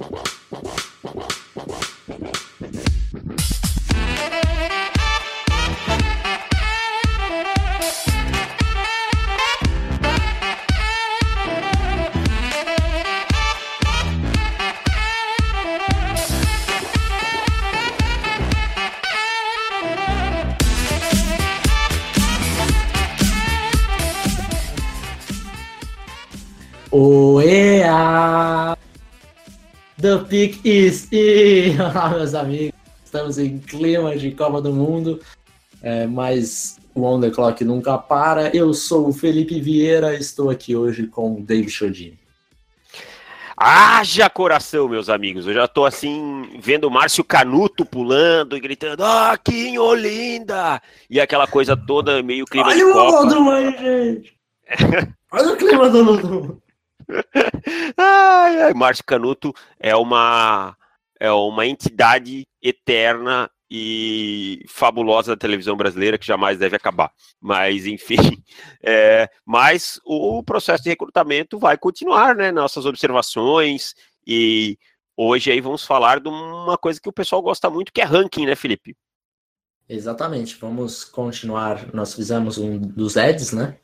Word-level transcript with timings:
Wow. 0.00 0.39
The 30.10 30.18
pick 30.24 30.60
is 30.64 31.06
in! 31.12 31.78
Olá, 31.80 32.08
meus 32.08 32.34
amigos. 32.34 32.74
Estamos 33.04 33.38
em 33.38 33.60
clima 33.60 34.16
de 34.16 34.32
Copa 34.32 34.60
do 34.60 34.72
Mundo, 34.72 35.20
é, 35.80 36.04
mas 36.04 36.80
o 36.96 37.04
On 37.04 37.20
The 37.20 37.30
Clock 37.30 37.64
nunca 37.64 37.96
para. 37.96 38.48
Eu 38.48 38.74
sou 38.74 39.06
o 39.06 39.12
Felipe 39.12 39.60
Vieira, 39.60 40.12
estou 40.16 40.50
aqui 40.50 40.74
hoje 40.74 41.06
com 41.06 41.36
o 41.36 41.40
David 41.40 41.70
Chodini. 41.70 42.18
Haja 43.56 44.28
coração, 44.28 44.88
meus 44.88 45.08
amigos. 45.08 45.46
Eu 45.46 45.54
já 45.54 45.68
tô 45.68 45.84
assim, 45.84 46.58
vendo 46.58 46.88
o 46.88 46.90
Márcio 46.90 47.22
Canuto 47.22 47.84
pulando 47.84 48.56
e 48.56 48.60
gritando, 48.60 49.04
ah, 49.04 49.38
que 49.38 49.78
Olinda! 49.78 50.82
E 51.08 51.20
aquela 51.20 51.46
coisa 51.46 51.76
toda 51.76 52.20
meio 52.20 52.46
clima 52.46 52.66
Olha 52.66 52.76
de 52.76 52.82
o 52.82 52.92
Copa. 52.92 53.20
Lodum 53.20 53.50
aí, 53.52 53.70
gente! 53.78 54.34
Olha 55.30 55.52
o 55.52 55.56
clima 55.56 55.88
do 55.88 56.02
Lodum! 56.02 56.58
Ai, 57.96 58.62
ai, 58.62 58.74
Márcio 58.74 59.04
Canuto 59.04 59.54
é 59.78 59.94
uma, 59.94 60.76
é 61.18 61.30
uma 61.30 61.66
entidade 61.66 62.46
eterna 62.62 63.50
e 63.70 64.64
fabulosa 64.68 65.32
da 65.32 65.38
televisão 65.38 65.76
brasileira 65.76 66.18
que 66.18 66.26
jamais 66.26 66.58
deve 66.58 66.74
acabar. 66.74 67.12
Mas, 67.40 67.86
enfim, 67.86 68.16
é, 68.82 69.30
mas 69.44 70.00
o 70.04 70.42
processo 70.42 70.82
de 70.82 70.90
recrutamento 70.90 71.58
vai 71.58 71.78
continuar, 71.78 72.34
né? 72.34 72.50
Nossas 72.50 72.84
observações 72.84 73.94
e 74.26 74.76
hoje 75.16 75.52
aí 75.52 75.60
vamos 75.60 75.84
falar 75.84 76.20
de 76.20 76.28
uma 76.28 76.76
coisa 76.76 77.00
que 77.00 77.08
o 77.08 77.12
pessoal 77.12 77.40
gosta 77.42 77.70
muito, 77.70 77.92
que 77.92 78.00
é 78.00 78.04
ranking, 78.04 78.46
né, 78.46 78.56
Felipe? 78.56 78.96
Exatamente, 79.88 80.56
vamos 80.56 81.04
continuar. 81.04 81.92
Nós 81.92 82.14
fizemos 82.14 82.58
um 82.58 82.78
dos 82.78 83.16
Eds, 83.16 83.52
né? 83.52 83.78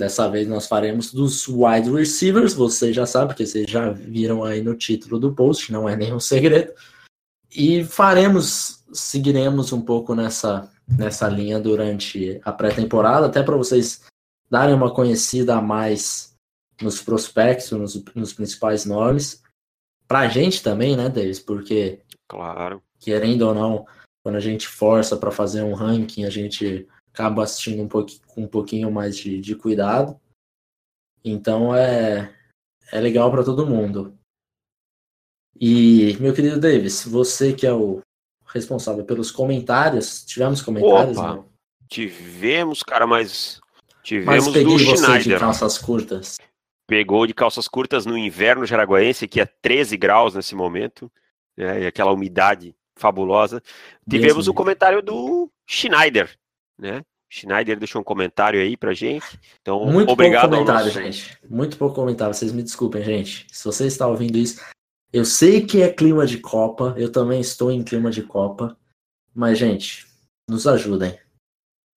Dessa 0.00 0.30
vez 0.30 0.48
nós 0.48 0.66
faremos 0.66 1.12
dos 1.12 1.46
wide 1.46 1.90
receivers, 1.90 2.54
vocês 2.54 2.96
já 2.96 3.04
sabem, 3.04 3.28
porque 3.28 3.44
vocês 3.44 3.70
já 3.70 3.90
viram 3.90 4.42
aí 4.42 4.62
no 4.62 4.74
título 4.74 5.20
do 5.20 5.34
post, 5.34 5.70
não 5.70 5.86
é 5.86 5.94
nenhum 5.94 6.18
segredo. 6.18 6.72
E 7.54 7.84
faremos, 7.84 8.82
seguiremos 8.94 9.74
um 9.74 9.82
pouco 9.82 10.14
nessa, 10.14 10.72
nessa 10.88 11.28
linha 11.28 11.60
durante 11.60 12.40
a 12.42 12.50
pré-temporada, 12.50 13.26
até 13.26 13.42
para 13.42 13.58
vocês 13.58 14.00
darem 14.50 14.74
uma 14.74 14.90
conhecida 14.90 15.56
a 15.56 15.60
mais 15.60 16.34
nos 16.80 17.02
prospectos, 17.02 17.70
nos, 17.72 18.02
nos 18.14 18.32
principais 18.32 18.86
nomes. 18.86 19.42
Pra 20.08 20.28
gente 20.28 20.62
também, 20.62 20.96
né, 20.96 21.10
Davis? 21.10 21.40
Porque, 21.40 22.00
Claro. 22.26 22.82
querendo 22.98 23.42
ou 23.42 23.54
não, 23.54 23.86
quando 24.24 24.36
a 24.36 24.40
gente 24.40 24.66
força 24.66 25.14
para 25.14 25.30
fazer 25.30 25.60
um 25.60 25.74
ranking, 25.74 26.24
a 26.24 26.30
gente 26.30 26.88
acaba 27.20 27.44
assistindo 27.44 27.82
um 27.82 27.88
pouquinho, 27.88 28.20
com 28.26 28.42
um 28.42 28.48
pouquinho 28.48 28.90
mais 28.90 29.16
de, 29.16 29.40
de 29.40 29.54
cuidado. 29.54 30.18
Então 31.22 31.76
é, 31.76 32.34
é 32.90 32.98
legal 32.98 33.30
para 33.30 33.44
todo 33.44 33.66
mundo. 33.66 34.18
E, 35.60 36.16
meu 36.18 36.32
querido 36.32 36.58
Davis, 36.58 37.04
você 37.04 37.52
que 37.52 37.66
é 37.66 37.72
o 37.72 38.00
responsável 38.46 39.04
pelos 39.04 39.30
comentários, 39.30 40.24
tivemos 40.24 40.62
comentários? 40.62 41.18
Opa, 41.18 41.34
não? 41.34 41.50
Tivemos, 41.86 42.82
cara, 42.82 43.06
mas 43.06 43.60
Mas 43.60 44.02
tivemos 44.02 44.48
peguei 44.48 44.64
do 44.64 44.78
você 44.78 44.92
de 44.92 44.96
Schneider. 44.96 45.40
calças 45.40 45.76
curtas. 45.76 46.38
Pegou 46.86 47.26
de 47.26 47.34
calças 47.34 47.68
curtas 47.68 48.06
no 48.06 48.16
inverno 48.16 48.64
jaraguaense, 48.64 49.28
que 49.28 49.40
é 49.40 49.46
13 49.46 49.96
graus 49.96 50.34
nesse 50.34 50.54
momento, 50.54 51.12
né, 51.56 51.82
e 51.82 51.86
aquela 51.86 52.12
umidade 52.12 52.74
fabulosa. 52.96 53.62
Tivemos 54.08 54.48
o 54.48 54.54
comentário 54.54 55.02
do 55.02 55.50
Schneider, 55.66 56.36
né? 56.78 57.04
Schneider 57.30 57.78
deixou 57.78 58.00
um 58.00 58.04
comentário 58.04 58.60
aí 58.60 58.76
pra 58.76 58.92
gente. 58.92 59.38
Então, 59.62 59.86
Muito 59.86 60.10
obrigado 60.10 60.50
pouco 60.50 60.64
comentário, 60.64 60.90
gente. 60.90 61.38
Muito 61.48 61.78
pouco 61.78 61.94
comentário. 61.94 62.34
Vocês 62.34 62.50
me 62.50 62.62
desculpem, 62.62 63.04
gente. 63.04 63.46
Se 63.52 63.64
você 63.64 63.86
está 63.86 64.08
ouvindo 64.08 64.36
isso, 64.36 64.60
eu 65.12 65.24
sei 65.24 65.64
que 65.64 65.80
é 65.80 65.92
clima 65.92 66.26
de 66.26 66.38
Copa. 66.38 66.92
Eu 66.98 67.10
também 67.12 67.40
estou 67.40 67.70
em 67.70 67.84
clima 67.84 68.10
de 68.10 68.24
Copa. 68.24 68.76
Mas, 69.32 69.58
gente, 69.58 70.08
nos 70.48 70.66
ajudem. 70.66 71.16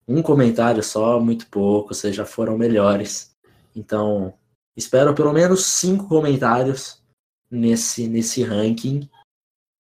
Um 0.07 0.21
comentário 0.21 0.83
só, 0.83 1.19
muito 1.19 1.47
pouco. 1.47 1.95
Vocês 1.95 2.15
já 2.15 2.25
foram 2.25 2.55
melhores. 2.55 3.35
Então, 3.75 4.35
espero 4.77 5.15
pelo 5.15 5.33
menos 5.33 5.65
cinco 5.65 6.07
comentários 6.07 7.03
nesse, 7.49 8.07
nesse 8.07 8.43
ranking. 8.43 9.09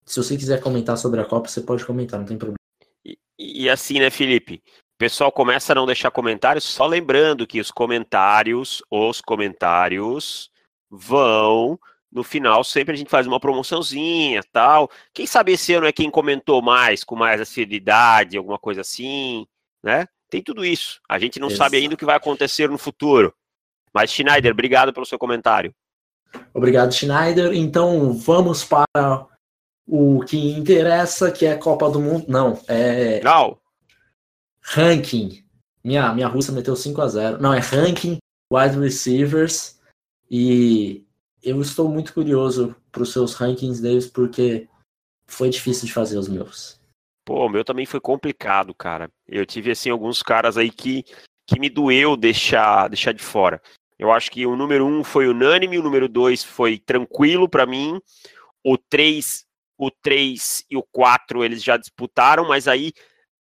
Se 0.04 0.22
você 0.22 0.36
quiser 0.36 0.60
comentar 0.60 0.98
sobre 0.98 1.18
a 1.18 1.24
Copa, 1.24 1.48
você 1.48 1.62
pode 1.62 1.86
comentar, 1.86 2.20
não 2.20 2.26
tem 2.26 2.36
problema. 2.36 2.58
E, 3.02 3.16
e 3.38 3.70
assim, 3.70 4.00
né, 4.00 4.10
Felipe? 4.10 4.62
O 5.00 5.06
pessoal 5.08 5.32
começa 5.32 5.72
a 5.72 5.74
não 5.74 5.86
deixar 5.86 6.10
comentários, 6.10 6.62
só 6.62 6.86
lembrando 6.86 7.46
que 7.46 7.58
os 7.58 7.70
comentários, 7.70 8.82
os 8.90 9.22
comentários 9.22 10.50
vão 10.90 11.80
no 12.12 12.22
final 12.22 12.62
sempre 12.62 12.92
a 12.92 12.98
gente 12.98 13.08
faz 13.08 13.26
uma 13.26 13.40
promoçãozinha, 13.40 14.42
tal. 14.52 14.90
Quem 15.14 15.26
sabe 15.26 15.52
esse 15.52 15.72
ano 15.72 15.86
é 15.86 15.92
quem 15.92 16.10
comentou 16.10 16.60
mais, 16.60 17.02
com 17.02 17.16
mais 17.16 17.40
assiduidade, 17.40 18.36
alguma 18.36 18.58
coisa 18.58 18.82
assim, 18.82 19.46
né? 19.82 20.06
Tem 20.28 20.42
tudo 20.42 20.66
isso. 20.66 21.00
A 21.08 21.18
gente 21.18 21.40
não 21.40 21.48
sabe 21.48 21.76
Exato. 21.76 21.82
ainda 21.82 21.94
o 21.94 21.96
que 21.96 22.04
vai 22.04 22.16
acontecer 22.16 22.68
no 22.68 22.76
futuro. 22.76 23.32
Mas 23.94 24.12
Schneider, 24.12 24.52
obrigado 24.52 24.92
pelo 24.92 25.06
seu 25.06 25.18
comentário. 25.18 25.74
Obrigado, 26.52 26.92
Schneider. 26.92 27.54
Então, 27.54 28.12
vamos 28.12 28.64
para 28.64 29.26
o 29.86 30.20
que 30.26 30.52
interessa, 30.52 31.32
que 31.32 31.46
é 31.46 31.52
a 31.52 31.58
Copa 31.58 31.88
do 31.88 32.00
Mundo. 32.00 32.26
Não, 32.28 32.60
é 32.68 33.22
Não, 33.24 33.59
ranking. 34.70 35.44
Minha, 35.82 36.12
minha 36.14 36.28
russa 36.28 36.52
meteu 36.52 36.76
5 36.76 37.00
a 37.00 37.08
0 37.08 37.40
Não, 37.40 37.52
é 37.52 37.58
ranking 37.58 38.18
wide 38.52 38.78
receivers. 38.78 39.80
E 40.30 41.04
eu 41.42 41.60
estou 41.60 41.88
muito 41.88 42.12
curioso 42.14 42.74
para 42.92 43.02
os 43.02 43.12
seus 43.12 43.34
rankings, 43.34 43.82
Davis, 43.82 44.06
porque 44.06 44.68
foi 45.26 45.50
difícil 45.50 45.86
de 45.86 45.92
fazer 45.92 46.18
os 46.18 46.28
meus. 46.28 46.78
Pô, 47.24 47.46
o 47.46 47.48
meu 47.48 47.64
também 47.64 47.86
foi 47.86 48.00
complicado, 48.00 48.74
cara. 48.74 49.10
Eu 49.26 49.44
tive, 49.44 49.70
assim, 49.70 49.90
alguns 49.90 50.22
caras 50.22 50.56
aí 50.56 50.70
que, 50.70 51.04
que 51.46 51.58
me 51.58 51.68
doeu 51.68 52.16
deixar, 52.16 52.88
deixar 52.88 53.12
de 53.12 53.22
fora. 53.22 53.60
Eu 53.98 54.10
acho 54.12 54.30
que 54.30 54.46
o 54.46 54.56
número 54.56 54.86
um 54.86 55.04
foi 55.04 55.28
unânime, 55.28 55.78
o 55.78 55.82
número 55.82 56.08
dois 56.08 56.42
foi 56.42 56.78
tranquilo 56.78 57.48
pra 57.48 57.66
mim. 57.66 58.00
O 58.64 58.78
três, 58.78 59.44
o 59.76 59.90
três 59.90 60.64
e 60.70 60.76
o 60.76 60.82
quatro 60.82 61.44
eles 61.44 61.62
já 61.62 61.76
disputaram, 61.76 62.46
mas 62.48 62.66
aí 62.66 62.92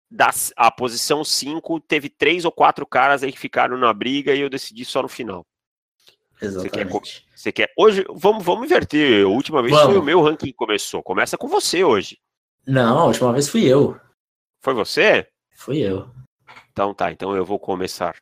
das, 0.10 0.52
a 0.56 0.72
posição 0.72 1.24
cinco 1.24 1.80
teve 1.80 2.10
três 2.10 2.46
ou 2.46 2.52
quatro 2.52 2.86
caras 2.86 3.24
aí 3.24 3.32
que 3.32 3.40
ficaram 3.40 3.78
na 3.78 3.94
briga 3.94 4.34
e 4.34 4.42
eu 4.42 4.50
decidi 4.50 4.84
só 4.84 5.02
no 5.02 5.08
final. 5.10 5.46
quer 6.40 6.46
Exatamente. 6.46 7.26
Você 7.36 7.52
quer? 7.52 7.72
Hoje, 7.78 8.06
vamos, 8.10 8.44
vamos 8.44 8.66
inverter. 8.66 9.26
A 9.26 9.30
última 9.30 9.62
vez 9.62 9.74
foi 9.74 9.86
Vamos. 9.86 10.02
o 10.02 10.04
meu 10.04 10.22
ranking 10.22 10.48
que 10.48 10.54
começou. 10.54 11.04
Começa 11.04 11.38
com 11.38 11.48
você 11.48 11.84
hoje. 11.84 12.18
Não, 12.66 13.00
a 13.00 13.06
última 13.06 13.32
vez 13.32 13.48
fui 13.48 13.66
eu. 13.66 14.00
Foi 14.62 14.74
você? 14.74 15.28
Fui 15.56 15.80
eu. 15.80 16.10
Então 16.72 16.94
tá, 16.94 17.12
então 17.12 17.36
eu 17.36 17.46
vou 17.46 17.60
começar. 17.60 18.16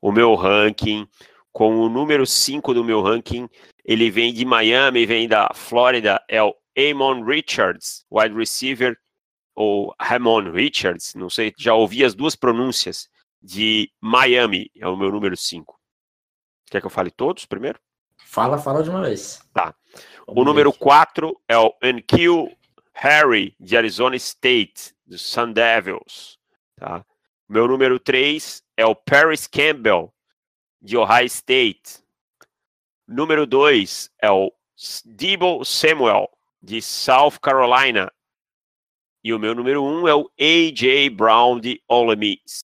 O 0.00 0.12
meu 0.12 0.34
ranking, 0.34 1.08
com 1.52 1.76
o 1.76 1.88
número 1.88 2.26
5 2.26 2.74
do 2.74 2.84
meu 2.84 3.02
ranking, 3.02 3.48
ele 3.84 4.10
vem 4.10 4.32
de 4.32 4.44
Miami, 4.44 5.06
vem 5.06 5.28
da 5.28 5.48
Flórida, 5.54 6.22
é 6.28 6.42
o 6.42 6.54
Amon 6.76 7.24
Richards, 7.24 8.04
wide 8.10 8.34
receiver, 8.34 8.96
ou 9.54 9.94
Ramon 10.00 10.50
Richards, 10.50 11.14
não 11.14 11.30
sei, 11.30 11.52
já 11.56 11.74
ouvi 11.74 12.04
as 12.04 12.14
duas 12.14 12.34
pronúncias, 12.34 13.08
de 13.44 13.92
Miami, 14.00 14.70
é 14.74 14.88
o 14.88 14.96
meu 14.96 15.12
número 15.12 15.36
5. 15.36 15.78
Quer 16.70 16.80
que 16.80 16.86
eu 16.86 16.90
fale 16.90 17.10
todos 17.10 17.44
primeiro? 17.44 17.78
Fala, 18.16 18.56
fala 18.56 18.82
de 18.82 18.88
uma 18.88 19.02
vez. 19.02 19.46
Tá. 19.52 19.74
Vamos 20.26 20.42
O 20.42 20.44
número 20.44 20.72
ver. 20.72 20.78
4 20.78 21.40
é 21.46 21.58
o 21.58 21.74
Enkil 21.82 22.50
Harry, 22.94 23.54
de 23.60 23.76
Arizona 23.76 24.16
State, 24.16 24.94
do 25.04 25.18
Sun 25.18 25.52
Devils. 25.52 26.38
Tá? 26.76 27.04
Meu 27.48 27.68
número 27.68 28.00
3 28.00 28.62
é 28.76 28.86
o 28.86 28.94
Paris 28.94 29.46
Campbell, 29.46 30.12
de 30.80 30.96
Ohio 30.96 31.26
State. 31.26 32.02
Número 33.06 33.46
2 33.46 34.10
é 34.22 34.30
o 34.30 34.50
Debo 35.04 35.64
Samuel, 35.64 36.30
de 36.62 36.80
South 36.80 37.38
Carolina. 37.42 38.10
E 39.24 39.32
o 39.32 39.38
meu 39.38 39.54
número 39.54 39.82
1 39.82 39.86
um 39.86 40.06
é 40.06 40.14
o 40.14 40.30
A.J. 40.38 41.08
Brown, 41.08 41.58
de 41.58 41.82
Ole 41.88 42.14
Miss. 42.14 42.60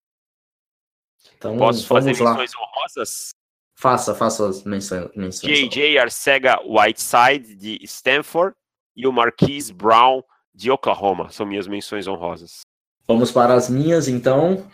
Então, 1.35 1.57
Posso 1.57 1.87
fazer 1.87 2.21
lá. 2.21 2.33
menções 2.33 2.53
honrosas? 2.55 3.31
Faça, 3.75 4.15
faça 4.15 4.47
as 4.47 4.63
menções. 4.63 5.41
J.J. 5.41 5.99
Arcega 5.99 6.61
Whiteside, 6.63 7.55
de 7.55 7.83
Stanford, 7.85 8.55
e 8.95 9.07
o 9.07 9.13
Marquise 9.13 9.73
Brown, 9.73 10.23
de 10.55 10.71
Oklahoma. 10.71 11.31
São 11.31 11.47
minhas 11.47 11.67
menções 11.67 12.07
honrosas. 12.07 12.61
Vamos 13.07 13.33
para 13.33 13.55
as 13.55 13.71
minhas, 13.71 14.07
então. 14.07 14.71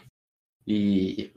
E 0.67 1.31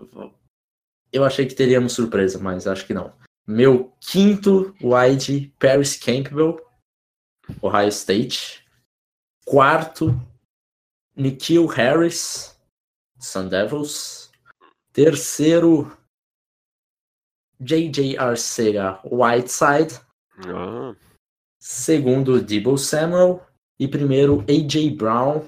eu 1.13 1.23
achei 1.23 1.45
que 1.45 1.53
teríamos 1.53 1.93
surpresa, 1.93 2.39
mas 2.39 2.65
acho 2.65 2.87
que 2.87 2.93
não. 2.93 3.13
Meu 3.45 3.93
quinto 4.01 4.75
wide, 4.81 5.53
Paris 5.59 5.95
Campbell, 5.95 6.59
Ohio 7.61 7.89
State. 7.89 8.67
Quarto, 9.45 10.19
Nikhil 11.19 11.67
Harris, 11.67 12.57
Sun 13.19 13.49
Devils. 13.49 14.31
Terceiro, 14.93 15.91
J.J. 17.59 18.17
Arcega 18.17 18.99
Whiteside. 19.03 19.99
Ah. 20.47 20.95
Segundo, 21.59 22.41
Debo 22.41 22.77
Samuel. 22.77 23.45
E 23.77 23.87
primeiro, 23.87 24.45
A.J. 24.47 24.95
Brown. 24.95 25.43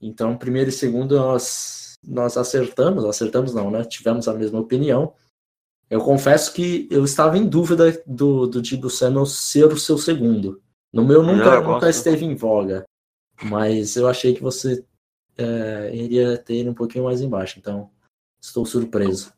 Então, 0.00 0.36
primeiro 0.36 0.70
e 0.70 0.72
segundo 0.72 1.16
nós, 1.16 1.94
nós 2.04 2.36
acertamos. 2.36 3.04
Acertamos 3.04 3.54
não, 3.54 3.70
né? 3.70 3.84
Tivemos 3.84 4.26
a 4.26 4.34
mesma 4.34 4.58
opinião. 4.58 5.14
Eu 5.88 6.00
confesso 6.00 6.52
que 6.52 6.88
eu 6.90 7.04
estava 7.04 7.38
em 7.38 7.48
dúvida 7.48 8.02
do, 8.04 8.46
do 8.46 8.60
Debo 8.60 8.90
Samuel 8.90 9.24
ser 9.24 9.66
o 9.66 9.78
seu 9.78 9.96
segundo. 9.96 10.60
No 10.92 11.04
meu 11.04 11.22
nunca, 11.22 11.60
não, 11.60 11.74
nunca 11.74 11.88
esteve 11.88 12.24
em 12.24 12.34
voga. 12.34 12.84
Mas 13.42 13.96
eu 13.96 14.08
achei 14.08 14.34
que 14.34 14.42
você 14.42 14.84
é, 15.36 15.90
iria 15.94 16.36
ter 16.36 16.54
ele 16.54 16.70
um 16.70 16.74
pouquinho 16.74 17.04
mais 17.04 17.20
embaixo. 17.20 17.58
Então, 17.58 17.90
estou 18.40 18.66
surpreso. 18.66 19.32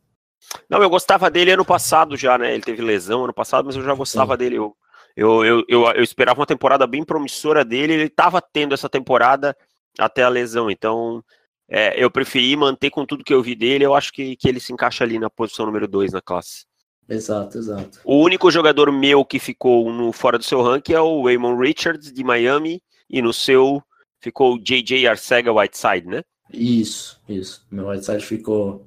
Não, 0.69 0.83
eu 0.83 0.89
gostava 0.89 1.31
dele 1.31 1.53
ano 1.53 1.65
passado 1.65 2.17
já, 2.17 2.39
né? 2.39 2.55
Ele 2.55 2.63
teve 2.63 2.83
lesão 2.83 3.25
ano 3.25 3.35
passado, 3.35 3.67
mas 3.67 3.77
eu 3.77 3.83
já 3.83 3.95
gostava 3.95 4.35
Sim. 4.35 4.39
dele. 4.39 4.57
Eu, 4.57 4.77
eu, 5.17 5.45
eu, 5.45 5.65
eu, 5.69 5.85
eu, 5.93 6.03
esperava 6.03 6.41
uma 6.41 6.47
temporada 6.47 6.87
bem 6.87 7.05
promissora 7.05 7.65
dele. 7.65 7.93
Ele 7.93 8.05
estava 8.05 8.41
tendo 8.41 8.73
essa 8.73 8.89
temporada 8.89 9.57
até 9.99 10.23
a 10.23 10.29
lesão. 10.29 10.71
Então, 10.71 11.23
é, 11.69 12.03
eu 12.03 12.11
preferi 12.11 12.57
manter 12.57 12.91
com 12.91 13.05
tudo 13.05 13.25
que 13.25 13.35
eu 13.35 13.43
vi 13.43 13.55
dele. 13.55 13.85
Eu 13.85 13.95
acho 13.95 14.13
que, 14.13 14.35
que 14.37 14.49
ele 14.49 14.61
se 14.61 14.73
encaixa 14.73 15.05
ali 15.05 15.19
na 15.19 15.29
posição 15.29 15.67
número 15.67 15.87
2 15.87 16.13
na 16.13 16.23
classe. 16.23 16.65
Exato, 17.09 17.59
exato. 17.59 18.01
O 18.05 18.23
único 18.23 18.51
jogador 18.51 18.91
meu 18.93 19.25
que 19.25 19.39
ficou 19.39 19.93
no 19.93 20.13
fora 20.13 20.39
do 20.39 20.45
seu 20.45 20.63
ranking 20.63 20.93
é 20.93 21.01
o 21.01 21.25
Raymond 21.25 21.61
Richards, 21.61 22.13
de 22.13 22.25
Miami. 22.25 22.83
E 23.09 23.21
no 23.21 23.33
seu 23.33 23.83
ficou 24.21 24.55
o 24.55 24.59
J.J. 24.59 25.07
Arcega 25.07 25.53
Whiteside, 25.53 26.07
né? 26.07 26.23
Isso, 26.53 27.21
isso. 27.29 27.67
Meu 27.71 27.89
Whiteside 27.89 28.25
ficou 28.25 28.87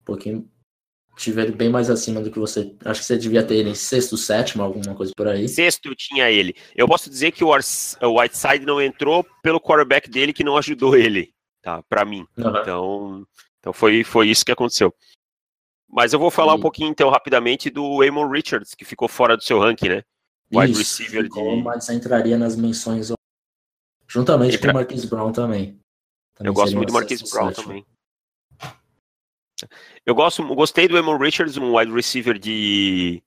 um 0.00 0.04
pouquinho 0.04 0.48
tive 1.18 1.42
ele 1.42 1.52
bem 1.52 1.68
mais 1.68 1.90
acima 1.90 2.20
do 2.20 2.30
que 2.30 2.38
você. 2.38 2.74
Acho 2.84 3.00
que 3.00 3.06
você 3.06 3.18
devia 3.18 3.42
ter 3.42 3.56
ele 3.56 3.70
em 3.70 3.74
sexto, 3.74 4.16
sétimo, 4.16 4.62
alguma 4.62 4.94
coisa 4.94 5.12
por 5.14 5.26
aí. 5.26 5.48
Sexto 5.48 5.94
tinha 5.94 6.30
ele. 6.30 6.54
Eu 6.74 6.86
posso 6.86 7.10
dizer 7.10 7.32
que 7.32 7.44
o, 7.44 7.48
o 7.50 8.20
Whiteside 8.20 8.64
não 8.64 8.80
entrou 8.80 9.26
pelo 9.42 9.60
quarterback 9.60 10.08
dele 10.08 10.32
que 10.32 10.44
não 10.44 10.56
ajudou 10.56 10.96
ele, 10.96 11.32
tá? 11.60 11.82
Para 11.88 12.04
mim. 12.04 12.24
Uhum. 12.36 12.60
Então, 12.60 13.26
então 13.58 13.72
foi, 13.72 14.04
foi 14.04 14.28
isso 14.28 14.44
que 14.44 14.52
aconteceu. 14.52 14.94
Mas 15.90 16.12
eu 16.12 16.18
vou 16.18 16.30
falar 16.30 16.54
e... 16.54 16.56
um 16.56 16.60
pouquinho 16.60 16.88
então 16.88 17.10
rapidamente 17.10 17.68
do 17.68 18.02
Amon 18.02 18.28
Richards, 18.28 18.74
que 18.74 18.84
ficou 18.84 19.08
fora 19.08 19.36
do 19.36 19.42
seu 19.42 19.58
ranking, 19.58 19.88
né? 19.88 20.02
Wide 20.54 20.72
isso, 20.72 20.80
receiver 20.80 21.24
ficou, 21.24 21.56
de. 21.56 21.62
Mas 21.62 21.88
entraria 21.90 22.38
nas 22.38 22.56
menções 22.56 23.10
juntamente 24.08 24.58
com 24.58 24.68
o 24.68 24.74
Marquise 24.74 25.06
Brown 25.06 25.32
também. 25.32 25.78
também 26.34 26.50
eu 26.50 26.54
gosto 26.54 26.74
muito 26.74 26.88
do 26.88 26.94
Marquise 26.94 27.30
Brown 27.30 27.52
também. 27.52 27.86
Eu 30.06 30.14
gosto, 30.14 30.42
gostei 30.54 30.88
do 30.88 30.96
Emon 30.96 31.18
Richards, 31.18 31.56
um 31.56 31.76
wide 31.76 31.92
receiver 31.92 32.38
de, 32.38 33.22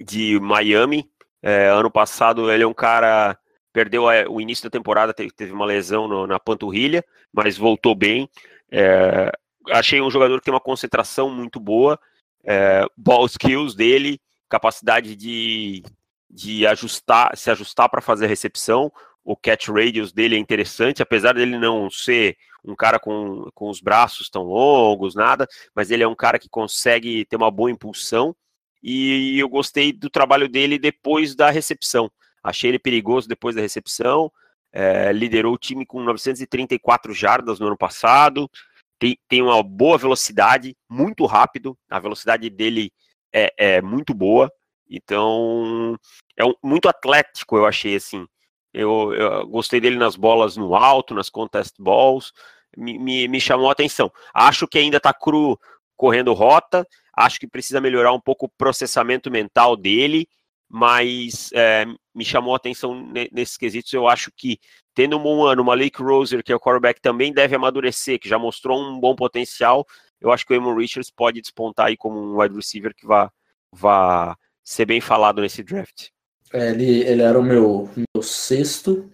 de 0.00 0.40
Miami. 0.40 1.10
É, 1.42 1.68
ano 1.68 1.90
passado 1.90 2.50
ele 2.50 2.62
é 2.62 2.66
um 2.66 2.74
cara 2.74 3.38
perdeu 3.72 4.04
o 4.28 4.40
início 4.40 4.64
da 4.64 4.70
temporada, 4.70 5.14
teve, 5.14 5.30
teve 5.30 5.52
uma 5.52 5.64
lesão 5.64 6.06
no, 6.06 6.26
na 6.26 6.38
panturrilha, 6.38 7.04
mas 7.32 7.56
voltou 7.56 7.94
bem. 7.94 8.28
É, 8.70 9.32
achei 9.70 10.00
um 10.00 10.10
jogador 10.10 10.38
que 10.38 10.44
tem 10.44 10.54
uma 10.54 10.60
concentração 10.60 11.30
muito 11.30 11.58
boa, 11.58 11.98
é, 12.44 12.84
ball 12.96 13.24
skills 13.26 13.74
dele, 13.74 14.20
capacidade 14.48 15.16
de, 15.16 15.82
de 16.30 16.66
ajustar, 16.66 17.36
se 17.36 17.50
ajustar 17.50 17.88
para 17.88 18.02
fazer 18.02 18.26
a 18.26 18.28
recepção. 18.28 18.92
O 19.24 19.36
catch 19.36 19.68
radius 19.68 20.12
dele 20.12 20.36
é 20.36 20.38
interessante, 20.38 21.02
apesar 21.02 21.34
dele 21.34 21.58
não 21.58 21.88
ser 21.88 22.36
um 22.64 22.74
cara 22.74 22.98
com, 22.98 23.48
com 23.54 23.68
os 23.68 23.80
braços 23.80 24.28
tão 24.28 24.42
longos, 24.42 25.14
nada, 25.14 25.46
mas 25.74 25.90
ele 25.90 26.02
é 26.02 26.08
um 26.08 26.14
cara 26.14 26.38
que 26.38 26.48
consegue 26.48 27.24
ter 27.26 27.36
uma 27.36 27.50
boa 27.50 27.70
impulsão 27.70 28.34
e 28.82 29.38
eu 29.38 29.48
gostei 29.48 29.92
do 29.92 30.10
trabalho 30.10 30.48
dele 30.48 30.78
depois 30.78 31.34
da 31.34 31.50
recepção. 31.50 32.10
Achei 32.42 32.70
ele 32.70 32.78
perigoso 32.78 33.28
depois 33.28 33.54
da 33.54 33.62
recepção, 33.62 34.30
é, 34.72 35.12
liderou 35.12 35.54
o 35.54 35.58
time 35.58 35.86
com 35.86 36.02
934 36.02 37.12
jardas 37.12 37.60
no 37.60 37.68
ano 37.68 37.76
passado, 37.76 38.50
tem, 38.98 39.16
tem 39.28 39.42
uma 39.42 39.62
boa 39.62 39.98
velocidade, 39.98 40.76
muito 40.88 41.26
rápido, 41.26 41.78
a 41.88 42.00
velocidade 42.00 42.50
dele 42.50 42.92
é, 43.32 43.52
é 43.56 43.82
muito 43.82 44.12
boa, 44.12 44.50
então 44.88 45.96
é 46.36 46.44
um, 46.44 46.54
muito 46.62 46.88
atlético, 46.88 47.56
eu 47.56 47.66
achei 47.66 47.96
assim. 47.96 48.26
Eu, 48.72 49.12
eu, 49.14 49.46
gostei 49.46 49.80
dele 49.80 49.96
nas 49.96 50.16
bolas 50.16 50.56
no 50.56 50.74
alto, 50.74 51.14
nas 51.14 51.28
contest 51.28 51.74
balls, 51.78 52.32
me, 52.76 52.98
me, 52.98 53.28
me 53.28 53.40
chamou 53.40 53.68
a 53.68 53.72
atenção. 53.72 54.10
Acho 54.32 54.66
que 54.66 54.78
ainda 54.78 54.96
está 54.96 55.12
cru 55.12 55.58
correndo 55.96 56.32
rota, 56.32 56.86
acho 57.14 57.38
que 57.38 57.46
precisa 57.46 57.80
melhorar 57.80 58.12
um 58.12 58.20
pouco 58.20 58.46
o 58.46 58.48
processamento 58.48 59.30
mental 59.30 59.76
dele, 59.76 60.26
mas 60.68 61.50
é, 61.52 61.84
me 62.14 62.24
chamou 62.24 62.54
a 62.54 62.56
atenção 62.56 63.06
nesses 63.30 63.56
quesitos. 63.56 63.92
Eu 63.92 64.08
acho 64.08 64.32
que 64.34 64.58
tendo 64.94 65.18
um 65.18 65.22
bom 65.22 65.44
ano, 65.44 65.62
uma 65.62 65.74
Lake 65.74 66.02
Roser, 66.02 66.42
que 66.42 66.50
é 66.52 66.56
o 66.56 66.60
quarterback, 66.60 67.00
também 67.00 67.32
deve 67.32 67.54
amadurecer, 67.54 68.18
que 68.18 68.28
já 68.28 68.38
mostrou 68.38 68.80
um 68.80 68.98
bom 68.98 69.14
potencial. 69.14 69.86
Eu 70.20 70.32
acho 70.32 70.46
que 70.46 70.52
o 70.52 70.56
Emon 70.56 70.74
Richards 70.74 71.10
pode 71.10 71.40
despontar 71.40 71.86
aí 71.86 71.96
como 71.96 72.18
um 72.18 72.40
wide 72.40 72.54
receiver 72.54 72.94
que 72.94 73.06
vá, 73.06 73.30
vá 73.70 74.36
ser 74.64 74.86
bem 74.86 75.00
falado 75.00 75.42
nesse 75.42 75.62
draft. 75.62 76.08
É, 76.52 76.70
ele, 76.70 77.00
ele 77.02 77.22
era 77.22 77.38
o 77.38 77.42
meu, 77.42 77.88
meu 77.96 78.22
sexto. 78.22 79.10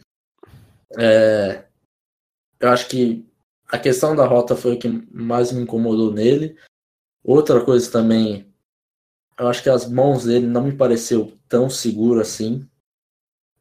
É, 0.98 1.64
eu 2.58 2.68
acho 2.70 2.88
que 2.88 3.26
a 3.68 3.78
questão 3.78 4.16
da 4.16 4.26
rota 4.26 4.56
foi 4.56 4.74
o 4.74 4.78
que 4.78 4.88
mais 5.12 5.52
me 5.52 5.62
incomodou 5.62 6.12
nele. 6.12 6.56
Outra 7.22 7.64
coisa 7.64 7.90
também, 7.90 8.52
eu 9.38 9.46
acho 9.46 9.62
que 9.62 9.70
as 9.70 9.88
mãos 9.88 10.24
dele 10.24 10.46
não 10.46 10.64
me 10.64 10.76
pareceu 10.76 11.38
tão 11.48 11.68
seguro 11.68 12.20
assim. 12.20 12.68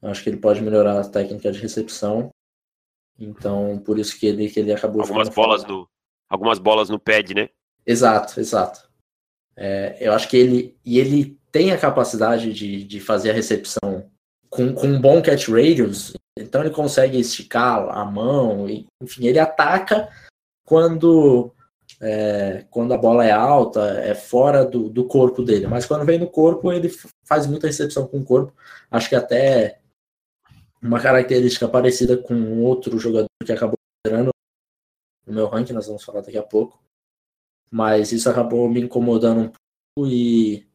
Eu 0.02 0.10
acho 0.10 0.24
que 0.24 0.30
ele 0.30 0.38
pode 0.38 0.62
melhorar 0.62 1.00
a 1.00 1.10
técnica 1.10 1.52
de 1.52 1.60
recepção. 1.60 2.30
Então, 3.20 3.80
por 3.80 4.00
isso 4.00 4.18
que 4.20 4.28
ele, 4.28 4.50
que 4.50 4.60
ele 4.60 4.72
acabou 4.72 5.02
algumas 5.02 5.30
bolas 5.30 5.64
no 5.66 5.90
algumas 6.30 6.60
bolas 6.60 6.90
no 6.90 7.00
pad, 7.00 7.34
né? 7.34 7.50
Exato, 7.86 8.40
exato. 8.40 8.87
É, 9.58 9.98
eu 10.00 10.14
acho 10.14 10.30
que 10.30 10.38
ele 10.38 10.78
e 10.86 11.00
ele 11.00 11.38
tem 11.52 11.72
a 11.72 11.78
capacidade 11.78 12.54
de, 12.54 12.84
de 12.84 13.00
fazer 13.00 13.32
a 13.32 13.34
recepção 13.34 14.08
com, 14.50 14.74
com 14.74 14.88
um 14.88 15.02
bom 15.02 15.22
catch 15.22 15.48
radius, 15.50 16.14
então 16.38 16.62
ele 16.62 16.70
consegue 16.70 17.20
esticar 17.20 17.90
a 17.90 18.06
mão, 18.06 18.70
e, 18.70 18.86
enfim, 19.02 19.26
ele 19.26 19.40
ataca 19.40 20.08
quando 20.64 21.52
é, 22.00 22.66
quando 22.70 22.94
a 22.94 22.98
bola 22.98 23.26
é 23.26 23.32
alta, 23.32 23.82
é 24.02 24.14
fora 24.14 24.64
do, 24.64 24.90
do 24.90 25.06
corpo 25.06 25.42
dele, 25.44 25.66
mas 25.68 25.86
quando 25.86 26.06
vem 26.06 26.20
no 26.20 26.28
corpo, 26.28 26.72
ele 26.72 26.90
faz 27.26 27.48
muita 27.48 27.68
recepção 27.68 28.08
com 28.08 28.20
o 28.20 28.26
corpo. 28.26 28.54
Acho 28.92 29.10
que 29.10 29.16
até 29.16 29.80
uma 30.82 31.00
característica 31.00 31.68
parecida 31.68 32.16
com 32.18 32.62
outro 32.64 33.00
jogador 33.00 33.28
que 33.44 33.52
acabou 33.52 33.76
entrando 34.06 34.30
no 35.26 35.34
meu 35.34 35.48
ranking, 35.48 35.74
nós 35.74 35.88
vamos 35.88 36.04
falar 36.04 36.22
daqui 36.22 36.38
a 36.38 36.44
pouco. 36.44 36.80
Mas 37.70 38.12
isso 38.12 38.30
acabou 38.30 38.70
me 38.70 38.82
incomodando 38.82 39.42
um 39.42 39.52
pouco 39.96 40.12
e 40.12 40.68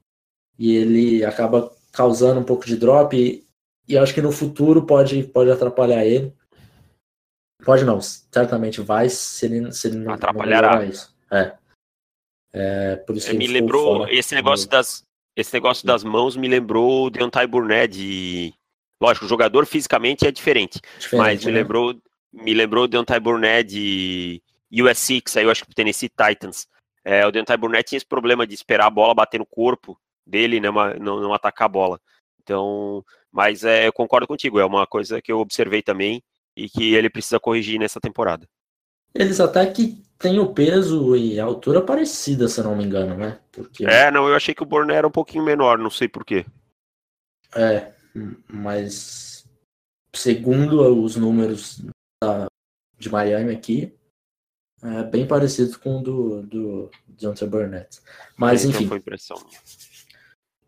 e 0.58 0.76
ele 0.76 1.24
acaba 1.24 1.74
causando 1.92 2.40
um 2.40 2.44
pouco 2.44 2.64
de 2.64 2.76
drop 2.76 3.16
e, 3.16 3.44
e 3.88 3.98
acho 3.98 4.14
que 4.14 4.22
no 4.22 4.32
futuro 4.32 4.86
pode, 4.86 5.22
pode 5.24 5.50
atrapalhar 5.50 6.04
ele. 6.04 6.32
Pode 7.64 7.84
não, 7.84 8.00
certamente 8.00 8.80
vai 8.80 9.08
se 9.08 9.46
ele, 9.46 9.72
se 9.72 9.88
ele 9.88 9.98
não 9.98 10.12
atrapalhará 10.14 10.76
não 10.76 10.84
isso. 10.84 11.14
É. 11.30 11.54
é 12.52 12.96
por 12.96 13.16
isso 13.16 13.30
que 13.30 13.36
me 13.36 13.46
lembrou 13.46 14.06
esse 14.08 14.34
negócio 14.34 14.68
das 14.68 15.04
esse 15.34 15.54
negócio 15.54 15.86
das 15.86 16.04
mãos 16.04 16.36
me 16.36 16.46
lembrou 16.46 17.06
o 17.06 17.10
Deontay 17.10 17.46
Burnett 17.46 17.96
de 17.96 18.52
lógico, 19.00 19.24
o 19.24 19.28
jogador 19.28 19.64
fisicamente 19.64 20.26
é 20.26 20.30
diferente, 20.30 20.80
diferente 20.98 21.18
mas 21.18 21.44
me 21.44 21.52
né? 21.52 21.58
lembrou 21.58 21.94
me 22.32 22.52
lembrou 22.52 22.84
o 22.84 22.88
Deontay 22.88 23.18
Burnett 23.18 23.68
de 23.68 24.42
USC, 24.70 25.20
que 25.20 25.30
saiu 25.30 25.50
acho 25.50 25.62
que 25.62 25.66
pro 25.66 25.74
Tennessee 25.74 26.08
Titans. 26.08 26.66
É, 27.04 27.26
o 27.26 27.32
Deontay 27.32 27.56
Burnett 27.56 27.88
tinha 27.88 27.96
esse 27.96 28.06
problema 28.06 28.46
de 28.46 28.54
esperar 28.54 28.86
a 28.86 28.90
bola 28.90 29.14
bater 29.14 29.38
no 29.38 29.46
corpo 29.46 29.98
dele, 30.26 30.60
né, 30.60 30.68
não, 31.00 31.20
não 31.20 31.34
atacar 31.34 31.66
a 31.66 31.68
bola. 31.68 32.00
Então, 32.42 33.04
mas 33.30 33.64
é, 33.64 33.86
eu 33.86 33.92
concordo 33.92 34.26
contigo, 34.26 34.58
é 34.58 34.64
uma 34.64 34.86
coisa 34.86 35.20
que 35.20 35.32
eu 35.32 35.38
observei 35.38 35.82
também 35.82 36.22
e 36.56 36.68
que 36.68 36.94
ele 36.94 37.10
precisa 37.10 37.40
corrigir 37.40 37.78
nessa 37.78 38.00
temporada. 38.00 38.46
Eles 39.14 39.40
até 39.40 39.66
que 39.66 40.02
tem 40.18 40.38
o 40.38 40.52
peso 40.52 41.16
e 41.16 41.38
a 41.38 41.44
altura 41.44 41.82
parecida, 41.82 42.48
se 42.48 42.60
eu 42.60 42.64
não 42.64 42.76
me 42.76 42.84
engano, 42.84 43.16
né? 43.16 43.40
Porque... 43.50 43.84
É, 43.84 44.10
não, 44.10 44.28
eu 44.28 44.34
achei 44.34 44.54
que 44.54 44.62
o 44.62 44.66
Borné 44.66 44.94
era 44.94 45.06
um 45.06 45.10
pouquinho 45.10 45.44
menor, 45.44 45.78
não 45.78 45.90
sei 45.90 46.08
porquê. 46.08 46.46
É, 47.54 47.92
mas 48.48 49.44
segundo 50.14 51.02
os 51.02 51.16
números 51.16 51.82
da, 52.22 52.46
de 52.98 53.10
Miami 53.10 53.52
aqui, 53.52 53.94
é 54.82 55.04
bem 55.04 55.26
parecido 55.26 55.78
com 55.78 55.98
o 55.98 56.02
do, 56.02 56.42
do 56.42 56.90
Jonathan 57.16 57.48
Burnett. 57.48 58.00
Mas, 58.36 58.64
enfim. 58.64 58.88
Foi 58.88 58.98
impressão. 58.98 59.36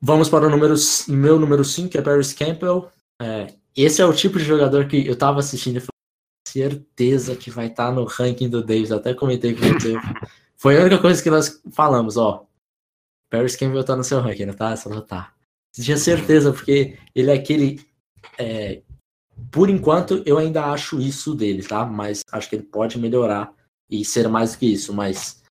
Vamos 0.00 0.28
para 0.28 0.47
o 0.47 0.50
número, 0.50 0.75
meu 1.09 1.38
número 1.38 1.64
5, 1.64 1.88
que 1.88 1.99
é 1.99 2.02
Paris 2.02 2.33
Campbell. 2.33 2.90
É, 3.21 3.54
esse 3.76 4.00
é 4.00 4.04
o 4.04 4.12
tipo 4.12 4.38
de 4.38 4.44
jogador 4.44 4.87
que 4.87 5.04
eu 5.06 5.16
tava 5.16 5.40
assistindo 5.40 5.78
e 5.78 5.80
falei, 5.80 5.88
certeza 6.47 7.35
que 7.35 7.50
vai 7.50 7.66
estar 7.66 7.88
tá 7.88 7.92
no 7.92 8.04
ranking 8.04 8.49
do 8.49 8.62
Davis. 8.62 8.92
Até 8.92 9.14
comentei 9.14 9.54
com 9.54 9.62
você. 9.62 9.94
Foi 10.56 10.78
a 10.78 10.80
única 10.80 11.00
coisa 11.00 11.23
que 11.23 11.30
nós 11.30 11.61
falamos, 11.73 12.16
ó. 12.16 12.47
Paris 13.28 13.56
Campbell 13.56 13.83
tá 13.83 13.97
no 13.97 14.04
seu 14.04 14.21
ranking, 14.21 14.47
não 14.47 14.54
tá? 14.54 14.76
Só 14.76 15.00
tá. 15.00 15.33
Tinha 15.73 15.97
certeza, 15.97 16.52
porque 16.52 16.97
ele 17.14 17.30
é 17.30 17.35
aquele. 17.35 17.85
É, 18.38 18.80
por 19.50 19.68
enquanto, 19.68 20.23
eu 20.25 20.38
ainda 20.38 20.66
acho 20.66 21.00
isso 21.00 21.35
dele, 21.35 21.64
tá? 21.64 21.85
Mas 21.85 22.23
acho 22.30 22.49
que 22.49 22.56
ele 22.56 22.62
pode 22.62 22.97
melhorar 22.99 23.52
e 24.00 24.04
ser 24.04 24.28
mais 24.28 24.52
do 24.52 24.58
que 24.58 24.66
isso. 24.66 24.92
Mas 24.92 25.42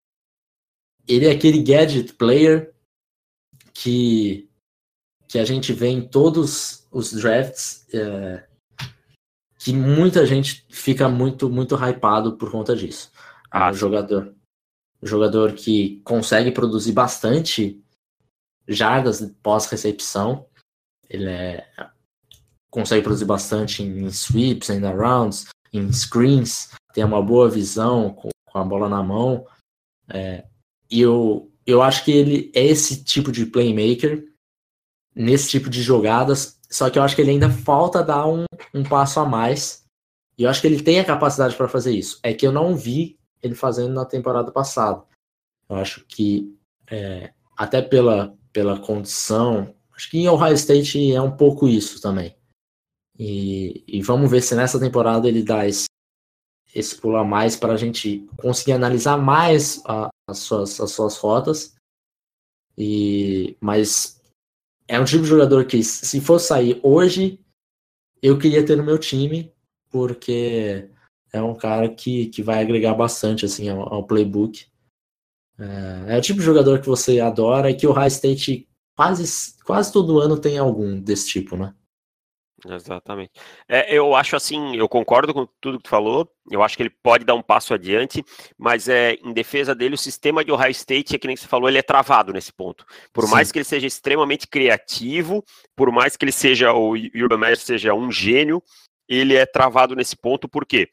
ele 1.08 1.26
é 1.28 1.32
aquele 1.32 1.62
gadget 1.62 2.14
player 2.14 2.74
que, 3.74 4.50
que 5.28 5.40
a 5.40 5.46
gente 5.46 5.74
vê 5.74 5.88
em 5.88 6.08
todos 6.08 6.88
os 6.92 7.12
drafts. 7.14 7.86
É, 7.94 8.48
que 9.58 9.72
muita 9.72 10.26
gente 10.26 10.66
fica 10.70 11.08
muito, 11.08 11.50
muito 11.50 11.76
hypado 11.76 12.36
por 12.36 12.52
conta 12.52 12.76
disso. 12.76 13.10
Ah, 13.50 13.72
um 13.72 13.74
jogador, 13.74 14.36
um 15.02 15.08
jogador 15.08 15.54
que 15.54 16.02
consegue 16.04 16.52
produzir 16.52 16.92
bastante 16.92 17.82
jardas 18.68 19.22
pós-recepção. 19.42 20.46
Ele 21.10 21.30
é, 21.30 21.66
consegue 22.70 23.04
produzir 23.04 23.24
bastante 23.24 23.84
em 23.84 24.06
sweeps, 24.08 24.70
em 24.70 24.82
rounds, 24.82 25.46
em 25.72 25.92
screens, 25.94 26.72
tem 26.94 27.04
uma 27.04 27.22
boa 27.22 27.50
visão 27.50 28.16
com, 28.54 28.60
a 28.60 28.64
bola 28.64 28.88
na 28.88 29.02
mão. 29.02 29.46
É, 30.10 30.46
e 30.90 31.02
eu, 31.02 31.52
eu 31.66 31.82
acho 31.82 32.06
que 32.06 32.12
ele 32.12 32.52
é 32.54 32.64
esse 32.64 33.04
tipo 33.04 33.32
de 33.32 33.46
playmaker, 33.46 34.32
nesse 35.16 35.50
tipo 35.50 35.70
de 35.70 35.82
jogadas, 35.82 36.60
só 36.70 36.90
que 36.90 36.98
eu 36.98 37.04
acho 37.04 37.16
que 37.16 37.22
ele 37.22 37.32
ainda 37.32 37.50
falta 37.50 38.04
dar 38.04 38.28
um, 38.28 38.46
um 38.74 38.84
passo 38.84 39.20
a 39.20 39.26
mais. 39.26 39.84
E 40.38 40.44
eu 40.44 40.50
acho 40.50 40.62
que 40.62 40.68
ele 40.68 40.82
tem 40.82 41.00
a 41.00 41.06
capacidade 41.06 41.56
para 41.56 41.68
fazer 41.68 41.92
isso. 41.92 42.20
É 42.24 42.34
que 42.34 42.46
eu 42.46 42.52
não 42.52 42.76
vi 42.76 43.20
ele 43.42 43.56
fazendo 43.56 43.94
na 43.94 44.06
temporada 44.06 44.52
passada. 44.52 45.04
Eu 45.70 45.76
acho 45.76 46.06
que, 46.08 46.58
é, 46.90 47.34
até 47.56 47.82
pela, 47.82 48.36
pela 48.52 48.80
condição. 48.80 49.76
Acho 49.96 50.10
que 50.10 50.18
em 50.18 50.28
Ohio 50.28 50.54
State 50.54 51.14
é 51.14 51.22
um 51.22 51.36
pouco 51.36 51.68
isso 51.68 52.02
também. 52.02 52.36
E, 53.18 53.84
e 53.88 54.02
vamos 54.02 54.30
ver 54.32 54.42
se 54.42 54.56
nessa 54.56 54.80
temporada 54.80 55.28
ele 55.28 55.44
dá 55.44 55.68
esse, 55.68 55.86
esse 56.74 57.00
pulo 57.00 57.18
a 57.18 57.24
mais 57.24 57.56
para 57.56 57.74
a 57.74 57.78
gente 57.78 58.28
conseguir 58.38 58.74
analisar 58.74 59.18
mais 59.18 59.82
a, 59.86 60.10
as, 60.28 60.40
suas, 60.40 60.80
as 60.80 60.92
suas 60.92 61.18
rotas. 61.18 61.76
E, 62.78 63.56
mas 63.62 64.22
é 64.88 65.00
um 65.00 65.06
tipo 65.06 65.24
de 65.24 65.30
jogador 65.30 65.66
que, 65.66 65.84
se 65.84 66.20
for 66.20 66.40
sair 66.40 66.80
hoje, 66.84 67.40
eu 68.22 68.38
queria 68.40 68.66
ter 68.66 68.76
no 68.76 68.84
meu 68.84 68.98
time, 68.98 69.54
porque 69.90 70.90
é 71.32 71.42
um 71.42 71.56
cara 71.56 71.90
que, 71.90 72.28
que 72.28 72.42
vai 72.42 72.62
agregar 72.62 72.94
bastante 72.94 73.46
assim 73.46 73.70
ao, 73.70 73.94
ao 73.94 74.06
playbook. 74.06 74.66
É, 75.60 76.16
é, 76.16 76.18
o 76.18 76.22
tipo 76.22 76.40
de 76.40 76.46
jogador 76.46 76.80
que 76.82 76.88
você 76.88 77.20
adora 77.20 77.70
e 77.70 77.76
que 77.76 77.86
o 77.86 77.92
High 77.92 78.08
State 78.08 78.68
quase, 78.96 79.56
quase 79.64 79.92
todo 79.92 80.20
ano 80.20 80.40
tem 80.40 80.58
algum 80.58 81.00
desse 81.00 81.28
tipo, 81.28 81.56
né? 81.56 81.76
Exatamente. 82.66 83.32
É, 83.68 83.94
eu 83.94 84.16
acho 84.16 84.36
assim, 84.36 84.76
eu 84.76 84.88
concordo 84.88 85.34
com 85.34 85.48
tudo 85.60 85.78
que 85.78 85.84
tu 85.84 85.90
falou. 85.90 86.30
Eu 86.50 86.62
acho 86.62 86.76
que 86.76 86.84
ele 86.84 86.90
pode 86.90 87.26
dar 87.26 87.36
um 87.36 87.42
passo 87.42 87.74
adiante, 87.74 88.24
mas 88.58 88.88
é 88.88 89.14
em 89.24 89.34
defesa 89.34 89.74
dele, 89.74 89.96
o 89.96 89.98
sistema 89.98 90.44
de 90.44 90.52
Ohio 90.52 90.72
State, 90.72 91.16
é 91.16 91.20
que 91.20 91.28
nem 91.28 91.36
você 91.36 91.48
falou, 91.48 91.70
ele 91.70 91.78
é 91.78 91.82
travado 91.82 92.34
nesse 92.34 92.52
ponto. 92.52 92.86
Por 93.12 93.26
Sim. 93.26 93.32
mais 93.32 93.52
que 93.52 93.60
ele 93.60 93.66
seja 93.66 93.88
extremamente 93.88 94.48
criativo, 94.48 95.44
por 95.76 95.92
mais 95.92 96.16
que 96.16 96.26
ele 96.26 96.32
seja 96.32 96.74
o 96.74 96.92
Urban 96.92 97.38
Meyer 97.38 97.58
seja 97.58 97.94
um 97.94 98.12
gênio, 98.12 98.62
ele 99.08 99.36
é 99.36 99.46
travado 99.46 99.96
nesse 99.96 100.16
ponto, 100.16 100.48
por 100.48 100.66
quê? 100.66 100.90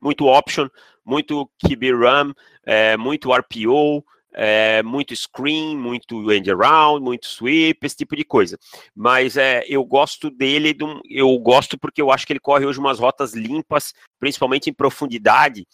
Muito 0.00 0.26
option, 0.26 0.68
muito 1.04 1.50
QB 1.64 1.92
run, 1.92 2.32
é, 2.64 2.96
muito 2.96 3.32
RPO, 3.32 4.04
é, 4.34 4.82
muito 4.82 5.14
screen, 5.14 5.76
muito 5.76 6.30
end 6.32 6.50
around, 6.50 7.02
muito 7.02 7.26
sweep, 7.26 7.78
esse 7.82 7.96
tipo 7.96 8.16
de 8.16 8.24
coisa. 8.24 8.58
Mas 8.94 9.36
é, 9.36 9.64
eu 9.68 9.84
gosto 9.84 10.30
dele, 10.30 10.76
eu 11.08 11.38
gosto 11.38 11.78
porque 11.78 12.02
eu 12.02 12.10
acho 12.10 12.26
que 12.26 12.32
ele 12.32 12.40
corre 12.40 12.66
hoje 12.66 12.78
umas 12.78 12.98
rotas 12.98 13.32
limpas, 13.32 13.94
principalmente 14.18 14.68
em 14.68 14.74
profundidade, 14.74 15.66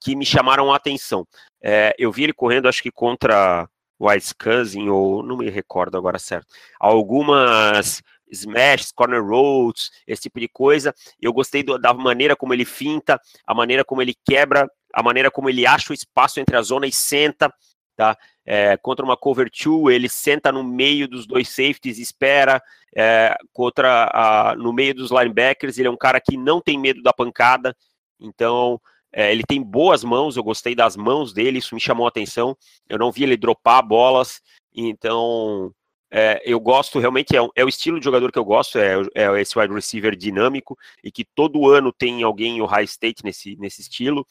que 0.00 0.14
me 0.14 0.26
chamaram 0.26 0.72
a 0.72 0.76
atenção. 0.76 1.26
É, 1.62 1.94
eu 1.98 2.12
vi 2.12 2.24
ele 2.24 2.32
correndo, 2.32 2.68
acho 2.68 2.82
que 2.82 2.90
contra 2.90 3.68
Wise 4.00 4.34
Cousin, 4.34 4.88
ou 4.88 5.22
não 5.22 5.36
me 5.36 5.50
recordo 5.50 5.96
agora 5.96 6.18
certo, 6.18 6.46
algumas 6.78 8.02
smash, 8.30 8.92
corner 8.92 9.24
roads, 9.24 9.90
esse 10.06 10.22
tipo 10.22 10.38
de 10.38 10.48
coisa. 10.48 10.94
Eu 11.20 11.32
gostei 11.32 11.62
do, 11.62 11.78
da 11.78 11.92
maneira 11.94 12.36
como 12.36 12.52
ele 12.52 12.64
finta, 12.64 13.20
a 13.46 13.54
maneira 13.54 13.84
como 13.84 14.02
ele 14.02 14.14
quebra, 14.24 14.68
a 14.92 15.02
maneira 15.02 15.30
como 15.30 15.48
ele 15.48 15.66
acha 15.66 15.92
o 15.92 15.94
espaço 15.94 16.40
entre 16.40 16.56
a 16.56 16.62
zona 16.62 16.86
e 16.86 16.92
senta, 16.92 17.52
tá? 17.98 18.16
É, 18.46 18.76
contra 18.76 19.04
uma 19.04 19.16
cover 19.16 19.50
two, 19.50 19.90
ele 19.90 20.08
senta 20.08 20.52
no 20.52 20.62
meio 20.62 21.08
dos 21.08 21.26
dois 21.26 21.48
safeties, 21.48 21.98
espera. 21.98 22.62
É, 22.96 23.36
contra 23.52 24.08
a, 24.14 24.54
no 24.54 24.72
meio 24.72 24.94
dos 24.94 25.10
linebackers, 25.10 25.76
ele 25.76 25.88
é 25.88 25.90
um 25.90 25.96
cara 25.96 26.20
que 26.20 26.36
não 26.36 26.60
tem 26.60 26.78
medo 26.78 27.02
da 27.02 27.12
pancada. 27.12 27.76
Então, 28.20 28.80
é, 29.12 29.32
ele 29.32 29.42
tem 29.42 29.60
boas 29.60 30.04
mãos. 30.04 30.36
Eu 30.36 30.44
gostei 30.44 30.76
das 30.76 30.96
mãos 30.96 31.32
dele, 31.32 31.58
isso 31.58 31.74
me 31.74 31.80
chamou 31.80 32.06
a 32.06 32.08
atenção. 32.08 32.56
Eu 32.88 32.98
não 32.98 33.10
vi 33.10 33.24
ele 33.24 33.36
dropar 33.36 33.82
bolas. 33.82 34.40
Então, 34.72 35.74
é, 36.08 36.40
eu 36.44 36.60
gosto, 36.60 37.00
realmente, 37.00 37.36
é, 37.36 37.40
é, 37.56 37.64
o 37.64 37.68
estilo 37.68 37.98
de 37.98 38.04
jogador 38.04 38.30
que 38.30 38.38
eu 38.38 38.44
gosto, 38.44 38.78
é, 38.78 38.94
é, 39.12 39.40
esse 39.40 39.58
wide 39.58 39.74
receiver 39.74 40.14
dinâmico 40.14 40.78
e 41.02 41.10
que 41.10 41.24
todo 41.34 41.68
ano 41.68 41.92
tem 41.92 42.22
alguém 42.22 42.58
em 42.58 42.62
Ohio 42.62 42.84
State 42.84 43.24
nesse, 43.24 43.56
nesse 43.56 43.80
estilo. 43.80 44.24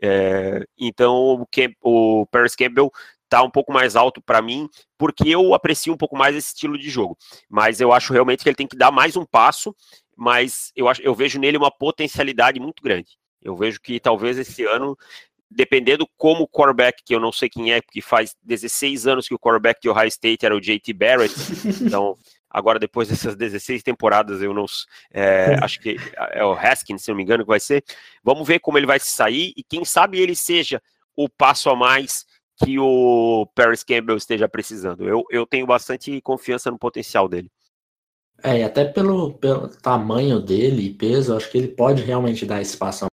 É, 0.00 0.64
então, 0.78 1.40
o, 1.40 1.46
Camp, 1.46 1.72
o 1.82 2.26
Paris 2.26 2.54
Campbell 2.54 2.90
tá 3.28 3.42
um 3.42 3.50
pouco 3.50 3.72
mais 3.72 3.96
alto 3.96 4.20
para 4.20 4.40
mim, 4.40 4.68
porque 4.96 5.28
eu 5.28 5.54
aprecio 5.54 5.92
um 5.92 5.96
pouco 5.96 6.16
mais 6.16 6.36
esse 6.36 6.48
estilo 6.48 6.78
de 6.78 6.88
jogo. 6.88 7.16
Mas 7.48 7.80
eu 7.80 7.92
acho 7.92 8.12
realmente 8.12 8.42
que 8.42 8.48
ele 8.48 8.56
tem 8.56 8.66
que 8.66 8.76
dar 8.76 8.90
mais 8.90 9.16
um 9.16 9.24
passo, 9.24 9.74
mas 10.16 10.72
eu, 10.76 10.88
acho, 10.88 11.02
eu 11.02 11.14
vejo 11.14 11.38
nele 11.38 11.56
uma 11.56 11.70
potencialidade 11.70 12.60
muito 12.60 12.82
grande. 12.82 13.18
Eu 13.42 13.56
vejo 13.56 13.80
que 13.80 14.00
talvez 14.00 14.38
esse 14.38 14.64
ano 14.64 14.96
dependendo 15.50 16.08
como 16.16 16.42
o 16.42 16.48
quarterback, 16.48 17.02
que 17.04 17.14
eu 17.14 17.20
não 17.20 17.30
sei 17.30 17.48
quem 17.48 17.72
é, 17.72 17.80
porque 17.80 18.00
faz 18.00 18.34
16 18.42 19.06
anos 19.06 19.28
que 19.28 19.34
o 19.34 19.38
quarterback 19.38 19.80
de 19.80 19.88
Ohio 19.88 20.08
State 20.08 20.44
era 20.44 20.56
o 20.56 20.60
JT 20.60 20.92
Barrett, 20.92 21.34
então 21.82 22.16
agora 22.56 22.78
depois 22.78 23.08
dessas 23.08 23.36
16 23.36 23.82
temporadas 23.82 24.40
eu 24.40 24.54
não 24.54 24.64
é, 25.12 25.56
acho 25.62 25.80
que 25.80 25.96
é 26.32 26.44
o 26.44 26.52
Haskins, 26.52 27.02
se 27.02 27.10
não 27.10 27.16
me 27.16 27.22
engano, 27.22 27.44
que 27.44 27.48
vai 27.48 27.60
ser. 27.60 27.84
Vamos 28.22 28.46
ver 28.46 28.60
como 28.60 28.78
ele 28.78 28.86
vai 28.86 28.98
se 28.98 29.08
sair 29.08 29.52
e 29.56 29.62
quem 29.62 29.84
sabe 29.84 30.20
ele 30.20 30.34
seja 30.34 30.80
o 31.14 31.28
passo 31.28 31.68
a 31.68 31.76
mais 31.76 32.24
que 32.64 32.78
o 32.78 33.46
Paris 33.54 33.84
Campbell 33.84 34.16
esteja 34.16 34.48
precisando. 34.48 35.06
Eu, 35.06 35.24
eu 35.30 35.46
tenho 35.46 35.66
bastante 35.66 36.20
confiança 36.22 36.70
no 36.70 36.78
potencial 36.78 37.28
dele. 37.28 37.50
É, 38.42 38.60
e 38.60 38.62
até 38.62 38.84
pelo, 38.84 39.34
pelo 39.34 39.68
tamanho 39.68 40.40
dele 40.40 40.86
e 40.86 40.94
peso, 40.94 41.36
acho 41.36 41.50
que 41.50 41.58
ele 41.58 41.68
pode 41.68 42.02
realmente 42.02 42.46
dar 42.46 42.62
espaço. 42.62 43.06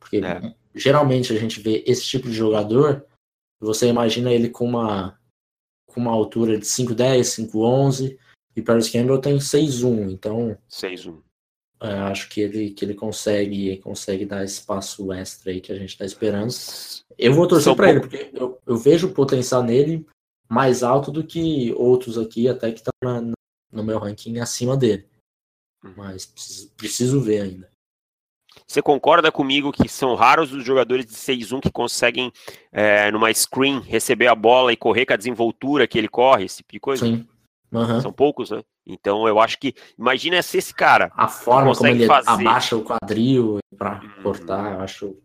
Porque 0.00 0.18
é 0.18 0.54
geralmente 0.74 1.32
a 1.32 1.38
gente 1.38 1.60
vê 1.60 1.82
esse 1.86 2.04
tipo 2.04 2.28
de 2.28 2.34
jogador, 2.34 3.06
você 3.60 3.88
imagina 3.88 4.32
ele 4.32 4.48
com 4.48 4.64
uma, 4.64 5.18
com 5.86 6.00
uma 6.00 6.12
altura 6.12 6.58
de 6.58 6.64
5'10, 6.64 7.50
5'11, 7.50 8.18
e 8.54 8.62
Paris 8.62 8.88
Campbell 8.88 9.18
tem 9.18 9.36
6'1, 9.38 10.10
então... 10.10 10.56
6'1. 10.70 11.18
É, 11.80 11.94
acho 11.94 12.28
que 12.28 12.40
ele, 12.40 12.70
que 12.70 12.84
ele 12.84 12.94
consegue, 12.94 13.76
consegue 13.78 14.24
dar 14.24 14.44
espaço 14.44 15.12
extra 15.12 15.50
aí 15.50 15.60
que 15.60 15.72
a 15.72 15.76
gente 15.76 15.90
está 15.90 16.04
esperando. 16.04 16.52
Eu 17.18 17.34
vou 17.34 17.48
torcer 17.48 17.74
para 17.74 17.90
ele, 17.90 18.00
porque 18.00 18.30
eu, 18.32 18.56
eu 18.64 18.76
vejo 18.76 19.08
o 19.08 19.12
potencial 19.12 19.64
nele 19.64 20.06
mais 20.48 20.84
alto 20.84 21.10
do 21.10 21.24
que 21.24 21.72
outros 21.72 22.16
aqui, 22.18 22.46
até 22.48 22.70
que 22.70 22.78
estão 22.78 22.92
tá 23.00 23.20
no 23.72 23.82
meu 23.82 23.98
ranking 23.98 24.38
acima 24.38 24.76
dele. 24.76 25.08
Uhum. 25.82 25.94
Mas 25.96 26.26
preciso, 26.26 26.70
preciso 26.76 27.20
ver 27.20 27.40
ainda. 27.40 27.72
Você 28.66 28.80
concorda 28.80 29.32
comigo 29.32 29.72
que 29.72 29.88
são 29.88 30.14
raros 30.14 30.52
os 30.52 30.64
jogadores 30.64 31.04
de 31.04 31.12
6-1 31.12 31.60
que 31.60 31.70
conseguem, 31.70 32.32
é, 32.70 33.10
numa 33.10 33.32
screen, 33.32 33.80
receber 33.80 34.28
a 34.28 34.34
bola 34.34 34.72
e 34.72 34.76
correr 34.76 35.04
com 35.04 35.14
a 35.14 35.16
desenvoltura 35.16 35.88
que 35.88 35.98
ele 35.98 36.08
corre, 36.08 36.44
esse 36.44 36.58
tipo 36.58 36.72
de 36.72 36.80
coisa? 36.80 37.06
Sim. 37.06 37.26
Uhum. 37.72 38.00
São 38.00 38.12
poucos, 38.12 38.50
né? 38.50 38.62
Então 38.86 39.26
eu 39.26 39.40
acho 39.40 39.58
que. 39.58 39.74
Imagina 39.98 40.42
se 40.42 40.58
esse 40.58 40.74
cara. 40.74 41.10
A 41.16 41.26
forma 41.26 41.74
como 41.74 41.88
ele 41.88 42.06
fazer... 42.06 42.28
abaixa 42.28 42.76
o 42.76 42.84
quadril 42.84 43.58
para 43.76 44.00
uhum. 44.02 44.22
cortar, 44.22 44.74
eu 44.74 44.80
acho. 44.80 45.16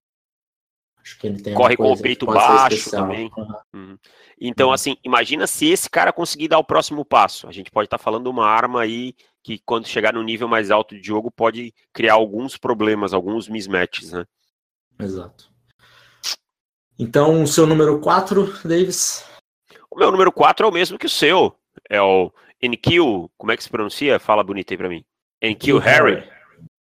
Acho 1.01 1.20
que 1.20 1.27
ele 1.27 1.42
tem 1.42 1.54
Corre 1.54 1.77
com 1.77 1.92
o 1.92 2.01
peito 2.01 2.25
baixo 2.25 2.89
também. 2.89 3.30
Uhum. 3.74 3.98
Então, 4.39 4.68
uhum. 4.68 4.74
assim, 4.74 4.98
imagina 5.04 5.48
se 5.48 5.68
esse 5.68 5.89
cara 5.89 6.12
conseguir 6.12 6.48
dar 6.48 6.60
o 6.60 6.63
próximo 6.63 7.04
passo. 7.06 7.48
A 7.48 7.51
gente 7.51 7.72
pode 7.72 7.88
estar 7.88 7.98
tá 7.98 8.04
falando 8.04 8.24
de 8.24 8.30
uma 8.30 8.46
arma 8.46 8.82
aí 8.82 9.13
que, 9.44 9.60
quando 9.66 9.88
chegar 9.88 10.13
no 10.13 10.24
nível 10.24 10.48
mais 10.48 10.70
alto 10.70 10.96
de 10.96 11.06
jogo, 11.06 11.32
pode 11.32 11.74
criar 11.94 12.13
alguns 12.13 12.58
problemas, 12.58 13.13
alguns 13.13 13.48
mismatches, 13.48 14.12
né? 14.12 14.25
Exato. 15.00 15.50
Então, 17.00 17.44
o 17.44 17.48
seu 17.48 17.66
número 17.66 18.00
4, 18.00 18.68
Davis? 18.68 19.24
O 19.89 19.98
meu 19.98 20.12
número 20.12 20.32
4 20.32 20.66
é 20.66 20.70
o 20.70 20.74
mesmo 20.74 20.98
que 20.98 21.06
o 21.06 21.10
seu. 21.10 21.57
É 21.90 22.02
o 22.02 22.32
NQ, 22.62 23.30
como 23.38 23.52
é 23.52 23.58
que 23.58 23.64
se 23.64 23.70
pronuncia? 23.70 24.20
Fala 24.20 24.44
bonito 24.44 24.72
aí 24.72 24.78
pra 24.78 24.90
mim. 24.90 25.04
NQ 25.42 25.80
Harry. 25.80 26.24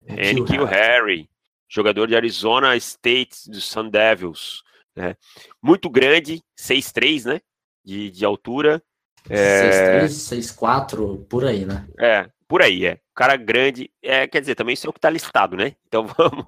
NQ 0.07 0.63
Harry. 0.65 1.29
Jogador 1.67 2.07
de 2.07 2.15
Arizona 2.15 2.75
State 2.77 3.49
dos 3.49 3.65
Sun 3.65 3.89
Devils. 3.89 4.63
Né? 4.95 5.15
Muito 5.61 5.89
grande, 5.89 6.41
6'3, 6.57 7.25
né? 7.25 7.41
De, 7.83 8.09
de 8.11 8.23
altura. 8.23 8.81
É... 9.29 10.05
6'3, 10.05 10.55
6'4, 10.55 11.25
por 11.27 11.45
aí, 11.45 11.65
né? 11.65 11.85
É, 11.99 12.29
por 12.47 12.61
aí, 12.61 12.85
é. 12.85 12.99
Cara 13.13 13.35
grande, 13.35 13.89
é, 14.03 14.27
quer 14.27 14.41
dizer, 14.41 14.55
também 14.55 14.73
isso 14.73 14.85
é 14.85 14.89
o 14.89 14.93
que 14.93 14.99
tá 14.99 15.09
listado, 15.09 15.55
né? 15.55 15.75
Então 15.87 16.05
vamos, 16.17 16.45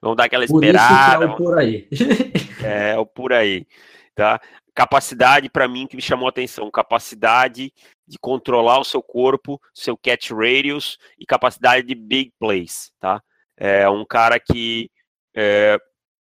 vamos 0.00 0.16
dar 0.16 0.24
aquela 0.24 0.46
por 0.46 0.62
esperada. 0.62 1.24
Isso 1.24 1.32
é 1.32 1.34
o 1.34 1.36
por 1.36 1.58
aí. 1.58 1.88
é, 2.62 2.98
o 2.98 3.06
por 3.06 3.32
aí, 3.32 3.66
tá? 4.14 4.40
Capacidade, 4.80 5.50
para 5.50 5.68
mim, 5.68 5.86
que 5.86 5.94
me 5.94 6.00
chamou 6.00 6.24
a 6.24 6.30
atenção, 6.30 6.70
capacidade 6.70 7.70
de 8.08 8.18
controlar 8.18 8.80
o 8.80 8.84
seu 8.84 9.02
corpo, 9.02 9.60
seu 9.74 9.94
catch 9.94 10.30
radius 10.30 10.96
e 11.18 11.26
capacidade 11.26 11.86
de 11.86 11.94
big 11.94 12.32
plays, 12.40 12.90
tá? 12.98 13.22
É 13.58 13.86
um 13.90 14.06
cara 14.06 14.40
que 14.40 14.90
é, 15.36 15.76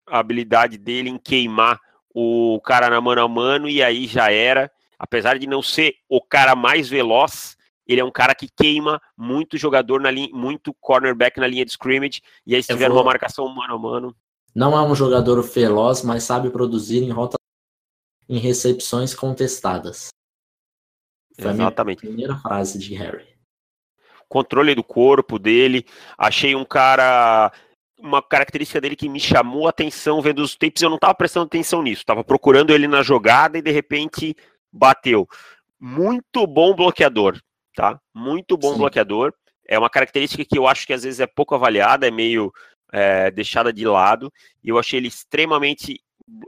a 0.09 0.21
habilidade 0.21 0.79
dele 0.79 1.11
em 1.11 1.19
queimar 1.19 1.79
o 2.15 2.59
cara 2.65 2.89
na 2.89 2.99
mano 2.99 3.21
a 3.21 3.29
mano 3.29 3.69
e 3.69 3.83
aí 3.83 4.07
já 4.07 4.33
era. 4.33 4.73
Apesar 4.99 5.39
de 5.39 5.47
não 5.47 5.61
ser 5.61 5.97
o 6.09 6.23
cara 6.23 6.57
mais 6.57 6.89
veloz, 6.89 7.59
ele 7.87 8.01
é 8.01 8.05
um 8.07 8.11
cara 8.11 8.35
que 8.35 8.49
queima 8.49 8.99
muito 9.15 9.59
jogador 9.59 10.01
na 10.01 10.11
linha, 10.11 10.31
muito 10.33 10.75
cornerback 10.81 11.39
na 11.39 11.47
linha 11.47 11.67
de 11.67 11.73
scrimmage. 11.73 12.23
E 12.47 12.55
aí, 12.55 12.63
se 12.63 12.73
tiver 12.73 12.89
vou... 12.89 12.97
uma 12.97 13.05
marcação 13.05 13.47
mano 13.49 13.75
a 13.75 13.79
mano. 13.79 14.17
Não 14.55 14.73
é 14.73 14.81
um 14.81 14.95
jogador 14.95 15.43
veloz, 15.43 16.03
mas 16.03 16.25
sabe 16.25 16.49
produzir 16.49 17.03
em 17.03 17.11
rota 17.11 17.36
em 18.29 18.39
recepções 18.39 19.15
contestadas. 19.15 20.09
Foi 21.39 21.51
Exatamente. 21.51 21.99
a 21.99 22.09
primeira 22.09 22.37
frase 22.39 22.79
de 22.79 22.95
Harry. 22.95 23.37
Controle 24.29 24.75
do 24.75 24.83
corpo 24.83 25.39
dele. 25.39 25.85
Achei 26.17 26.55
um 26.55 26.65
cara. 26.65 27.53
Uma 27.99 28.23
característica 28.23 28.81
dele 28.81 28.97
que 28.97 29.09
me 29.09 29.19
chamou 29.19 29.67
a 29.67 29.71
atenção 29.71 30.21
vendo 30.21 30.41
os 30.41 30.55
tapes. 30.55 30.83
Eu 30.83 30.91
não 30.91 30.97
estava 30.97 31.15
prestando 31.15 31.47
atenção 31.47 31.83
nisso. 31.83 32.03
Estava 32.03 32.25
procurando 32.25 32.71
ele 32.71 32.87
na 32.87 33.03
jogada 33.03 33.57
e 33.57 33.63
de 33.63 33.71
repente 33.71 34.37
bateu. 34.73 35.27
Muito 35.79 36.47
bom 36.47 36.75
bloqueador 36.75 37.41
tá? 37.77 38.01
Muito 38.13 38.57
bom 38.57 38.73
Sim. 38.73 38.79
bloqueador. 38.79 39.33
É 39.69 39.79
uma 39.79 39.91
característica 39.91 40.45
que 40.45 40.59
eu 40.59 40.67
acho 40.67 40.87
que 40.87 40.93
às 40.93 41.05
vezes 41.05 41.21
é 41.21 41.27
pouco 41.27 41.55
avaliada, 41.55 42.09
é 42.09 42.11
meio 42.11 42.53
é, 42.91 43.31
deixada 43.31 43.73
de 43.73 43.87
lado. 43.87 44.33
E 44.65 44.71
eu 44.71 44.79
achei 44.79 44.99
ele 44.99 45.09
extremamente 45.09 46.01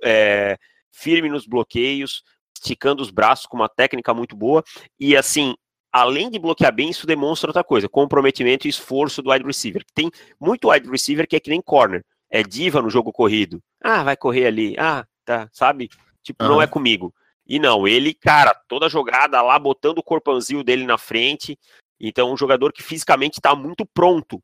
é, 0.02 0.58
firme 0.98 1.28
nos 1.28 1.46
bloqueios, 1.46 2.22
esticando 2.54 3.02
os 3.02 3.10
braços 3.10 3.46
com 3.46 3.56
uma 3.56 3.68
técnica 3.68 4.12
muito 4.12 4.36
boa. 4.36 4.62
E 4.98 5.16
assim, 5.16 5.54
além 5.92 6.30
de 6.30 6.38
bloquear 6.38 6.74
bem, 6.74 6.90
isso 6.90 7.06
demonstra 7.06 7.50
outra 7.50 7.64
coisa: 7.64 7.88
comprometimento 7.88 8.66
e 8.66 8.70
esforço 8.70 9.22
do 9.22 9.30
wide 9.30 9.44
receiver. 9.44 9.84
Tem 9.94 10.10
muito 10.40 10.68
wide 10.70 10.88
receiver 10.90 11.26
que 11.26 11.36
é 11.36 11.40
que 11.40 11.50
nem 11.50 11.62
corner, 11.62 12.04
é 12.30 12.42
diva 12.42 12.82
no 12.82 12.90
jogo 12.90 13.12
corrido. 13.12 13.62
Ah, 13.82 14.02
vai 14.02 14.16
correr 14.16 14.46
ali. 14.46 14.74
Ah, 14.78 15.06
tá, 15.24 15.48
sabe? 15.52 15.88
Tipo, 16.22 16.44
uhum. 16.44 16.50
não 16.50 16.62
é 16.62 16.66
comigo. 16.66 17.14
E 17.46 17.58
não, 17.58 17.88
ele, 17.88 18.12
cara, 18.12 18.54
toda 18.68 18.90
jogada 18.90 19.40
lá, 19.40 19.58
botando 19.58 19.98
o 19.98 20.02
corpãozinho 20.02 20.62
dele 20.62 20.84
na 20.84 20.98
frente. 20.98 21.58
Então, 21.98 22.32
um 22.32 22.36
jogador 22.36 22.72
que 22.72 22.82
fisicamente 22.82 23.38
está 23.38 23.54
muito 23.56 23.86
pronto 23.86 24.42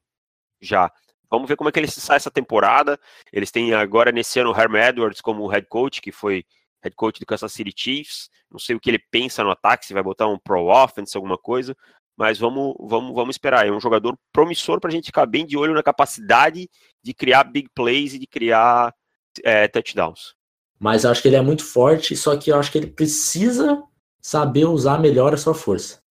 já. 0.60 0.90
Vamos 1.34 1.48
ver 1.48 1.56
como 1.56 1.68
é 1.68 1.72
que 1.72 1.78
ele 1.78 1.88
sai 1.88 2.16
essa 2.16 2.30
temporada. 2.30 2.98
Eles 3.32 3.50
têm 3.50 3.74
agora 3.74 4.12
nesse 4.12 4.38
ano 4.38 4.52
o 4.52 4.58
Herm 4.58 4.76
Edwards 4.76 5.20
como 5.20 5.46
head 5.46 5.66
coach, 5.68 6.00
que 6.00 6.12
foi 6.12 6.44
head 6.82 6.94
coach 6.94 7.18
do 7.18 7.26
Kansas 7.26 7.52
City 7.52 7.72
Chiefs. 7.74 8.30
Não 8.50 8.58
sei 8.58 8.76
o 8.76 8.80
que 8.80 8.90
ele 8.90 8.98
pensa 9.10 9.42
no 9.42 9.50
ataque, 9.50 9.86
se 9.86 9.94
vai 9.94 10.02
botar 10.02 10.28
um 10.28 10.38
pro 10.38 10.66
offense, 10.66 11.16
alguma 11.16 11.36
coisa. 11.36 11.76
Mas 12.16 12.38
vamos, 12.38 12.74
vamos, 12.78 13.14
vamos 13.14 13.34
esperar. 13.34 13.66
É 13.66 13.70
um 13.72 13.80
jogador 13.80 14.16
promissor 14.32 14.80
para 14.80 14.88
a 14.88 14.92
gente 14.92 15.06
ficar 15.06 15.26
bem 15.26 15.44
de 15.44 15.56
olho 15.56 15.74
na 15.74 15.82
capacidade 15.82 16.68
de 17.02 17.14
criar 17.14 17.44
big 17.44 17.68
plays 17.74 18.14
e 18.14 18.18
de 18.18 18.26
criar 18.26 18.94
é, 19.42 19.66
touchdowns. 19.66 20.34
Mas 20.78 21.04
eu 21.04 21.10
acho 21.10 21.22
que 21.22 21.28
ele 21.28 21.36
é 21.36 21.40
muito 21.40 21.64
forte, 21.64 22.16
só 22.16 22.36
que 22.36 22.50
eu 22.50 22.58
acho 22.58 22.70
que 22.70 22.78
ele 22.78 22.86
precisa 22.86 23.82
saber 24.20 24.66
usar 24.66 24.98
melhor 24.98 25.34
a 25.34 25.36
sua 25.36 25.54
força. 25.54 26.02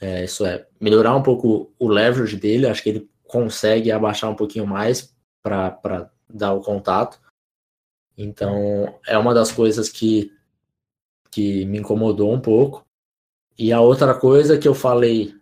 É, 0.00 0.24
isso 0.24 0.44
é, 0.44 0.66
melhorar 0.80 1.14
um 1.14 1.22
pouco 1.22 1.72
o 1.78 1.88
leverage 1.88 2.36
dele, 2.36 2.66
acho 2.66 2.82
que 2.82 2.88
ele 2.88 3.10
consegue 3.26 3.90
abaixar 3.90 4.30
um 4.30 4.36
pouquinho 4.36 4.66
mais 4.66 5.14
para 5.42 6.10
dar 6.28 6.52
o 6.52 6.60
contato. 6.60 7.20
Então, 8.16 8.98
é 9.06 9.18
uma 9.18 9.34
das 9.34 9.50
coisas 9.50 9.88
que, 9.88 10.32
que 11.30 11.64
me 11.64 11.78
incomodou 11.78 12.32
um 12.32 12.40
pouco. 12.40 12.84
E 13.58 13.72
a 13.72 13.80
outra 13.80 14.14
coisa 14.14 14.58
que 14.58 14.68
eu 14.68 14.74
falei, 14.74 15.34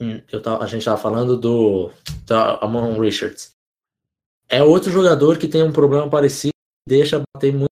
hum, 0.00 0.20
eu 0.30 0.40
tava, 0.40 0.64
a 0.64 0.66
gente 0.66 0.80
estava 0.80 1.00
falando 1.00 1.36
do, 1.36 1.90
do 2.26 2.34
Amon 2.34 2.98
Richards. 2.98 3.54
É 4.48 4.62
outro 4.62 4.90
jogador 4.90 5.38
que 5.38 5.48
tem 5.48 5.62
um 5.62 5.72
problema 5.72 6.08
parecido, 6.08 6.52
deixa 6.86 7.22
bater 7.34 7.52
muito 7.52 7.70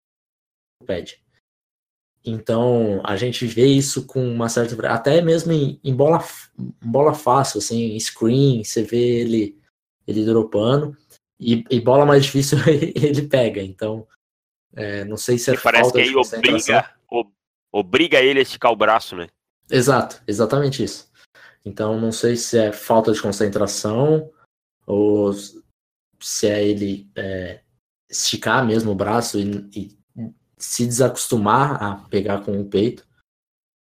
pede. 0.86 1.22
Então, 2.24 3.00
a 3.04 3.16
gente 3.16 3.46
vê 3.46 3.66
isso 3.66 4.06
com 4.06 4.24
uma 4.24 4.48
certa. 4.48 4.74
Até 4.88 5.20
mesmo 5.20 5.52
em, 5.52 5.80
em 5.82 5.94
bola, 5.94 6.24
bola 6.80 7.14
fácil, 7.14 7.58
assim, 7.58 7.96
em 7.96 8.00
screen, 8.00 8.62
você 8.62 8.82
vê 8.82 9.20
ele, 9.20 9.58
ele 10.06 10.24
dropando. 10.24 10.96
E, 11.38 11.64
e 11.68 11.80
bola 11.80 12.06
mais 12.06 12.24
difícil 12.24 12.58
ele 12.68 13.22
pega. 13.22 13.60
Então, 13.60 14.06
é, 14.74 15.04
não 15.04 15.16
sei 15.16 15.36
se 15.36 15.50
é 15.50 15.54
e 15.54 15.58
parece 15.58 15.90
falta 15.90 15.98
que 15.98 16.08
aí 16.08 16.14
obriga, 16.14 16.94
obriga 17.72 18.20
ele 18.20 18.38
a 18.38 18.42
esticar 18.42 18.70
o 18.70 18.76
braço, 18.76 19.16
né? 19.16 19.28
Exato, 19.70 20.22
exatamente 20.26 20.84
isso. 20.84 21.10
Então, 21.64 22.00
não 22.00 22.12
sei 22.12 22.36
se 22.36 22.58
é 22.58 22.72
falta 22.72 23.12
de 23.12 23.20
concentração 23.20 24.30
ou 24.86 25.32
se 26.20 26.46
é 26.46 26.64
ele 26.64 27.10
é, 27.16 27.60
esticar 28.08 28.64
mesmo 28.64 28.92
o 28.92 28.94
braço 28.94 29.40
e, 29.40 29.68
e 29.74 30.01
se 30.56 30.86
desacostumar 30.86 31.82
a 31.82 31.94
pegar 32.08 32.44
com 32.44 32.60
o 32.60 32.64
peito, 32.64 33.06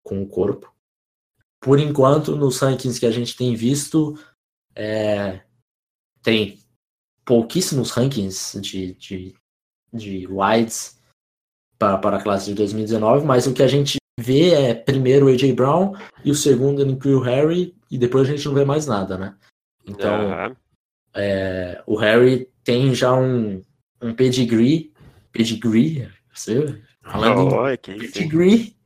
com 0.02 0.22
o 0.22 0.26
corpo. 0.26 0.72
Por 1.60 1.78
enquanto, 1.78 2.34
nos 2.34 2.58
rankings 2.58 2.98
que 2.98 3.06
a 3.06 3.10
gente 3.10 3.36
tem 3.36 3.54
visto, 3.54 4.18
é, 4.74 5.42
tem 6.22 6.58
pouquíssimos 7.24 7.90
rankings 7.90 8.60
de, 8.60 8.94
de, 8.94 9.34
de 9.92 10.26
wides 10.26 11.00
para, 11.78 11.98
para 11.98 12.16
a 12.16 12.22
classe 12.22 12.46
de 12.46 12.54
2019, 12.54 13.24
mas 13.24 13.46
o 13.46 13.54
que 13.54 13.62
a 13.62 13.68
gente 13.68 13.98
vê 14.18 14.50
é 14.50 14.74
primeiro 14.74 15.26
o 15.26 15.28
AJ 15.28 15.52
Brown 15.52 15.94
e 16.24 16.30
o 16.30 16.34
segundo 16.34 16.82
o 16.82 17.20
Harry, 17.20 17.74
e 17.90 17.98
depois 17.98 18.28
a 18.28 18.32
gente 18.32 18.46
não 18.46 18.54
vê 18.54 18.64
mais 18.64 18.86
nada, 18.86 19.16
né? 19.16 19.36
Então, 19.86 20.30
uhum. 20.30 20.56
é, 21.14 21.82
o 21.86 21.96
Harry 21.96 22.48
tem 22.64 22.94
já 22.94 23.12
um, 23.14 23.62
um 24.00 24.14
pedigree, 24.14 24.92
pedigree, 25.32 26.08
você, 26.32 26.82
falando 27.02 27.54
oh, 27.54 27.78
que 27.78 27.94
pedigree, 27.94 28.76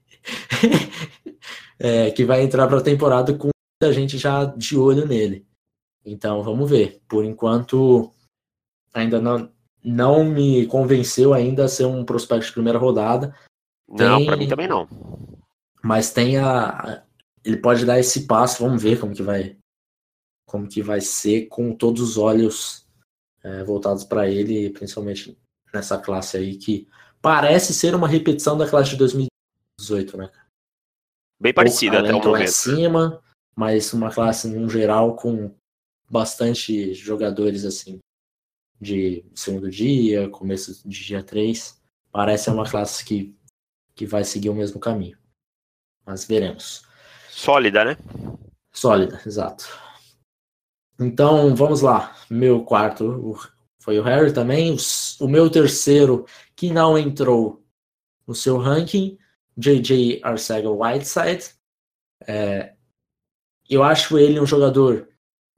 é, 1.79 2.11
que 2.11 2.25
vai 2.25 2.43
entrar 2.43 2.67
para 2.67 2.79
a 2.79 2.83
temporada 2.83 3.33
com 3.35 3.49
muita 3.83 3.95
gente 3.95 4.19
já 4.19 4.45
de 4.45 4.77
olho 4.77 5.07
nele. 5.07 5.47
Então 6.05 6.43
vamos 6.43 6.71
ver. 6.71 7.03
Por 7.09 7.25
enquanto, 7.25 8.13
ainda 8.95 9.21
não, 9.21 9.51
não 9.83 10.25
me 10.25 10.67
convenceu 10.67 11.35
ainda 11.35 11.65
a 11.65 11.69
ser 11.69 11.85
um 11.85 12.05
prospecto 12.05 12.47
de 12.47 12.53
primeira 12.53 12.79
rodada. 12.79 13.35
Não, 13.89 14.25
para 14.25 14.37
mim 14.37 14.49
também 14.49 14.69
não. 14.69 14.89
Mas 15.83 16.13
tem 16.13 16.39
a, 16.39 17.05
ele 17.45 17.59
pode 17.59 17.85
dar 17.85 17.99
esse 17.99 18.27
passo. 18.27 18.65
Vamos 18.65 18.83
ver 18.83 18.99
como 18.99 19.15
que 19.15 19.23
vai, 19.23 19.57
como 20.47 20.69
que 20.69 20.83
vai 20.83 21.01
ser 21.01 21.47
com 21.47 21.75
todos 21.75 22.03
os 22.03 22.19
olhos 22.19 22.87
é, 23.43 23.63
voltados 23.63 24.03
para 24.05 24.29
ele, 24.29 24.71
principalmente 24.71 25.39
nessa 25.73 25.99
classe 25.99 26.37
aí 26.37 26.57
que 26.57 26.89
parece 27.21 27.75
ser 27.75 27.95
uma 27.95 28.09
repetição 28.09 28.57
da 28.57 28.69
classe 28.69 28.91
de 28.91 28.97
2018, 28.97 30.17
né? 30.17 30.31
Bem 31.41 31.53
parecida 31.53 32.01
até 32.01 32.11
o 32.11 32.19
momento. 32.19 32.31
Lá 32.31 32.43
em 32.43 32.47
cima, 32.47 33.23
mas 33.55 33.93
uma 33.93 34.13
classe 34.13 34.49
no 34.49 34.69
geral 34.69 35.17
com 35.17 35.55
bastante 36.09 36.95
jogadores 36.95 37.65
assim 37.65 37.99
de 38.81 39.25
segundo 39.35 39.71
dia, 39.71 40.29
começo 40.29 40.87
de 40.89 41.05
dia 41.05 41.23
3. 41.23 41.81
Parece 42.11 42.51
uma 42.51 42.69
classe 42.69 43.05
que, 43.05 43.35
que 43.95 44.07
vai 44.07 44.25
seguir 44.25 44.49
o 44.49 44.55
mesmo 44.55 44.81
caminho. 44.81 45.19
Mas 46.05 46.25
veremos. 46.25 46.83
Sólida, 47.31 47.85
né? 47.85 47.97
Sólida, 48.73 49.21
exato. 49.27 49.67
Então, 50.99 51.55
vamos 51.55 51.83
lá. 51.83 52.17
Meu 52.31 52.65
quarto, 52.65 53.39
foi 53.87 54.01
o 54.01 54.03
Harry 54.03 54.33
também. 54.33 54.77
O 55.21 55.29
meu 55.29 55.49
terceiro, 55.49 56.27
que 56.57 56.73
não 56.73 56.99
entrou 56.99 57.65
no 58.27 58.35
seu 58.35 58.59
ranking, 58.59 59.17
J.J. 59.57 60.21
Arcega-Whiteside. 60.25 61.55
É, 62.27 62.75
eu 63.71 63.85
acho 63.85 64.19
ele 64.19 64.41
um 64.41 64.47
jogador 64.47 65.09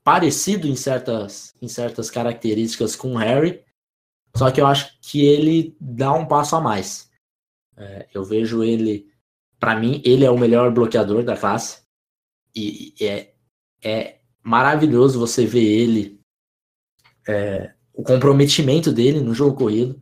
parecido 0.04 0.68
em 0.68 0.76
certas, 0.76 1.54
em 1.60 1.68
certas 1.68 2.10
características 2.10 2.94
com 2.94 3.14
o 3.14 3.16
Harry, 3.16 3.64
só 4.36 4.50
que 4.50 4.60
eu 4.60 4.66
acho 4.66 4.98
que 5.00 5.24
ele 5.24 5.74
dá 5.80 6.12
um 6.12 6.26
passo 6.26 6.54
a 6.54 6.60
mais. 6.60 7.10
É, 7.78 8.08
eu 8.12 8.22
vejo 8.24 8.62
ele, 8.62 9.10
para 9.58 9.74
mim, 9.74 10.02
ele 10.04 10.26
é 10.26 10.30
o 10.30 10.38
melhor 10.38 10.70
bloqueador 10.70 11.22
da 11.24 11.36
classe 11.36 11.82
e 12.54 12.94
é, 13.00 13.32
é 13.82 14.20
maravilhoso 14.42 15.18
você 15.18 15.46
ver 15.46 15.64
ele, 15.64 16.20
é, 17.26 17.74
o 17.98 18.02
comprometimento 18.04 18.92
dele 18.92 19.20
no 19.20 19.34
jogo 19.34 19.56
corrido, 19.56 20.00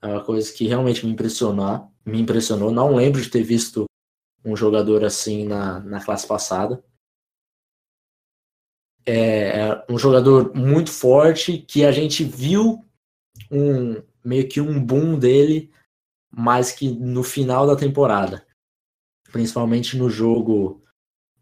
é 0.00 0.06
uma 0.06 0.24
coisa 0.24 0.52
que 0.52 0.68
realmente 0.68 1.04
me 1.04 1.10
impressionou. 1.10 1.90
Me 2.06 2.20
impressionou. 2.20 2.70
Não 2.70 2.94
lembro 2.94 3.20
de 3.20 3.28
ter 3.28 3.42
visto 3.42 3.86
um 4.44 4.54
jogador 4.54 5.04
assim 5.04 5.44
na, 5.44 5.80
na 5.80 6.04
classe 6.04 6.28
passada. 6.28 6.80
É, 9.04 9.62
é 9.62 9.84
um 9.90 9.98
jogador 9.98 10.54
muito 10.54 10.92
forte 10.92 11.58
que 11.58 11.84
a 11.84 11.90
gente 11.90 12.22
viu 12.22 12.84
um 13.50 14.00
meio 14.24 14.48
que 14.48 14.60
um 14.60 14.80
boom 14.80 15.18
dele, 15.18 15.72
mas 16.30 16.70
que 16.70 16.88
no 16.88 17.24
final 17.24 17.66
da 17.66 17.74
temporada, 17.74 18.46
principalmente 19.32 19.98
no 19.98 20.08
jogo 20.08 20.80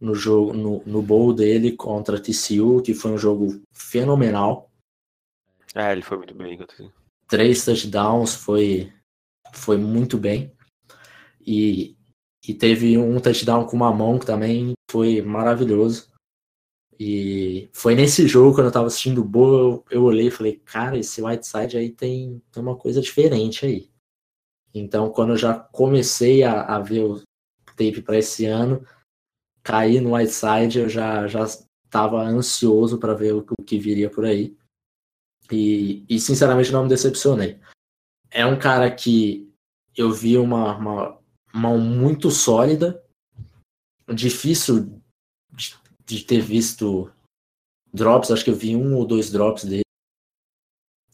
no 0.00 0.14
jogo 0.14 0.55
no, 0.55 0.83
no 0.87 1.02
bowl 1.02 1.35
dele 1.35 1.76
contra 1.76 2.18
TCU, 2.18 2.81
que 2.83 2.94
foi 2.94 3.12
um 3.12 3.18
jogo 3.18 3.62
fenomenal. 3.70 4.71
É, 5.74 5.92
ele 5.92 6.02
foi 6.02 6.18
muito 6.18 6.35
bem. 6.35 6.58
Três 7.28 7.64
touchdowns, 7.64 8.35
foi 8.35 8.92
foi 9.54 9.76
muito 9.76 10.16
bem. 10.18 10.52
E, 11.40 11.96
e 12.46 12.54
teve 12.54 12.96
um 12.96 13.20
touchdown 13.20 13.66
com 13.66 13.76
uma 13.76 13.92
mão 13.92 14.18
que 14.18 14.26
também 14.26 14.72
foi 14.90 15.20
maravilhoso. 15.20 16.11
E 16.98 17.68
foi 17.72 17.94
nesse 17.94 18.28
jogo, 18.28 18.54
quando 18.54 18.66
eu 18.66 18.72
tava 18.72 18.87
assistindo 18.87 19.22
o 19.22 19.24
Boa, 19.24 19.58
eu, 19.58 19.85
eu 19.90 20.04
olhei 20.04 20.28
e 20.28 20.30
falei, 20.30 20.56
cara, 20.64 20.98
esse 20.98 21.20
Whiteside 21.20 21.76
aí 21.76 21.90
tem, 21.90 22.40
tem 22.52 22.62
uma 22.62 22.76
coisa 22.76 23.00
diferente 23.00 23.66
aí. 23.66 23.90
Então, 24.74 25.11
quando 25.11 25.30
eu 25.30 25.37
já 25.37 25.54
comecei 25.54 26.42
a, 26.42 26.62
a 26.62 26.78
ver 26.78 27.04
o 27.04 27.22
tape 27.76 28.02
para 28.02 28.18
esse 28.18 28.46
ano, 28.46 28.87
caí 29.62 30.00
no 30.00 30.14
Whiteside, 30.14 30.78
eu 30.78 30.88
já 30.88 31.26
já 31.26 31.44
ansioso 32.26 32.98
para 32.98 33.14
ver 33.14 33.35
o, 33.35 33.44
o, 33.58 33.64
que 33.64 33.78
viria 33.78 34.08
por 34.08 34.24
aí. 34.24 34.56
E, 35.50 36.05
e, 36.09 36.18
sinceramente 36.18 36.72
não 36.72 36.85
me 36.85 36.88
decepcionei. 36.88 37.59
É 38.31 38.46
um 38.46 38.59
cara 38.59 38.90
que 38.90 39.52
eu 39.96 40.11
vi 40.11 40.38
uma, 40.38 40.78
mão 41.52 41.78
muito 41.78 42.31
sólida, 42.31 43.02
difícil 44.09 45.02
de 45.52 45.83
de 46.05 46.24
ter 46.24 46.40
visto 46.40 47.11
drops, 47.92 48.31
acho 48.31 48.44
que 48.44 48.50
eu 48.50 48.57
vi 48.57 48.76
um 48.76 48.96
ou 48.96 49.07
dois 49.07 49.31
drops 49.31 49.64
dele. 49.64 49.83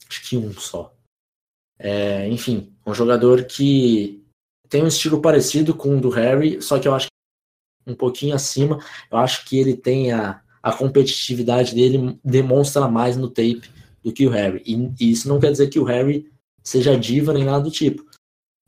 Acho 0.09 0.29
que 0.29 0.37
um 0.37 0.53
só. 0.53 0.95
É, 1.79 2.29
enfim, 2.29 2.75
um 2.85 2.95
jogador 2.95 3.45
que 3.45 4.25
tem 4.69 4.83
um 4.83 4.89
estilo 4.89 5.23
parecido 5.23 5.75
com 5.75 5.97
o 5.97 6.01
do 6.01 6.09
Harry, 6.11 6.61
só 6.61 6.79
que 6.79 6.89
eu 6.89 6.95
acho 6.95 7.07
que 7.07 7.93
um 7.93 7.95
pouquinho 7.95 8.35
acima. 8.35 8.79
Eu 9.11 9.19
acho 9.19 9.45
que 9.45 9.59
ele 9.59 9.77
tem 9.77 10.13
a, 10.13 10.43
a 10.63 10.73
competitividade 10.73 11.75
dele 11.75 12.19
demonstra 12.25 12.89
mais 12.89 13.17
no 13.17 13.29
tape 13.29 13.71
do 14.03 14.13
que 14.13 14.27
o 14.27 14.31
Harry. 14.31 14.63
E, 14.65 14.93
e 15.01 15.11
isso 15.11 15.29
não 15.29 15.41
quer 15.41 15.51
dizer 15.51 15.69
que 15.69 15.79
o 15.79 15.85
Harry 15.85 16.31
seja 16.63 16.99
diva 16.99 17.33
nem 17.33 17.45
nada 17.45 17.65
do 17.65 17.71
tipo. 17.71 18.05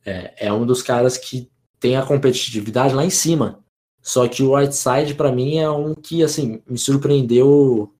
É, 0.04 0.46
é 0.46 0.52
um 0.52 0.64
dos 0.64 0.82
caras 0.82 1.18
que 1.18 1.50
tem 1.78 1.96
a 1.96 2.04
competitividade 2.04 2.94
lá 2.94 3.04
em 3.04 3.10
cima. 3.10 3.64
Só 4.02 4.26
que 4.26 4.42
o 4.42 4.54
Whiteside, 4.54 5.14
para 5.14 5.32
mim, 5.32 5.58
é 5.58 5.70
um 5.70 5.94
que, 5.94 6.22
assim, 6.22 6.62
me 6.66 6.78
surpreendeu 6.78 7.94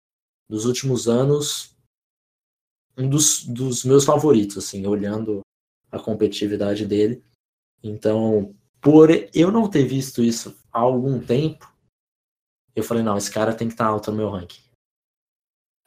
nos 0.48 0.64
últimos 0.64 1.08
anos. 1.08 1.76
Um 2.96 3.08
dos, 3.08 3.44
dos 3.44 3.84
meus 3.84 4.04
favoritos, 4.04 4.58
assim, 4.58 4.86
olhando 4.86 5.40
a 5.90 5.98
competitividade 5.98 6.86
dele. 6.86 7.22
Então, 7.82 8.54
por 8.80 9.10
eu 9.34 9.50
não 9.50 9.68
ter 9.68 9.84
visto 9.84 10.22
isso 10.22 10.56
há 10.72 10.80
algum 10.80 11.20
tempo, 11.20 11.70
eu 12.74 12.82
falei, 12.82 13.02
não, 13.02 13.16
esse 13.16 13.30
cara 13.30 13.54
tem 13.54 13.68
que 13.68 13.74
estar 13.74 13.84
tá 13.84 13.90
alto 13.90 14.10
no 14.10 14.16
meu 14.16 14.30
ranking. 14.30 14.62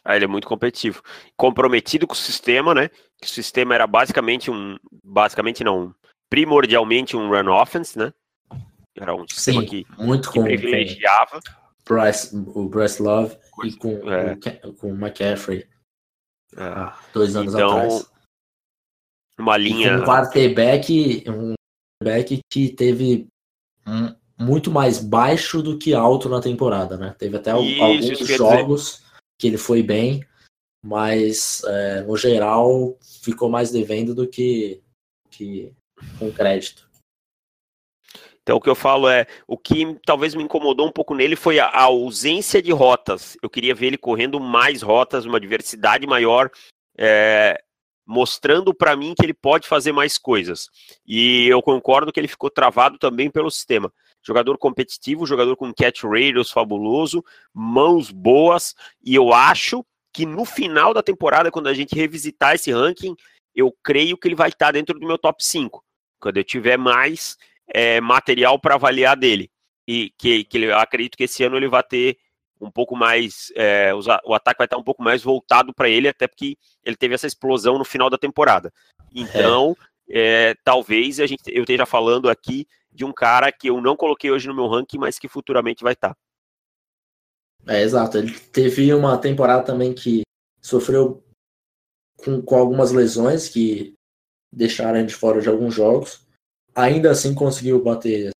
Ah, 0.04 0.16
ele 0.16 0.26
é 0.26 0.28
muito 0.28 0.48
competitivo. 0.48 1.02
Comprometido 1.38 2.06
com 2.06 2.14
o 2.14 2.18
sistema, 2.18 2.74
né? 2.74 2.90
Que 3.22 3.28
o 3.28 3.30
sistema 3.30 3.74
era 3.74 3.88
basicamente 3.88 4.52
um. 4.52 4.78
Basicamente 5.04 5.64
não. 5.64 5.96
Primordialmente 6.30 7.16
um 7.16 7.30
run 7.30 7.50
offense, 7.50 7.98
né? 7.98 8.14
Era 8.96 9.16
um 9.16 9.28
sistema 9.28 9.62
Sim, 9.62 9.68
que, 9.68 9.86
muito 9.98 10.32
que 10.32 10.42
privilegiava. 10.42 11.40
Bryce, 11.88 12.36
o 12.36 12.68
Bryce 12.70 13.02
Love 13.02 13.38
e 13.64 13.74
com, 13.74 14.12
é. 14.12 14.36
com 14.80 14.92
o 14.92 14.96
McCaffrey. 14.96 15.68
É. 16.56 16.92
dois 17.14 17.36
anos 17.36 17.54
então, 17.54 17.78
atrás. 17.78 18.12
Uma 19.38 19.58
linha. 19.58 19.98
um 19.98 20.06
quarterback, 20.06 21.24
um 21.28 21.54
quarterback 22.02 22.42
que 22.52 22.70
teve 22.70 23.28
um, 23.88 24.14
muito 24.38 24.70
mais 24.70 25.00
baixo 25.00 25.62
do 25.62 25.78
que 25.78 25.94
alto 25.94 26.30
na 26.30 26.40
temporada, 26.40 26.98
né? 26.98 27.16
Teve 27.18 27.38
até 27.38 27.60
isso, 27.60 27.84
alguns 27.84 28.28
jogos. 28.28 29.03
Que 29.44 29.48
ele 29.48 29.58
foi 29.58 29.84
bem, 29.84 30.26
mas 30.82 31.62
é, 31.66 32.02
no 32.04 32.16
geral 32.16 32.98
ficou 33.22 33.50
mais 33.50 33.72
devendo 33.72 34.16
do 34.16 34.26
que, 34.26 34.82
que 35.30 35.74
com 36.18 36.32
crédito. 36.32 36.90
Então, 38.42 38.56
o 38.56 38.62
que 38.62 38.70
eu 38.70 38.76
falo 38.76 39.10
é, 39.10 39.28
o 39.46 39.58
que 39.58 40.00
talvez 40.06 40.34
me 40.34 40.44
incomodou 40.44 40.88
um 40.88 40.92
pouco 40.94 41.14
nele 41.14 41.36
foi 41.36 41.60
a, 41.60 41.66
a 41.66 41.84
ausência 41.84 42.62
de 42.62 42.72
rotas. 42.72 43.38
Eu 43.44 43.50
queria 43.50 43.76
ver 43.76 43.88
ele 43.88 43.98
correndo 43.98 44.40
mais 44.40 44.82
rotas, 44.82 45.26
uma 45.26 45.42
diversidade 45.42 46.08
maior, 46.08 46.50
é, 46.98 47.62
mostrando 48.06 48.74
para 48.74 48.96
mim 48.96 49.14
que 49.14 49.26
ele 49.26 49.34
pode 49.34 49.68
fazer 49.68 49.92
mais 49.92 50.18
coisas. 50.18 50.70
E 51.06 51.48
eu 51.48 51.62
concordo 51.62 52.14
que 52.14 52.20
ele 52.20 52.30
ficou 52.30 52.50
travado 52.50 52.98
também 52.98 53.30
pelo 53.30 53.52
sistema. 53.52 53.92
Jogador 54.26 54.58
competitivo, 54.58 55.26
jogador 55.26 55.56
com 55.56 55.74
catch 55.74 56.04
radius 56.04 56.52
fabuloso, 56.52 57.24
mãos 57.54 58.10
boas, 58.10 58.74
e 59.04 59.14
eu 59.14 59.34
acho 59.34 59.86
que 60.14 60.26
no 60.26 60.46
final 60.46 60.94
da 60.94 61.02
temporada, 61.02 61.52
quando 61.52 61.68
a 61.68 61.74
gente 61.74 61.96
revisitar 61.96 62.56
esse 62.56 62.72
ranking, 62.72 63.16
eu 63.56 63.76
creio 63.84 64.18
que 64.18 64.28
ele 64.28 64.36
vai 64.36 64.50
estar 64.50 64.72
dentro 64.72 64.98
do 65.00 65.06
meu 65.06 65.18
top 65.18 65.44
5. 65.44 65.84
Quando 66.20 66.38
eu 66.38 66.44
tiver 66.44 66.78
mais 66.78 67.38
é, 67.68 68.00
material 68.00 68.60
para 68.60 68.76
avaliar 68.76 69.18
dele. 69.18 69.52
E 69.88 70.12
que, 70.18 70.44
que 70.46 70.60
eu 70.60 70.78
acredito 70.78 71.18
que 71.18 71.26
esse 71.26 71.44
ano 71.44 71.58
ele 71.58 71.68
vai 71.68 71.84
ter 71.84 72.18
um 72.62 72.72
pouco 72.72 72.96
mais. 72.96 73.52
É, 73.56 73.92
o 73.94 74.34
ataque 74.34 74.60
vai 74.60 74.66
estar 74.66 74.78
um 74.78 74.84
pouco 74.84 75.04
mais 75.04 75.22
voltado 75.22 75.74
para 75.74 75.90
ele, 75.90 76.08
até 76.08 76.28
porque 76.28 76.58
ele 76.84 76.96
teve 76.96 77.16
essa 77.16 77.28
explosão 77.28 77.78
no 77.78 77.84
final 77.84 78.10
da 78.10 78.18
temporada. 78.18 78.72
Então, 79.14 79.76
é. 80.08 80.52
É, 80.52 80.56
talvez 80.64 81.20
a 81.20 81.26
gente, 81.26 81.42
eu 81.48 81.64
esteja 81.64 81.86
falando 81.86 82.30
aqui 82.30 82.68
de 82.94 83.04
um 83.04 83.14
cara 83.14 83.52
que 83.52 83.70
eu 83.70 83.82
não 83.82 83.96
coloquei 83.96 84.32
hoje 84.32 84.48
no 84.48 84.56
meu 84.56 84.68
ranking, 84.68 84.98
mas 84.98 85.18
que 85.18 85.28
futuramente 85.28 85.84
vai 85.84 85.94
estar. 85.94 86.16
É, 87.68 87.82
exato. 87.82 88.18
Ele 88.18 88.38
teve 88.40 88.94
uma 88.94 89.18
temporada 89.18 89.64
também 89.64 89.94
que 89.94 90.22
sofreu 90.62 91.24
com, 92.18 92.42
com 92.42 92.56
algumas 92.56 92.92
lesões 92.92 93.50
que 93.50 93.94
deixaram 94.52 95.00
ele 95.00 95.08
de 95.08 95.16
fora 95.16 95.42
de 95.42 95.50
alguns 95.50 95.74
jogos 95.74 96.24
ainda 96.76 97.12
assim 97.12 97.34
conseguiu 97.34 97.82
bater 97.82 98.32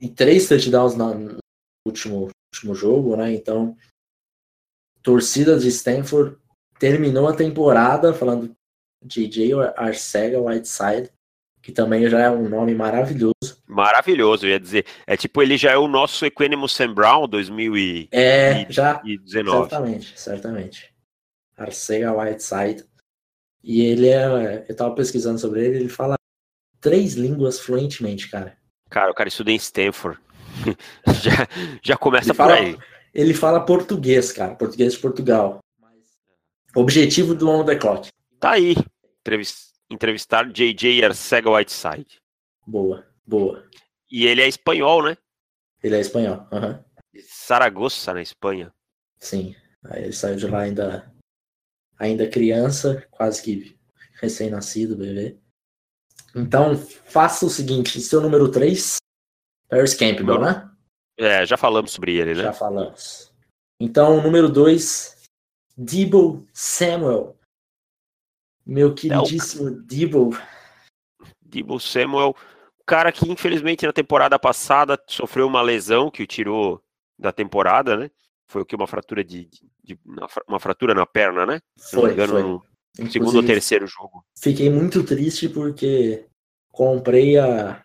em 0.00 0.12
três 0.12 0.48
touchdowns 0.48 0.94
no 0.94 1.38
último, 1.86 2.30
último 2.54 2.74
jogo, 2.74 3.16
né? 3.16 3.32
Então, 3.32 3.76
torcida 5.02 5.58
de 5.58 5.68
Stanford 5.68 6.36
terminou 6.78 7.26
a 7.26 7.34
temporada 7.34 8.12
falando 8.12 8.54
JJ 9.02 9.54
Arcega 9.76 10.40
Whiteside, 10.40 11.10
que 11.62 11.72
também 11.72 12.08
já 12.08 12.20
é 12.20 12.30
um 12.30 12.48
nome 12.48 12.74
maravilhoso. 12.74 13.57
Maravilhoso, 13.78 14.44
eu 14.44 14.50
ia 14.50 14.58
dizer. 14.58 14.84
É 15.06 15.16
tipo, 15.16 15.40
ele 15.40 15.56
já 15.56 15.70
é 15.70 15.76
o 15.76 15.86
nosso 15.86 16.26
Equanimous 16.26 16.72
Sam 16.72 16.92
Brown 16.92 17.28
2019. 17.28 18.08
É, 18.10 18.66
já. 18.68 19.00
Certamente, 19.24 20.18
certamente. 20.18 20.92
Arcega 21.56 22.12
Whiteside. 22.12 22.84
E 23.62 23.82
ele 23.82 24.08
é. 24.08 24.66
Eu 24.68 24.74
tava 24.74 24.92
pesquisando 24.96 25.38
sobre 25.38 25.64
ele, 25.64 25.76
ele 25.76 25.88
fala 25.88 26.16
três 26.80 27.14
línguas 27.14 27.60
fluentemente, 27.60 28.28
cara. 28.28 28.58
Cara, 28.90 29.12
o 29.12 29.14
cara 29.14 29.28
estuda 29.28 29.52
em 29.52 29.56
Stanford. 29.56 30.18
já, 31.22 31.46
já 31.80 31.96
começa 31.96 32.30
ele 32.30 32.36
por 32.36 32.36
fala, 32.36 32.54
aí. 32.54 32.76
Ele 33.14 33.32
fala 33.32 33.64
português, 33.64 34.32
cara. 34.32 34.56
Português 34.56 34.94
de 34.94 34.98
Portugal. 34.98 35.60
Objetivo 36.74 37.32
do 37.32 37.48
On 37.48 37.64
The 37.64 37.76
Clock. 37.76 38.08
Tá 38.40 38.50
aí. 38.54 38.74
Entrevistar 39.88 40.50
J.J. 40.50 41.04
Arcega 41.04 41.48
Whiteside. 41.48 42.20
Boa, 42.66 43.07
boa. 43.28 43.68
E 44.10 44.26
ele 44.26 44.40
é 44.40 44.48
espanhol, 44.48 45.02
né? 45.04 45.16
Ele 45.82 45.96
é 45.96 46.00
espanhol, 46.00 46.46
aham. 46.50 46.84
Saragossa, 47.22 48.14
na 48.14 48.22
Espanha. 48.22 48.72
Sim. 49.18 49.54
Aí 49.84 50.04
ele 50.04 50.12
saiu 50.12 50.36
de 50.36 50.46
lá 50.46 50.60
ainda 50.60 51.12
ainda 51.98 52.28
criança, 52.28 53.06
quase 53.10 53.42
que 53.42 53.78
recém-nascido, 54.20 54.96
bebê. 54.96 55.38
Então, 56.34 56.76
faça 56.76 57.46
o 57.46 57.50
seguinte: 57.50 58.00
seu 58.00 58.20
número 58.20 58.50
3, 58.50 58.96
Paris 59.68 59.94
Campbell, 59.94 60.40
né? 60.40 60.70
É, 61.16 61.44
já 61.44 61.56
falamos 61.56 61.90
sobre 61.90 62.16
ele, 62.16 62.34
né? 62.34 62.42
Já 62.44 62.52
falamos. 62.52 63.32
Então, 63.80 64.22
número 64.22 64.48
2, 64.48 65.16
Debo 65.76 66.46
Samuel. 66.52 67.36
Meu 68.64 68.94
queridíssimo 68.94 69.70
Não. 69.70 69.82
Debo. 69.82 70.30
Debo 71.40 71.80
Samuel, 71.80 72.36
cara 72.88 73.12
que 73.12 73.30
infelizmente 73.30 73.86
na 73.86 73.92
temporada 73.92 74.38
passada 74.38 74.98
sofreu 75.06 75.46
uma 75.46 75.60
lesão 75.60 76.10
que 76.10 76.22
o 76.22 76.26
tirou 76.26 76.82
da 77.18 77.30
temporada, 77.30 77.96
né? 77.96 78.10
Foi 78.46 78.62
o 78.62 78.64
que 78.64 78.74
uma 78.74 78.86
fratura 78.86 79.22
de, 79.22 79.44
de, 79.44 79.70
de 79.84 79.98
uma 80.48 80.58
fratura 80.58 80.94
na 80.94 81.04
perna, 81.04 81.44
né? 81.44 81.60
Foi, 81.90 82.12
engano, 82.12 82.32
foi. 82.32 82.42
No 82.42 83.10
segundo 83.10 83.36
ou 83.36 83.44
terceiro 83.44 83.86
jogo. 83.86 84.24
Fiquei 84.40 84.70
muito 84.70 85.04
triste 85.04 85.48
porque 85.48 86.26
comprei 86.72 87.38
a, 87.38 87.82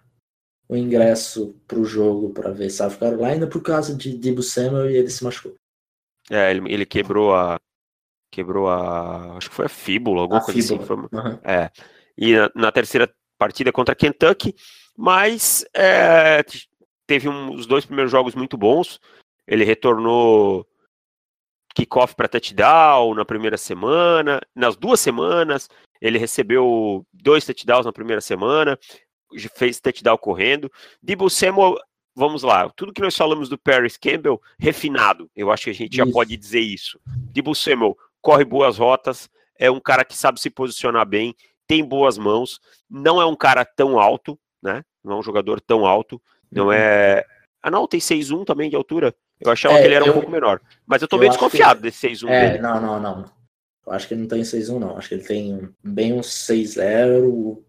o 0.70 0.78
ingresso 0.78 1.56
para 1.68 1.80
o 1.80 1.86
jogo 1.86 2.32
para 2.32 2.52
ver 2.52 2.70
South 2.70 2.98
Carolina 2.98 3.46
por 3.46 3.62
causa 3.62 3.96
de 3.96 4.18
Debo 4.18 4.42
Samuel 4.42 4.90
e 4.90 4.98
ele 4.98 5.10
se 5.10 5.24
machucou. 5.24 5.56
É, 6.32 6.52
ele, 6.52 6.74
ele 6.74 6.86
quebrou 6.86 7.36
a 7.36 7.60
quebrou 8.32 8.68
a 8.68 9.38
acho 9.38 9.50
que 9.50 9.56
foi 9.56 9.66
a 9.66 9.70
fíbula, 9.70 10.22
alguma 10.22 10.40
a 10.40 10.44
coisa 10.44 10.60
assim, 10.60 10.80
fíbula. 10.80 11.08
assim. 11.08 11.08
Foi, 11.10 11.20
uhum. 11.20 11.40
É. 11.44 11.70
E 12.18 12.36
na, 12.36 12.52
na, 12.56 12.72
terceira 12.72 13.14
partida 13.38 13.72
contra 13.72 13.94
Kentucky, 13.94 14.56
mas 14.98 15.66
é, 15.74 16.44
teve 17.06 17.28
um, 17.28 17.54
os 17.54 17.66
dois 17.66 17.86
primeiros 17.86 18.12
jogos 18.12 18.36
muito 18.36 18.58
bons. 18.58 19.00
Ele 19.48 19.64
retornou 19.64 20.66
kickoff 21.74 22.16
para 22.16 22.28
touchdown 22.28 23.16
na 23.16 23.26
primeira 23.26 23.58
semana, 23.58 24.40
nas 24.56 24.76
duas 24.76 25.00
semanas, 25.00 25.70
ele 26.00 26.18
recebeu 26.18 27.06
dois 27.12 27.46
touchdowns 27.46 27.86
na 27.86 27.94
primeira 27.94 28.22
semana, 28.22 28.78
fez 29.56 29.80
touchdown 29.80 30.18
correndo. 30.18 30.72
Debo 31.02 31.30
Samuel, 31.30 31.78
vamos 32.16 32.44
lá, 32.44 32.70
tudo 32.70 32.94
que 32.94 33.02
nós 33.02 33.16
falamos 33.16 33.50
do 33.50 33.58
Paris 33.58 33.98
Campbell, 33.98 34.42
refinado, 34.60 35.30
eu 35.36 35.52
acho 35.52 35.66
que 35.66 35.70
a 35.72 35.74
gente 35.74 35.94
isso. 35.94 36.06
já 36.06 36.12
pode 36.12 36.38
dizer 36.38 36.60
isso. 36.60 37.00
Debo 37.32 37.56
Samuel 37.56 37.98
corre 38.22 38.46
boas 38.46 38.78
rotas, 38.78 39.30
é 39.58 39.70
um 39.70 39.80
cara 39.80 40.06
que 40.06 40.16
sabe 40.16 40.40
se 40.40 40.50
posicionar 40.50 41.06
bem, 41.06 41.36
tem 41.68 41.84
boas 41.84 42.18
mãos, 42.18 42.60
não 42.90 43.22
é 43.22 43.26
um 43.26 43.36
cara 43.36 43.66
tão 43.66 44.00
alto, 44.00 44.40
né? 44.64 44.84
Não 45.04 45.14
é 45.14 45.20
um 45.20 45.24
jogador 45.24 45.60
tão 45.60 45.86
alto, 45.86 46.22
não 46.52 46.68
uhum. 46.68 46.72
é. 46.72 47.26
Ah, 47.62 47.72
não, 47.72 47.88
tem 47.88 48.00
6'1 48.00 48.46
também 48.46 48.70
de 48.70 48.76
altura. 48.76 49.14
Eu 49.40 49.52
achava 49.52 49.76
é, 49.76 49.82
que 49.82 49.88
ele 49.88 49.96
era 49.96 50.06
eu, 50.06 50.12
um 50.12 50.14
pouco 50.14 50.32
menor. 50.32 50.62
Mas 50.86 51.02
eu 51.02 51.08
tô 51.08 51.18
meio 51.18 51.32
desconfiado 51.32 51.78
que... 51.78 51.84
desse 51.84 52.08
6'1 52.08 52.30
é, 52.30 52.50
dele. 52.50 52.62
Não, 52.62 52.82
não, 52.82 53.00
não. 53.00 53.26
Eu 53.86 53.94
acho 53.94 54.08
que 54.08 54.14
ele 54.14 54.22
não 54.22 54.28
tem 54.28 54.42
6'1, 54.42 54.80
não. 54.80 54.98
Acho 54.98 55.10
que 55.10 55.16
ele 55.16 55.24
tem 55.24 55.70
bem 55.84 56.14
um 56.14 56.22
6'0. 56.22 57.62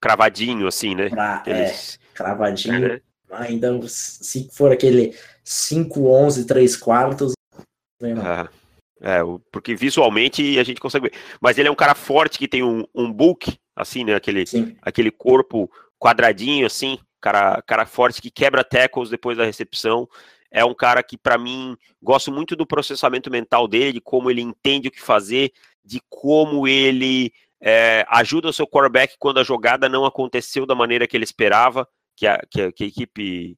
Cravadinho, 0.00 0.66
assim, 0.66 0.94
né? 0.94 1.10
Pra, 1.10 1.42
É, 1.46 1.74
cravadinho. 2.14 2.74
É, 2.74 2.78
né? 2.78 3.00
Ainda, 3.30 3.80
se 3.86 4.48
for 4.52 4.72
aquele 4.72 5.14
5'11, 5.44 6.46
3 6.46 6.76
quartos. 6.76 7.32
É, 8.02 8.48
é, 9.00 9.20
porque 9.52 9.74
visualmente 9.74 10.58
a 10.58 10.64
gente 10.64 10.80
consegue 10.80 11.10
ver. 11.10 11.14
Mas 11.40 11.58
ele 11.58 11.68
é 11.68 11.70
um 11.70 11.76
cara 11.76 11.94
forte 11.94 12.38
que 12.38 12.48
tem 12.48 12.62
um, 12.62 12.84
um 12.94 13.12
bulk, 13.12 13.58
assim, 13.76 14.04
né? 14.04 14.14
Aquele, 14.14 14.44
aquele 14.82 15.10
corpo 15.10 15.70
quadradinho, 16.00 16.66
assim. 16.66 16.98
Cara, 17.20 17.60
cara 17.62 17.84
forte 17.84 18.22
que 18.22 18.30
quebra 18.30 18.64
tackles 18.64 19.10
depois 19.10 19.36
da 19.36 19.44
recepção. 19.44 20.08
É 20.50 20.64
um 20.64 20.74
cara 20.74 21.02
que, 21.02 21.16
para 21.16 21.38
mim, 21.38 21.76
gosto 22.02 22.32
muito 22.32 22.56
do 22.56 22.66
processamento 22.66 23.30
mental 23.30 23.68
dele, 23.68 23.92
de 23.92 24.00
como 24.00 24.30
ele 24.30 24.40
entende 24.40 24.88
o 24.88 24.90
que 24.90 25.00
fazer, 25.00 25.52
de 25.84 26.00
como 26.08 26.66
ele 26.66 27.32
é, 27.60 28.04
ajuda 28.08 28.48
o 28.48 28.52
seu 28.52 28.66
quarterback 28.66 29.14
quando 29.18 29.38
a 29.38 29.44
jogada 29.44 29.88
não 29.88 30.04
aconteceu 30.04 30.66
da 30.66 30.74
maneira 30.74 31.06
que 31.06 31.16
ele 31.16 31.24
esperava, 31.24 31.86
que 32.16 32.26
a, 32.26 32.40
que 32.50 32.62
a, 32.62 32.72
que 32.72 32.84
a 32.84 32.86
equipe 32.86 33.56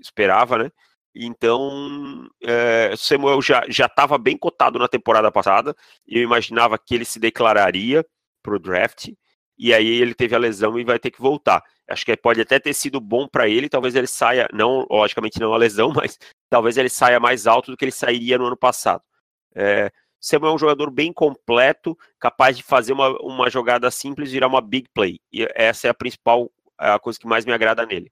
esperava, 0.00 0.58
né? 0.58 0.70
Então, 1.14 2.26
é, 2.42 2.94
Samuel 2.96 3.42
já 3.42 3.66
estava 3.68 4.16
bem 4.16 4.36
cotado 4.38 4.78
na 4.78 4.88
temporada 4.88 5.30
passada, 5.30 5.76
eu 6.06 6.22
imaginava 6.22 6.78
que 6.78 6.94
ele 6.94 7.04
se 7.04 7.18
declararia 7.18 8.06
para 8.42 8.56
o 8.56 8.58
draft, 8.58 9.10
e 9.62 9.72
aí 9.72 9.86
ele 9.86 10.12
teve 10.12 10.34
a 10.34 10.38
lesão 10.38 10.76
e 10.76 10.82
vai 10.82 10.98
ter 10.98 11.12
que 11.12 11.20
voltar. 11.20 11.62
Acho 11.88 12.04
que 12.04 12.16
pode 12.16 12.40
até 12.40 12.58
ter 12.58 12.74
sido 12.74 13.00
bom 13.00 13.28
para 13.28 13.48
ele, 13.48 13.68
talvez 13.68 13.94
ele 13.94 14.08
saia, 14.08 14.48
não, 14.52 14.84
logicamente 14.90 15.38
não 15.38 15.54
a 15.54 15.56
lesão, 15.56 15.92
mas 15.94 16.18
talvez 16.50 16.76
ele 16.76 16.88
saia 16.88 17.20
mais 17.20 17.46
alto 17.46 17.70
do 17.70 17.76
que 17.76 17.84
ele 17.84 17.92
sairia 17.92 18.36
no 18.36 18.46
ano 18.46 18.56
passado. 18.56 19.04
É, 19.54 19.92
Samuel 20.20 20.50
é 20.50 20.54
um 20.56 20.58
jogador 20.58 20.90
bem 20.90 21.12
completo, 21.12 21.96
capaz 22.18 22.56
de 22.56 22.64
fazer 22.64 22.92
uma, 22.92 23.10
uma 23.20 23.48
jogada 23.48 23.88
simples 23.88 24.32
virar 24.32 24.48
uma 24.48 24.60
big 24.60 24.88
play. 24.92 25.20
E 25.32 25.46
essa 25.54 25.86
é 25.86 25.90
a 25.90 25.94
principal 25.94 26.50
a 26.76 26.98
coisa 26.98 27.16
que 27.16 27.26
mais 27.28 27.44
me 27.44 27.52
agrada 27.52 27.86
nele. 27.86 28.10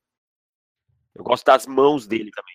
Eu 1.13 1.25
gosto 1.25 1.45
das 1.47 1.67
mãos 1.67 2.07
dele 2.07 2.31
também. 2.31 2.55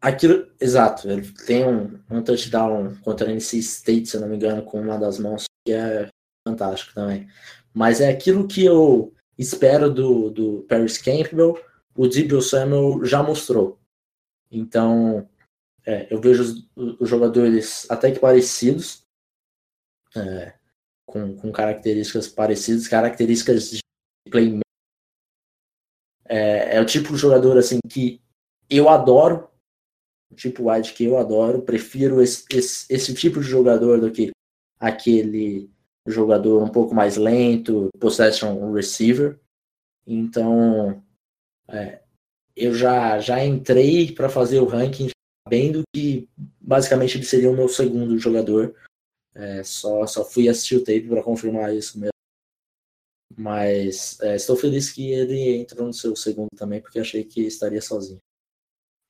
Aquilo, 0.00 0.50
exato, 0.58 1.10
ele 1.10 1.30
tem 1.46 1.66
um, 1.66 2.02
um 2.10 2.22
touchdown 2.22 2.96
contra 3.04 3.28
a 3.28 3.32
NC 3.32 3.58
State, 3.58 4.06
se 4.06 4.16
eu 4.16 4.22
não 4.22 4.28
me 4.28 4.36
engano, 4.36 4.62
com 4.62 4.80
uma 4.80 4.96
das 4.96 5.18
mãos, 5.18 5.44
que 5.66 5.72
é 5.74 6.08
fantástico 6.50 6.94
também. 6.94 7.28
Mas 7.72 8.00
é 8.00 8.10
aquilo 8.10 8.48
que 8.48 8.64
eu 8.64 9.14
espero 9.38 9.92
do, 9.92 10.30
do 10.30 10.62
Paris 10.68 10.98
Campbell, 10.98 11.58
o 11.96 12.08
Debo 12.08 12.42
Samuel 12.42 13.04
já 13.04 13.22
mostrou. 13.22 13.78
Então, 14.50 15.28
é, 15.86 16.12
eu 16.12 16.20
vejo 16.20 16.42
os, 16.76 17.00
os, 17.00 17.08
jogadores 17.08 17.90
até 17.90 18.10
que 18.10 18.18
parecidos, 18.18 19.06
é, 20.14 20.54
com, 21.06 21.36
com, 21.36 21.52
características 21.52 22.28
parecidas, 22.28 22.88
características 22.88 23.70
de 23.70 23.80
playmaker. 24.30 24.60
É, 26.26 26.76
é, 26.76 26.80
o 26.80 26.86
tipo 26.86 27.12
de 27.12 27.18
jogador 27.18 27.58
assim 27.58 27.78
que 27.88 28.20
eu 28.68 28.88
adoro, 28.88 29.48
o 30.30 30.34
tipo 30.34 30.70
wide 30.70 30.92
que 30.92 31.04
eu 31.04 31.16
adoro, 31.16 31.62
prefiro 31.62 32.22
esse, 32.22 32.44
esse, 32.50 32.86
esse 32.92 33.14
tipo 33.14 33.40
de 33.40 33.46
jogador 33.46 34.00
do 34.00 34.12
que 34.12 34.30
aquele 34.78 35.70
jogador 36.10 36.62
um 36.62 36.68
pouco 36.68 36.94
mais 36.94 37.16
lento, 37.16 37.88
possession 37.98 38.72
receiver. 38.72 39.38
Então, 40.06 41.02
é, 41.68 42.00
eu 42.56 42.74
já, 42.74 43.18
já 43.18 43.44
entrei 43.44 44.12
para 44.12 44.28
fazer 44.28 44.60
o 44.60 44.66
ranking 44.66 45.08
sabendo 45.46 45.82
que 45.94 46.28
basicamente 46.60 47.16
ele 47.16 47.24
seria 47.24 47.50
o 47.50 47.56
meu 47.56 47.68
segundo 47.68 48.18
jogador. 48.18 48.74
É, 49.34 49.62
só, 49.62 50.06
só 50.06 50.24
fui 50.24 50.48
assistir 50.48 50.76
o 50.76 50.84
tape 50.84 51.08
para 51.08 51.22
confirmar 51.22 51.74
isso 51.74 51.98
mesmo. 51.98 52.10
Mas 53.36 54.20
é, 54.20 54.36
estou 54.36 54.56
feliz 54.56 54.90
que 54.90 55.10
ele 55.12 55.56
entrou 55.56 55.86
no 55.86 55.94
seu 55.94 56.14
segundo 56.14 56.50
também, 56.56 56.80
porque 56.80 56.98
achei 56.98 57.24
que 57.24 57.42
estaria 57.42 57.80
sozinho. 57.80 58.20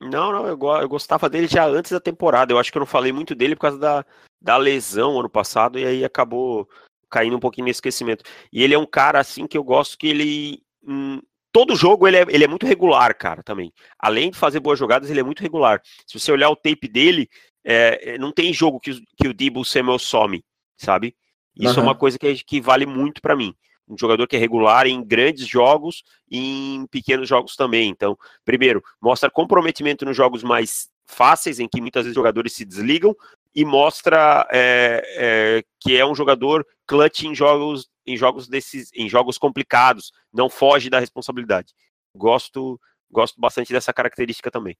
Não, 0.01 0.33
não, 0.33 0.47
eu, 0.47 0.59
eu 0.81 0.89
gostava 0.89 1.29
dele 1.29 1.47
já 1.47 1.67
antes 1.67 1.93
da 1.93 2.01
temporada. 2.01 2.53
Eu 2.53 2.59
acho 2.59 2.71
que 2.71 2.79
eu 2.79 2.81
não 2.81 2.87
falei 2.87 3.13
muito 3.13 3.35
dele 3.35 3.55
por 3.55 3.63
causa 3.63 3.79
da, 3.79 4.07
da 4.41 4.57
lesão 4.57 5.19
ano 5.19 5.29
passado, 5.29 5.79
e 5.79 5.85
aí 5.85 6.05
acabou 6.05 6.69
caindo 7.11 7.37
um 7.37 7.40
pouquinho 7.40 7.66
no 7.66 7.70
esquecimento. 7.70 8.25
E 8.53 8.62
ele 8.62 8.75
é 8.75 8.79
um 8.79 8.87
cara 8.87 9.18
assim 9.18 9.46
que 9.46 9.59
eu 9.59 9.64
gosto 9.64 9.99
que 9.99 10.09
ele. 10.09 10.62
Hum, 10.87 11.20
todo 11.53 11.77
jogo 11.77 12.07
ele 12.07 12.16
é, 12.16 12.25
ele 12.29 12.44
é 12.44 12.49
muito 12.49 12.66
regular, 12.66 13.16
cara, 13.16 13.42
também. 13.42 13.73
Além 13.99 14.31
de 14.31 14.38
fazer 14.38 14.61
boas 14.61 14.79
jogadas, 14.79 15.11
ele 15.11 15.20
é 15.20 15.25
muito 15.25 15.42
regular. 15.42 15.83
Se 16.07 16.18
você 16.18 16.31
olhar 16.33 16.51
o 16.51 16.57
tape 16.57 16.88
dele, 16.88 17.29
é, 17.64 18.14
é 18.14 18.18
não 18.18 18.33
tem 18.33 18.53
jogo 18.53 18.81
que, 18.81 19.03
que 19.16 19.29
o 19.29 19.35
Debo 19.35 19.64
Samuel 19.64 19.99
some, 19.99 20.44
sabe? 20.77 21.14
Isso 21.57 21.75
uhum. 21.75 21.81
é 21.81 21.83
uma 21.88 21.94
coisa 21.94 22.18
que, 22.18 22.35
que 22.44 22.61
vale 22.61 22.87
muito 22.87 23.20
para 23.20 23.37
mim. 23.37 23.55
Um 23.88 23.99
jogador 23.99 24.27
que 24.29 24.37
é 24.37 24.38
regular 24.38 24.87
em 24.87 25.03
grandes 25.03 25.46
jogos 25.46 26.05
e 26.31 26.77
em 26.77 26.87
pequenos 26.87 27.29
jogos 27.29 27.57
também. 27.57 27.90
Então, 27.90 28.16
primeiro, 28.44 28.83
mostra 29.03 29.29
comprometimento 29.29 30.05
nos 30.05 30.16
jogos 30.16 30.44
mais 30.44 30.88
fáceis, 31.05 31.59
em 31.59 31.68
que 31.68 31.81
muitas 31.81 32.05
vezes 32.05 32.14
jogadores 32.14 32.53
se 32.53 32.64
desligam, 32.64 33.16
e 33.55 33.65
mostra 33.65 34.47
é, 34.51 35.03
é, 35.17 35.65
que 35.81 35.97
é 35.97 36.07
um 36.07 36.15
jogador 36.15 36.67
clutch 36.87 37.25
em 37.25 37.35
jogos, 37.35 37.89
em 38.07 38.17
jogos 38.17 38.49
desses, 38.49 38.91
em 38.95 39.09
jogos 39.09 39.39
complicados, 39.39 40.13
não 40.33 40.49
foge 40.49 40.89
da 40.89 40.99
responsabilidade. 40.99 41.73
Gosto, 42.17 42.81
gosto 43.11 43.41
bastante 43.41 43.73
dessa 43.73 43.93
característica 43.93 44.51
também. 44.51 44.77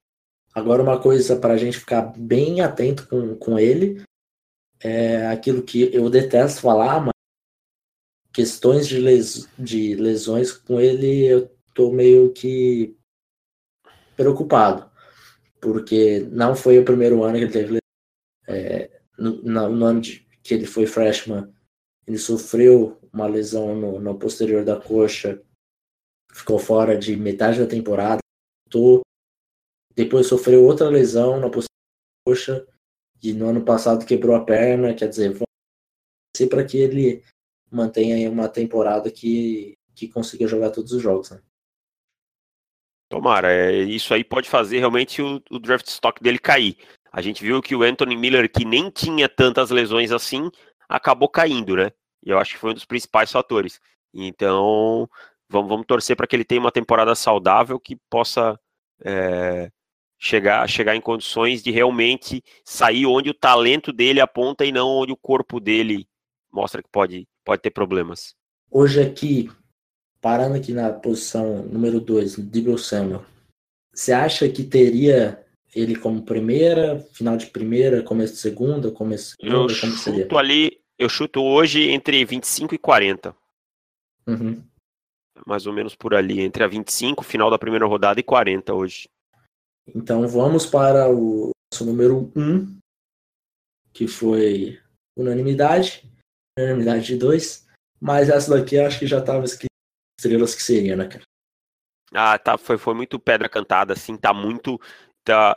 Agora 0.55 0.83
uma 0.83 0.99
coisa 0.99 1.37
para 1.37 1.55
a 1.55 1.57
gente 1.57 1.79
ficar 1.79 2.13
bem 2.17 2.61
atento 2.61 3.07
com, 3.09 3.37
com 3.37 3.59
ele 3.59 4.03
é 4.81 5.29
aquilo 5.29 5.63
que 5.63 5.95
eu 5.95 6.09
detesto 6.09 6.63
falar, 6.63 7.01
mas 7.01 7.13
questões 8.33 8.89
de, 8.89 8.99
les, 8.99 9.49
de 9.59 9.95
lesões 9.95 10.53
com 10.53 10.81
ele 10.81 11.27
eu 11.27 11.51
tô 11.75 11.93
meio 11.93 12.33
que 12.33 12.97
preocupado, 14.17 14.91
porque 15.61 16.21
não 16.31 16.55
foi 16.57 16.79
o 16.79 16.85
primeiro 16.85 17.23
ano 17.23 17.39
que 17.39 17.45
ele 17.45 17.53
teve 17.53 17.80
é, 18.51 19.01
no, 19.19 19.43
no, 19.43 19.85
ano 19.85 20.01
que 20.01 20.55
ele 20.55 20.67
foi 20.67 20.87
freshman, 20.87 21.53
ele 22.07 22.19
sofreu 22.19 22.99
uma 23.13 23.27
lesão 23.27 23.75
no, 23.75 24.01
no 24.01 24.19
posterior 24.19 24.65
da 24.65 24.81
coxa, 24.81 25.43
ficou 26.33 26.59
fora 26.59 26.97
de 26.99 27.17
metade 27.17 27.59
da 27.59 27.67
temporada, 27.67 28.21
voltou, 28.65 29.03
depois 29.95 30.27
sofreu 30.27 30.65
outra 30.65 30.89
lesão 30.89 31.39
na 31.39 31.49
posterior 31.49 31.69
da 31.69 32.31
coxa, 32.31 32.67
e 33.23 33.33
no 33.33 33.49
ano 33.49 33.65
passado 33.65 34.07
quebrou 34.07 34.35
a 34.35 34.45
perna, 34.45 34.95
quer 34.95 35.09
dizer, 35.09 35.37
torcer 35.37 36.49
para 36.49 36.65
que 36.65 36.79
ele 36.79 37.23
mantenha 37.71 38.31
uma 38.31 38.49
temporada 38.49 39.11
que, 39.11 39.75
que 39.95 40.09
consiga 40.09 40.47
jogar 40.47 40.71
todos 40.71 40.93
os 40.93 41.03
jogos. 41.03 41.31
Né? 41.31 41.41
Tomara, 43.11 43.53
é, 43.53 43.77
isso 43.83 44.15
aí 44.15 44.25
pode 44.25 44.49
fazer 44.49 44.79
realmente 44.79 45.21
o, 45.21 45.43
o 45.51 45.59
draft 45.59 45.87
stock 45.89 46.23
dele 46.23 46.39
cair. 46.39 46.77
A 47.12 47.20
gente 47.20 47.42
viu 47.42 47.61
que 47.61 47.75
o 47.75 47.83
Anthony 47.83 48.16
Miller, 48.16 48.51
que 48.51 48.64
nem 48.64 48.90
tinha 48.90 49.29
tantas 49.29 49.70
lesões 49.70 50.12
assim, 50.12 50.51
acabou 50.88 51.29
caindo, 51.29 51.77
né? 51.77 51.90
E 52.25 52.31
eu 52.31 52.38
acho 52.38 52.53
que 52.55 52.59
foi 52.59 52.70
um 52.70 52.75
dos 52.75 52.85
principais 52.85 53.33
fatores. 53.33 53.81
Então, 54.14 55.09
vamos, 55.49 55.68
vamos 55.68 55.87
torcer 55.87 56.16
para 56.16 56.27
que 56.27 56.37
ele 56.37 56.44
tenha 56.44 56.61
uma 56.61 56.73
temporada 56.73 57.14
saudável 57.14 57.81
que 57.81 57.96
possa 58.09 58.59
é, 59.03 59.70
chegar, 60.18 60.68
chegar 60.68 60.94
em 60.94 61.01
condições 61.01 61.62
de 61.62 61.70
realmente 61.70 62.42
sair 62.64 63.07
onde 63.07 63.31
o 63.31 63.35
talento 63.35 63.92
dele 63.92 64.20
aponta 64.20 64.64
e 64.64 64.70
não 64.70 64.88
onde 64.88 65.12
o 65.12 65.16
corpo 65.16 65.59
dele 65.59 66.07
mostra 66.53 66.83
que 66.83 66.88
pode, 66.90 67.27
pode 67.44 67.62
ter 67.62 67.70
problemas. 67.70 68.35
Hoje 68.70 69.01
aqui, 69.01 69.51
parando 70.20 70.57
aqui 70.57 70.73
na 70.73 70.92
posição 70.92 71.62
número 71.64 72.01
2, 72.01 72.37
Dibble 72.51 72.79
Samuel, 72.79 73.25
você 73.92 74.12
acha 74.12 74.49
que 74.49 74.62
teria 74.62 75.44
ele 75.75 75.97
como 75.97 76.25
primeira, 76.25 76.99
final 77.13 77.37
de 77.37 77.47
primeira, 77.47 78.03
começo 78.03 78.35
de 78.35 78.41
segunda, 78.41 78.91
começo 78.91 79.37
de 79.37 79.47
segunda, 79.47 79.73
eu 79.73 79.81
como 79.81 79.93
seria? 79.93 80.29
ali, 80.39 80.81
eu 80.99 81.09
chuto 81.09 81.43
hoje 81.43 81.91
entre 81.91 82.25
25 82.25 82.75
e 82.75 82.79
40. 82.79 83.35
Uhum. 84.27 84.63
Mais 85.47 85.67
ou 85.67 85.73
menos 85.73 85.95
por 85.95 86.15
ali, 86.15 86.41
entre 86.41 86.63
a 86.63 86.67
25, 86.67 87.25
final 87.25 87.51
da 87.51 87.59
primeira 87.59 87.87
rodada, 87.87 88.21
e 88.21 88.23
40 88.23 88.75
hoje. 88.75 89.09
Então 89.95 90.27
vamos 90.29 90.67
para 90.67 91.09
o 91.09 91.51
nosso 91.73 91.85
número 91.85 92.31
1, 92.37 92.79
que 93.93 94.07
foi 94.07 94.79
unanimidade. 95.17 96.05
Unanimidade 96.59 97.07
de 97.07 97.17
2. 97.17 97.69
Mas 98.01 98.29
essa 98.29 98.57
daqui 98.57 98.79
acho 98.79 98.99
que 98.99 99.07
já 99.07 99.19
estava 99.19 99.45
escrito 99.45 99.71
estrelas 100.19 100.55
que 100.55 100.63
seria, 100.63 100.97
né, 100.97 101.09
cara? 101.09 101.25
Ah, 102.13 102.39
tá, 102.39 102.59
foi, 102.59 102.77
foi 102.77 102.95
muito 102.95 103.19
pedra 103.19 103.49
cantada, 103.49 103.93
assim, 103.93 104.17
tá 104.17 104.35
muito. 104.35 104.81
Tá, 105.25 105.57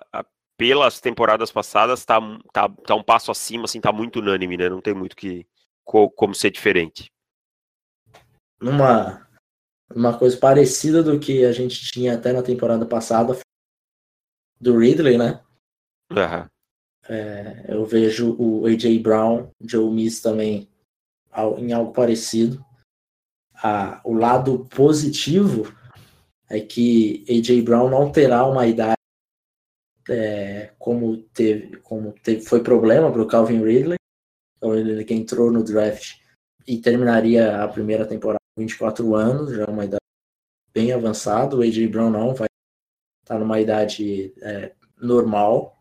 pelas 0.57 0.99
temporadas 0.99 1.51
passadas, 1.51 2.05
tá, 2.05 2.19
tá, 2.51 2.69
tá 2.69 2.95
um 2.95 3.03
passo 3.03 3.31
acima, 3.31 3.65
assim, 3.65 3.81
tá 3.81 3.91
muito 3.91 4.19
unânime, 4.19 4.57
né? 4.57 4.69
Não 4.69 4.81
tem 4.81 4.93
muito 4.93 5.15
que 5.15 5.45
como 5.83 6.33
ser 6.33 6.51
diferente. 6.51 7.11
Uma, 8.61 9.27
uma 9.93 10.17
coisa 10.17 10.37
parecida 10.37 11.03
do 11.03 11.19
que 11.19 11.43
a 11.43 11.51
gente 11.51 11.91
tinha 11.91 12.15
até 12.15 12.31
na 12.31 12.41
temporada 12.41 12.85
passada 12.85 13.37
do 14.59 14.77
Ridley, 14.77 15.17
né? 15.17 15.43
Uhum. 16.09 16.47
É, 17.09 17.65
eu 17.67 17.85
vejo 17.85 18.35
o 18.39 18.65
AJ 18.65 18.99
Brown, 18.99 19.49
Joe 19.59 19.91
Miss 19.91 20.21
também 20.21 20.69
em 21.57 21.73
algo 21.73 21.91
parecido. 21.91 22.63
Ah, 23.55 24.01
o 24.05 24.13
lado 24.13 24.65
positivo 24.65 25.73
é 26.49 26.61
que 26.61 27.25
AJ 27.29 27.61
Brown 27.63 27.89
não 27.89 28.11
terá 28.11 28.45
uma 28.45 28.65
idade 28.65 29.02
é, 30.09 30.73
como 30.77 31.17
teve, 31.17 31.77
como 31.77 32.11
teve, 32.11 32.41
foi 32.41 32.63
problema 32.63 33.11
para 33.11 33.21
o 33.21 33.27
Calvin 33.27 33.63
Ridley, 33.63 33.97
então 34.57 34.75
ele 34.75 35.03
que 35.03 35.13
entrou 35.13 35.51
no 35.51 35.63
draft 35.63 36.17
e 36.67 36.77
terminaria 36.77 37.63
a 37.63 37.67
primeira 37.67 38.05
temporada 38.05 38.39
com 38.55 38.61
24 38.61 39.15
anos, 39.15 39.55
já 39.55 39.63
é 39.63 39.69
uma 39.69 39.85
idade 39.85 39.99
bem 40.73 40.91
avançada. 40.91 41.55
O 41.55 41.61
AJ 41.61 41.87
Brown 41.87 42.09
não 42.09 42.33
vai 42.33 42.47
tá 43.25 43.37
numa 43.37 43.59
idade 43.59 44.33
é, 44.41 44.73
normal. 44.97 45.77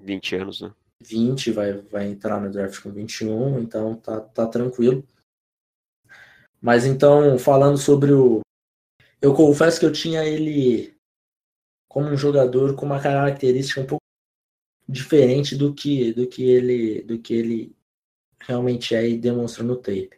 20 0.00 0.36
anos, 0.36 0.60
né? 0.60 0.72
20, 1.00 1.52
vai, 1.52 1.72
vai 1.74 2.06
entrar 2.06 2.40
no 2.40 2.50
draft 2.50 2.82
com 2.82 2.90
21, 2.90 3.60
então 3.60 3.96
tá, 3.96 4.20
tá 4.20 4.46
tranquilo. 4.46 5.06
Mas 6.60 6.84
então, 6.84 7.38
falando 7.38 7.78
sobre 7.78 8.12
o. 8.12 8.40
Eu 9.20 9.34
confesso 9.34 9.78
que 9.78 9.86
eu 9.86 9.92
tinha 9.92 10.24
ele 10.24 10.97
como 11.88 12.08
um 12.08 12.16
jogador 12.16 12.74
com 12.74 12.86
uma 12.86 13.00
característica 13.00 13.80
um 13.80 13.86
pouco 13.86 14.02
diferente 14.88 15.56
do 15.56 15.74
que, 15.74 16.12
do 16.12 16.26
que 16.26 16.48
ele 16.48 17.02
do 17.02 17.18
que 17.18 17.34
ele 17.34 17.76
realmente 18.40 18.94
é 18.94 19.08
e 19.08 19.18
demonstra 19.18 19.64
no 19.64 19.76
tape. 19.76 20.16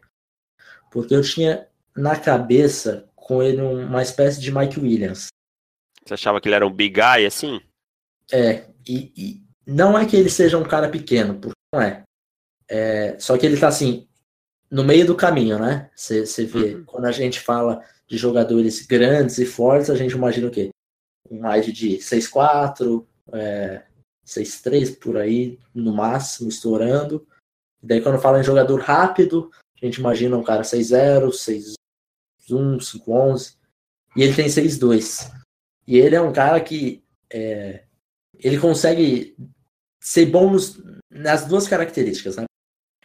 Porque 0.91 1.15
eu 1.15 1.21
tinha 1.21 1.67
na 1.95 2.17
cabeça 2.17 3.09
com 3.15 3.41
ele 3.41 3.61
uma 3.61 4.01
espécie 4.01 4.39
de 4.39 4.53
Mike 4.53 4.79
Williams. 4.79 5.27
Você 6.05 6.13
achava 6.13 6.41
que 6.41 6.47
ele 6.47 6.55
era 6.55 6.67
um 6.67 6.73
big 6.73 6.95
guy, 6.95 7.25
assim? 7.25 7.61
É, 8.31 8.65
e, 8.87 9.11
e 9.15 9.43
não 9.65 9.97
é 9.97 10.05
que 10.05 10.15
ele 10.15 10.29
seja 10.29 10.57
um 10.57 10.63
cara 10.63 10.89
pequeno, 10.89 11.35
porque 11.39 11.59
não 11.73 11.81
é. 11.81 12.03
é 12.69 13.19
só 13.19 13.37
que 13.37 13.45
ele 13.45 13.59
tá 13.59 13.67
assim, 13.67 14.07
no 14.69 14.83
meio 14.83 15.05
do 15.05 15.15
caminho, 15.15 15.59
né? 15.59 15.89
Você 15.95 16.45
vê, 16.45 16.75
uhum. 16.75 16.85
quando 16.85 17.05
a 17.05 17.11
gente 17.11 17.39
fala 17.39 17.83
de 18.07 18.17
jogadores 18.17 18.85
grandes 18.85 19.37
e 19.37 19.45
fortes, 19.45 19.89
a 19.89 19.95
gente 19.95 20.13
imagina 20.13 20.47
o 20.47 20.51
quê? 20.51 20.70
Wide 21.31 21.71
de 21.71 21.97
6'4, 21.97 23.05
é, 23.33 23.83
6'3 24.25 24.99
por 24.99 25.17
aí, 25.17 25.57
no 25.73 25.93
máximo, 25.93 26.49
estourando. 26.49 27.25
E 27.81 27.87
daí 27.87 28.01
quando 28.01 28.19
fala 28.19 28.39
em 28.39 28.43
jogador 28.43 28.79
rápido, 28.81 29.49
a 29.81 29.85
gente 29.85 29.95
imagina 29.95 30.37
um 30.37 30.43
cara 30.43 30.63
6'0, 30.63 31.29
6'1, 31.29 31.75
5'11. 32.49 33.55
E 34.15 34.23
ele 34.23 34.35
tem 34.35 34.47
6'2. 34.47 35.31
E 35.87 35.97
ele 35.97 36.15
é 36.15 36.21
um 36.21 36.33
cara 36.33 36.59
que 36.59 37.03
é, 37.31 37.85
ele 38.37 38.59
consegue 38.59 39.35
ser 40.01 40.25
bom 40.25 40.51
nos, 40.51 40.81
nas 41.09 41.45
duas 41.45 41.67
características, 41.67 42.35
né? 42.35 42.45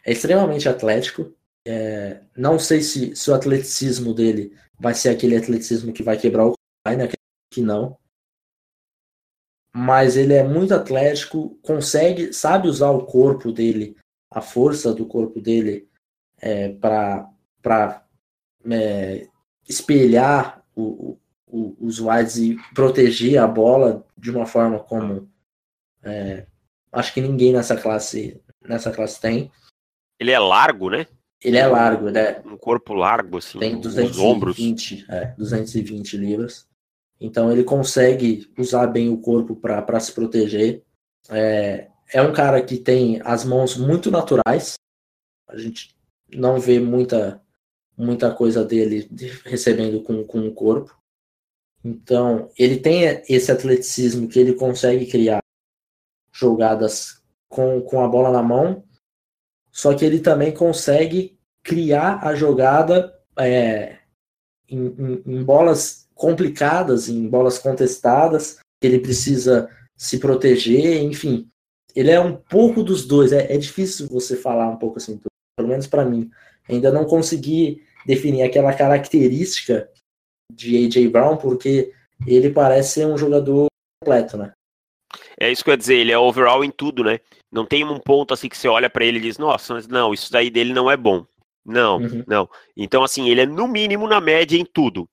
É 0.03 0.11
extremamente 0.11 0.67
atlético. 0.67 1.33
É, 1.65 2.21
não 2.35 2.57
sei 2.59 2.81
se, 2.81 3.15
se 3.15 3.29
o 3.29 3.33
atleticismo 3.33 4.13
dele 4.13 4.55
vai 4.79 4.93
ser 4.93 5.09
aquele 5.09 5.35
atleticismo 5.35 5.93
que 5.93 6.03
vai 6.03 6.17
quebrar 6.17 6.47
o 6.47 6.53
né? 6.87 7.09
Que 7.51 7.61
não. 7.61 7.97
Mas 9.73 10.17
ele 10.17 10.33
é 10.33 10.43
muito 10.43 10.73
atlético, 10.73 11.57
consegue, 11.61 12.33
sabe 12.33 12.67
usar 12.67 12.89
o 12.89 13.05
corpo 13.05 13.51
dele, 13.51 13.95
a 14.31 14.41
força 14.41 14.93
do 14.93 15.05
corpo 15.05 15.39
dele 15.39 15.87
é, 16.41 16.69
para 16.69 18.05
é, 18.69 19.27
espelhar 19.67 20.63
o, 20.75 21.17
o, 21.45 21.75
os 21.79 21.99
wides 21.99 22.37
e 22.37 22.57
proteger 22.73 23.39
a 23.39 23.47
bola 23.47 24.05
de 24.17 24.31
uma 24.31 24.45
forma 24.45 24.79
como 24.79 25.29
é, 26.03 26.45
acho 26.91 27.13
que 27.13 27.21
ninguém 27.21 27.53
nessa 27.53 27.75
classe 27.75 28.41
nessa 28.67 28.91
classe 28.91 29.19
tem. 29.19 29.51
Ele 30.19 30.31
é 30.31 30.39
largo, 30.39 30.89
né? 30.89 31.07
Ele 31.41 31.57
é 31.57 31.67
largo, 31.67 32.09
né? 32.09 32.41
Um 32.45 32.57
corpo 32.57 32.93
largo, 32.93 33.37
assim, 33.37 33.59
tem 33.59 33.79
220, 33.79 34.19
ombros. 34.19 35.05
É, 35.09 35.25
220 35.37 36.17
libras. 36.17 36.67
Então 37.19 37.51
ele 37.51 37.63
consegue 37.63 38.51
usar 38.57 38.87
bem 38.87 39.09
o 39.09 39.19
corpo 39.19 39.55
para 39.55 39.99
se 39.99 40.11
proteger. 40.11 40.83
É, 41.29 41.89
é 42.13 42.21
um 42.21 42.33
cara 42.33 42.61
que 42.61 42.77
tem 42.77 43.21
as 43.23 43.43
mãos 43.43 43.75
muito 43.75 44.11
naturais. 44.11 44.75
A 45.47 45.57
gente 45.57 45.95
não 46.33 46.59
vê 46.59 46.79
muita 46.79 47.41
muita 47.97 48.31
coisa 48.31 48.63
dele 48.63 49.09
recebendo 49.43 50.03
com, 50.03 50.23
com 50.23 50.47
o 50.47 50.53
corpo. 50.53 50.95
Então, 51.83 52.51
ele 52.57 52.79
tem 52.79 53.23
esse 53.27 53.51
atleticismo 53.51 54.27
que 54.27 54.37
ele 54.37 54.53
consegue 54.53 55.07
criar 55.07 55.39
jogadas 56.31 57.23
com, 57.49 57.81
com 57.81 58.03
a 58.03 58.07
bola 58.07 58.31
na 58.31 58.43
mão, 58.43 58.83
só 59.71 59.95
que 59.95 60.05
ele 60.05 60.19
também 60.19 60.53
consegue 60.53 61.39
criar 61.63 62.19
a 62.23 62.35
jogada 62.35 63.13
é, 63.37 63.97
em, 64.69 64.85
em, 64.87 65.23
em, 65.25 65.43
bolas 65.43 66.06
complicadas, 66.17 67.07
em 67.07 67.27
bolas 67.27 67.59
contestadas, 67.59 68.57
que 68.81 68.87
ele 68.87 68.99
precisa 68.99 69.69
se 69.95 70.19
proteger, 70.19 71.01
enfim. 71.03 71.47
Ele 71.95 72.11
é 72.11 72.19
um 72.19 72.35
pouco 72.35 72.83
dos 72.83 73.05
dois. 73.05 73.31
É, 73.31 73.53
é 73.53 73.57
difícil 73.57 74.07
você 74.07 74.35
falar 74.35 74.69
um 74.69 74.77
pouco 74.77 74.97
assim, 74.97 75.19
pelo 75.55 75.69
menos 75.69 75.87
para 75.87 76.05
mim. 76.05 76.29
Ainda 76.69 76.91
não 76.91 77.05
consegui 77.05 77.83
definir 78.05 78.43
aquela 78.43 78.73
característica 78.73 79.89
de 80.53 80.85
AJ 80.85 81.07
Brown, 81.07 81.37
porque 81.37 81.91
ele 82.25 82.49
parece 82.49 82.93
ser 82.93 83.07
um 83.07 83.17
jogador 83.17 83.67
completo, 84.03 84.37
né? 84.37 84.51
É 85.39 85.51
isso 85.51 85.63
que 85.63 85.69
eu 85.69 85.73
ia 85.73 85.77
dizer, 85.77 85.95
ele 85.95 86.11
é 86.11 86.17
overall 86.17 86.63
em 86.63 86.71
tudo, 86.71 87.03
né? 87.03 87.19
Não 87.51 87.65
tem 87.65 87.83
um 87.83 87.99
ponto 87.99 88.33
assim 88.33 88.49
que 88.49 88.57
você 88.57 88.67
olha 88.67 88.89
para 88.89 89.05
ele 89.05 89.19
e 89.19 89.21
diz, 89.21 89.37
nossa, 89.37 89.79
não, 89.87 90.13
isso 90.13 90.31
daí 90.31 90.49
dele 90.49 90.73
não 90.73 90.89
é 90.89 90.97
bom. 90.97 91.25
Não, 91.65 91.97
uhum. 91.97 92.23
não. 92.25 92.49
Então, 92.75 93.03
assim, 93.03 93.29
ele 93.29 93.41
é 93.41 93.45
no 93.45 93.67
mínimo 93.67 94.07
na 94.07 94.21
média 94.21 94.57
em 94.57 94.65
tudo. 94.65 95.07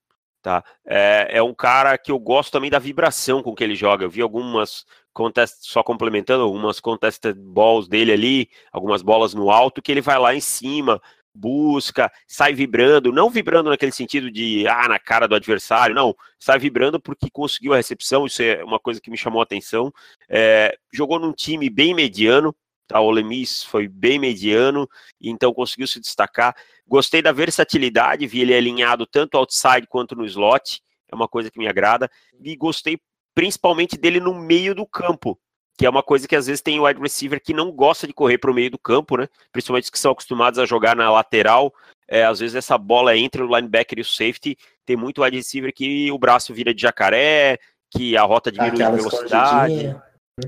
Tá? 0.45 0.63
É, 0.85 1.39
é 1.39 1.41
um 1.41 1.55
cara 1.55 1.97
que 1.97 2.11
eu 2.11 2.19
gosto 2.19 2.51
também 2.51 2.69
da 2.69 2.77
vibração 2.77 3.41
com 3.41 3.55
que 3.55 3.63
ele 3.63 3.73
joga. 3.73 4.05
Eu 4.05 4.11
vi 4.11 4.21
algumas 4.21 4.85
contest, 5.11 5.55
só 5.61 5.81
complementando, 5.81 6.43
algumas 6.43 6.79
contested 6.79 7.35
balls 7.35 7.87
dele 7.87 8.11
ali, 8.11 8.49
algumas 8.71 9.01
bolas 9.01 9.33
no 9.33 9.49
alto, 9.49 9.81
que 9.81 9.91
ele 9.91 10.01
vai 10.01 10.19
lá 10.19 10.35
em 10.35 10.39
cima, 10.39 11.01
busca, 11.33 12.11
sai 12.27 12.53
vibrando, 12.53 13.11
não 13.11 13.27
vibrando 13.27 13.71
naquele 13.71 13.91
sentido 13.91 14.29
de 14.29 14.67
ah, 14.67 14.87
na 14.87 14.99
cara 14.99 15.27
do 15.27 15.33
adversário, 15.33 15.95
não, 15.95 16.15
sai 16.37 16.59
vibrando 16.59 16.99
porque 16.99 17.27
conseguiu 17.31 17.73
a 17.73 17.77
recepção, 17.77 18.27
isso 18.27 18.43
é 18.43 18.63
uma 18.63 18.79
coisa 18.79 19.01
que 19.01 19.09
me 19.09 19.17
chamou 19.17 19.39
a 19.39 19.45
atenção. 19.45 19.91
É, 20.29 20.77
jogou 20.93 21.17
num 21.17 21.33
time 21.33 21.71
bem 21.71 21.95
mediano, 21.95 22.55
Tá? 22.87 22.99
O 22.99 23.09
Lemis 23.09 23.63
foi 23.63 23.87
bem 23.87 24.19
mediano, 24.19 24.87
então 25.19 25.53
conseguiu 25.53 25.87
se 25.87 25.99
destacar. 25.99 26.55
Gostei 26.87 27.21
da 27.21 27.31
versatilidade, 27.31 28.27
vi 28.27 28.41
ele 28.41 28.53
alinhado 28.53 29.05
tanto 29.05 29.37
outside 29.37 29.87
quanto 29.87 30.15
no 30.15 30.25
slot, 30.25 30.81
é 31.11 31.15
uma 31.15 31.27
coisa 31.27 31.49
que 31.49 31.59
me 31.59 31.67
agrada. 31.67 32.09
E 32.43 32.55
gostei 32.55 32.99
principalmente 33.33 33.97
dele 33.97 34.19
no 34.19 34.33
meio 34.33 34.75
do 34.75 34.85
campo, 34.85 35.37
que 35.77 35.85
é 35.85 35.89
uma 35.89 36.03
coisa 36.03 36.27
que 36.27 36.35
às 36.35 36.47
vezes 36.47 36.61
tem 36.61 36.79
o 36.79 36.85
wide 36.85 37.01
receiver 37.01 37.41
que 37.41 37.53
não 37.53 37.71
gosta 37.71 38.07
de 38.07 38.13
correr 38.13 38.37
para 38.37 38.51
o 38.51 38.53
meio 38.53 38.71
do 38.71 38.77
campo, 38.77 39.17
né? 39.17 39.27
Principalmente 39.51 39.85
os 39.85 39.89
que 39.89 39.99
são 39.99 40.11
acostumados 40.11 40.57
a 40.57 40.65
jogar 40.65 40.95
na 40.95 41.11
lateral. 41.11 41.73
É, 42.07 42.23
às 42.23 42.39
vezes 42.39 42.55
essa 42.55 42.77
bola 42.77 43.13
é 43.13 43.17
entre 43.17 43.41
o 43.41 43.47
linebacker 43.47 43.97
e 43.97 44.01
o 44.01 44.05
safety. 44.05 44.57
Tem 44.85 44.95
muito 44.95 45.21
wide 45.21 45.35
receiver 45.35 45.73
que 45.73 46.11
o 46.11 46.17
braço 46.17 46.53
vira 46.53 46.73
de 46.73 46.81
jacaré, 46.81 47.59
que 47.91 48.15
a 48.15 48.23
rota 48.23 48.51
diminui 48.51 48.77
de 48.77 48.91
velocidade. 48.91 49.95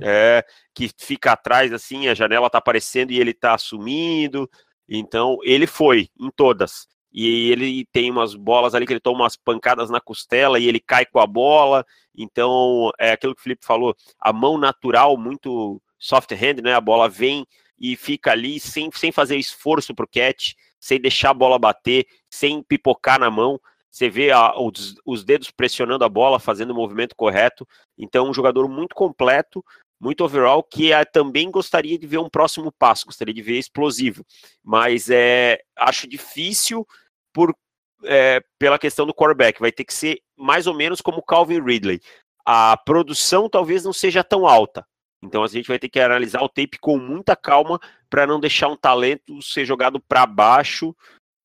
É, 0.01 0.45
que 0.73 0.89
fica 0.97 1.31
atrás 1.31 1.71
assim, 1.71 2.09
a 2.09 2.13
janela 2.13 2.49
tá 2.49 2.57
aparecendo 2.57 3.11
e 3.11 3.19
ele 3.19 3.33
tá 3.33 3.53
assumindo. 3.53 4.49
Então, 4.87 5.37
ele 5.43 5.67
foi 5.67 6.09
em 6.19 6.29
todas. 6.29 6.87
E 7.11 7.51
ele 7.51 7.85
tem 7.91 8.11
umas 8.11 8.35
bolas 8.35 8.75
ali 8.75 8.85
que 8.85 8.93
ele 8.93 8.99
toma 8.99 9.23
umas 9.23 9.35
pancadas 9.35 9.89
na 9.89 9.99
costela 9.99 10.59
e 10.59 10.67
ele 10.67 10.79
cai 10.79 11.05
com 11.05 11.19
a 11.19 11.25
bola. 11.25 11.85
Então, 12.15 12.91
é 12.99 13.11
aquilo 13.11 13.33
que 13.33 13.41
o 13.41 13.43
Felipe 13.43 13.65
falou, 13.65 13.95
a 14.19 14.33
mão 14.33 14.57
natural, 14.57 15.17
muito 15.17 15.81
soft 15.97 16.31
hand, 16.33 16.61
né? 16.61 16.73
A 16.73 16.81
bola 16.81 17.07
vem 17.09 17.45
e 17.79 17.95
fica 17.95 18.31
ali 18.31 18.59
sem, 18.59 18.89
sem 18.93 19.11
fazer 19.11 19.37
esforço 19.37 19.95
pro 19.95 20.07
catch, 20.07 20.53
sem 20.79 20.99
deixar 20.99 21.31
a 21.31 21.33
bola 21.33 21.57
bater, 21.57 22.05
sem 22.29 22.61
pipocar 22.61 23.19
na 23.19 23.31
mão. 23.31 23.59
Você 23.97 24.11
vê 24.11 24.29
a, 24.29 24.53
os, 24.55 24.93
os, 25.03 25.23
dedos 25.23 25.49
pressionando 25.49 26.05
a 26.05 26.09
bola, 26.09 26.39
fazendo 26.39 26.69
o 26.69 26.75
movimento 26.75 27.15
correto. 27.15 27.67
Então, 27.97 28.29
um 28.29 28.33
jogador 28.33 28.69
muito 28.69 28.93
completo, 28.93 29.65
muito 29.99 30.23
overall, 30.23 30.61
que 30.61 30.93
é, 30.93 31.03
também 31.03 31.49
gostaria 31.49 31.97
de 31.97 32.05
ver 32.05 32.19
um 32.19 32.29
próximo 32.29 32.71
passo, 32.71 33.07
gostaria 33.07 33.33
de 33.33 33.41
ver 33.41 33.57
explosivo. 33.57 34.23
Mas 34.63 35.09
é, 35.09 35.59
acho 35.75 36.07
difícil 36.07 36.87
por, 37.33 37.55
é, 38.03 38.39
pela 38.59 38.77
questão 38.77 39.07
do 39.07 39.15
quarterback. 39.15 39.59
Vai 39.59 39.71
ter 39.71 39.83
que 39.83 39.95
ser 39.95 40.21
mais 40.37 40.67
ou 40.67 40.75
menos 40.75 41.01
como 41.01 41.23
Calvin 41.23 41.59
Ridley. 41.59 41.99
A 42.45 42.77
produção 42.77 43.49
talvez 43.49 43.83
não 43.83 43.93
seja 43.93 44.23
tão 44.23 44.45
alta. 44.45 44.85
Então 45.23 45.43
a 45.43 45.47
gente 45.47 45.67
vai 45.67 45.79
ter 45.79 45.89
que 45.89 45.99
analisar 45.99 46.43
o 46.43 46.49
tape 46.49 46.77
com 46.79 46.99
muita 46.99 47.35
calma 47.35 47.79
para 48.11 48.27
não 48.27 48.39
deixar 48.39 48.67
um 48.67 48.77
talento 48.77 49.41
ser 49.41 49.65
jogado 49.65 49.99
para 49.99 50.27
baixo 50.27 50.95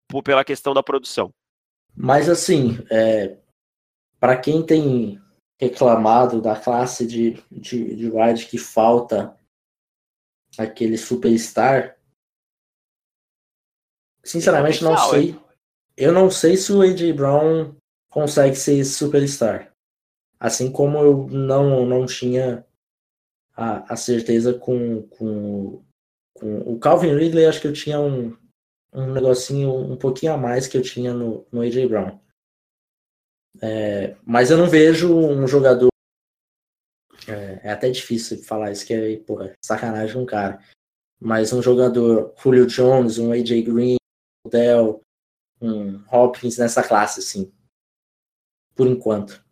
por, 0.07 0.23
pela 0.23 0.45
questão 0.45 0.75
da 0.75 0.83
produção. 0.83 1.33
Mas 1.95 2.29
assim, 2.29 2.79
é, 2.91 3.37
para 4.19 4.37
quem 4.37 4.65
tem 4.65 5.21
reclamado 5.61 6.41
da 6.41 6.59
classe 6.59 7.07
de, 7.07 7.43
de, 7.51 7.95
de 7.95 8.11
wide 8.11 8.47
que 8.47 8.59
falta 8.59 9.37
aquele 10.59 10.99
superstar, 10.99 11.97
sinceramente 14.25 14.83
não 14.83 14.97
sei. 14.97 15.39
Eu 15.97 16.13
não 16.13 16.31
sei 16.31 16.57
se 16.57 16.73
o 16.73 16.81
AJ 16.81 17.13
Brown 17.13 17.77
consegue 18.11 18.57
ser 18.57 18.79
esse 18.79 18.95
superstar. 18.95 19.73
Assim 20.41 20.73
como 20.73 20.99
eu 20.99 21.29
não, 21.29 21.87
não 21.87 22.07
tinha 22.07 22.67
a, 23.55 23.93
a 23.93 23.97
certeza 23.97 24.55
com, 24.55 25.03
com, 25.09 25.85
com 26.35 26.59
o 26.61 26.79
Calvin 26.79 27.15
Ridley, 27.15 27.47
acho 27.47 27.61
que 27.61 27.69
eu 27.69 27.73
tinha 27.73 28.01
um, 28.01 28.37
um 28.93 29.13
negocinho 29.13 29.75
um 29.75 29.97
pouquinho 29.97 30.35
a 30.35 30.37
mais 30.37 30.67
que 30.67 30.77
eu 30.77 30.83
tinha 30.83 31.15
no, 31.15 31.47
no 31.51 31.63
AJ 31.63 31.89
Brown. 31.89 32.21
É, 33.61 34.17
mas 34.25 34.51
eu 34.51 34.59
não 34.59 34.69
vejo 34.69 35.15
um 35.15 35.47
jogador. 35.47 35.89
É, 37.27 37.69
é, 37.69 37.71
até 37.71 37.91
difícil 37.91 38.43
falar 38.43 38.73
isso, 38.73 38.87
que 38.87 38.93
é 38.93 39.17
porra, 39.19 39.55
sacanagem 39.65 40.21
um 40.21 40.27
cara. 40.27 40.63
Mas 41.21 41.53
um 41.53 41.63
jogador, 41.63 42.35
Julio 42.37 42.67
Jones, 42.67 43.19
um 43.19 43.33
AJ 43.33 43.63
Green, 43.63 43.97
um 44.45 44.51
Dell, 44.51 45.01
um 45.61 46.03
Hopkins 46.11 46.59
nessa 46.59 46.87
classe, 46.87 47.21
assim. 47.21 47.53
Por 48.75 48.87
enquanto. 48.87 49.45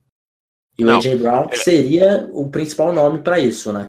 E 0.77 0.85
não, 0.85 0.95
o 0.95 0.99
AJ 0.99 1.19
Brown 1.19 1.49
é... 1.51 1.57
seria 1.57 2.29
o 2.33 2.51
principal 2.51 2.93
nome 2.93 3.23
para 3.23 3.39
isso, 3.39 3.73
né? 3.73 3.87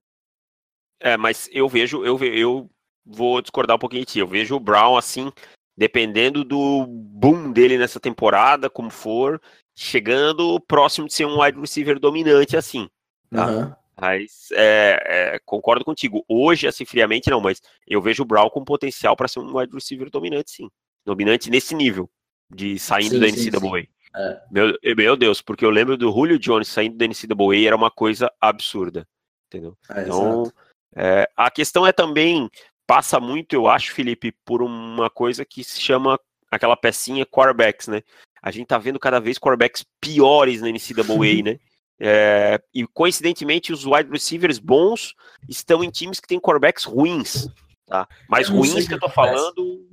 É, 1.00 1.18
mas 1.18 1.50
eu 1.52 1.68
vejo, 1.68 2.06
eu, 2.06 2.20
eu 2.24 2.70
vou 3.06 3.42
discordar 3.42 3.76
um 3.76 3.80
pouquinho 3.80 4.06
de 4.06 4.14
ti. 4.14 4.20
Eu 4.20 4.28
vejo 4.28 4.56
o 4.56 4.60
Brown 4.60 4.98
assim, 4.98 5.32
dependendo 5.78 6.44
do 6.44 6.86
boom 6.88 7.52
dele 7.52 7.78
nessa 7.78 8.00
temporada, 8.00 8.70
como 8.70 8.90
for, 8.90 9.42
chegando 9.76 10.60
próximo 10.62 11.08
de 11.08 11.14
ser 11.14 11.26
um 11.26 11.42
wide 11.42 11.60
receiver 11.60 12.00
dominante 12.00 12.58
assim. 12.58 12.90
Tá? 13.30 13.48
Uhum. 13.48 13.74
Mas 14.00 14.50
é, 14.54 15.04
é, 15.36 15.40
concordo 15.46 15.86
contigo. 15.86 16.26
Hoje, 16.28 16.68
assim, 16.68 16.86
friamente, 16.86 17.30
não, 17.30 17.40
mas 17.40 17.62
eu 17.88 18.02
vejo 18.02 18.24
o 18.24 18.26
Brown 18.26 18.50
com 18.50 18.64
potencial 18.64 19.16
para 19.16 19.28
ser 19.28 19.40
um 19.40 19.58
wide 19.58 19.74
receiver 19.74 20.10
dominante, 20.10 20.52
sim. 20.52 20.70
Dominante 21.06 21.50
nesse 21.50 21.76
nível, 21.76 22.10
de 22.50 22.80
saindo 22.80 23.16
sim, 23.16 23.20
da 23.20 23.28
NCAA. 23.28 23.88
É. 24.14 24.42
Meu, 24.52 24.78
meu 24.98 25.16
Deus, 25.16 25.42
porque 25.42 25.64
eu 25.64 25.70
lembro 25.70 25.96
do 25.96 26.12
Julio 26.12 26.40
Jones 26.40 26.68
saindo 26.68 26.98
da 26.98 27.06
NCAA 27.06 27.68
era 27.68 27.76
uma 27.76 27.92
coisa 27.92 28.32
absurda. 28.42 29.08
Entendeu? 29.48 29.78
É, 29.90 30.02
então, 30.02 30.52
é, 30.96 31.30
a 31.36 31.52
questão 31.52 31.86
é 31.86 31.92
também 31.92 32.50
passa 32.86 33.20
muito, 33.20 33.54
eu 33.54 33.68
acho, 33.68 33.94
Felipe, 33.94 34.34
por 34.46 34.62
uma 34.62 35.10
coisa 35.10 35.46
que 35.46 35.64
se 35.64 35.80
chama 35.80 36.20
aquela 36.50 36.76
pecinha 36.76 37.26
quarterbacks, 37.26 37.88
né? 37.88 38.02
A 38.42 38.52
gente 38.52 38.68
tá 38.68 38.78
vendo 38.78 39.00
cada 39.00 39.20
vez 39.20 39.38
quarterbacks 39.38 39.86
piores 40.00 40.62
na 40.62 40.70
NCAA, 40.70 41.44
né? 41.44 41.60
É, 42.04 42.60
e 42.74 42.86
coincidentemente, 42.88 43.72
os 43.72 43.86
wide 43.86 44.10
receivers 44.10 44.58
bons 44.58 45.14
estão 45.48 45.84
em 45.84 45.90
times 45.92 46.20
que 46.20 46.28
têm 46.28 46.40
quarterbacks 46.40 46.84
ruins, 46.84 47.48
tá? 47.86 48.08
Mas 48.28 48.50
ruins 48.50 48.88
que 48.88 48.94
eu 48.96 49.00
tô 49.00 49.08
falando, 49.08 49.88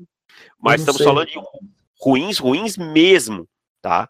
mas 0.59 0.81
estamos 0.81 0.99
sei. 0.99 1.07
falando 1.07 1.29
de 1.29 1.39
ruins, 2.01 2.39
ruins 2.39 2.79
mesmo, 2.79 3.47
tá? 3.83 4.09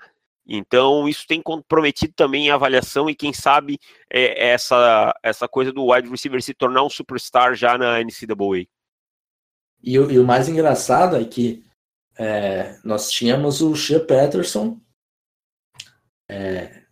Então, 0.48 1.06
isso 1.06 1.26
tem 1.26 1.42
comprometido 1.42 2.14
também 2.14 2.50
a 2.50 2.54
avaliação 2.54 3.10
e, 3.10 3.14
quem 3.14 3.34
sabe, 3.34 3.78
é, 4.10 4.48
essa, 4.48 5.14
essa 5.22 5.46
coisa 5.46 5.70
do 5.70 5.92
wide 5.92 6.08
receiver 6.08 6.42
se 6.42 6.54
tornar 6.54 6.82
um 6.82 6.88
superstar 6.88 7.54
já 7.54 7.76
na 7.76 8.00
NCAA. 8.02 8.66
E, 9.82 9.92
e 9.92 10.18
o 10.18 10.24
mais 10.24 10.48
engraçado 10.48 11.16
é 11.16 11.24
que 11.24 11.62
é, 12.18 12.78
nós 12.82 13.10
tínhamos 13.10 13.60
o 13.60 13.74
Shea 13.76 14.00
Patterson, 14.00 14.80
é, 16.28 16.82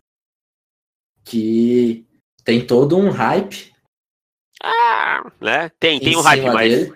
que 1.25 2.07
tem 2.43 2.65
todo 2.65 2.95
um 2.95 3.09
hype. 3.09 3.73
Ah, 4.63 5.31
né? 5.41 5.69
Tem, 5.79 5.99
tem 5.99 6.15
um 6.15 6.21
hype, 6.21 6.45
mas, 6.45 6.89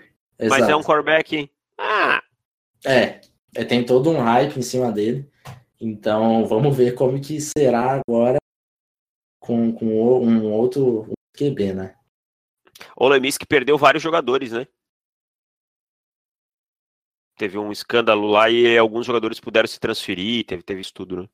mas 0.47 0.69
é 0.69 0.75
um 0.75 0.83
quarterback. 0.83 1.49
Ah. 1.77 2.23
É, 2.85 3.19
é, 3.55 3.65
tem 3.65 3.83
todo 3.85 4.09
um 4.09 4.19
hype 4.19 4.57
em 4.57 4.61
cima 4.61 4.91
dele. 4.91 5.29
Então 5.81 6.45
vamos 6.45 6.77
ver 6.77 6.93
como 6.93 7.19
que 7.19 7.41
será 7.41 7.99
agora 7.99 8.37
com, 9.39 9.73
com 9.73 9.85
um 9.85 10.53
outro 10.53 11.11
QB, 11.33 11.73
né? 11.73 11.95
O 12.95 13.07
Lemis 13.07 13.37
que 13.37 13.45
perdeu 13.45 13.77
vários 13.77 14.03
jogadores, 14.03 14.51
né? 14.51 14.67
teve 17.41 17.57
um 17.57 17.71
escândalo 17.71 18.27
lá 18.27 18.51
e 18.51 18.77
alguns 18.77 19.07
jogadores 19.07 19.39
puderam 19.39 19.67
se 19.67 19.79
transferir, 19.79 20.45
teve, 20.45 20.61
teve 20.61 20.81
isso 20.81 20.93
tudo, 20.93 21.23
né? 21.23 21.29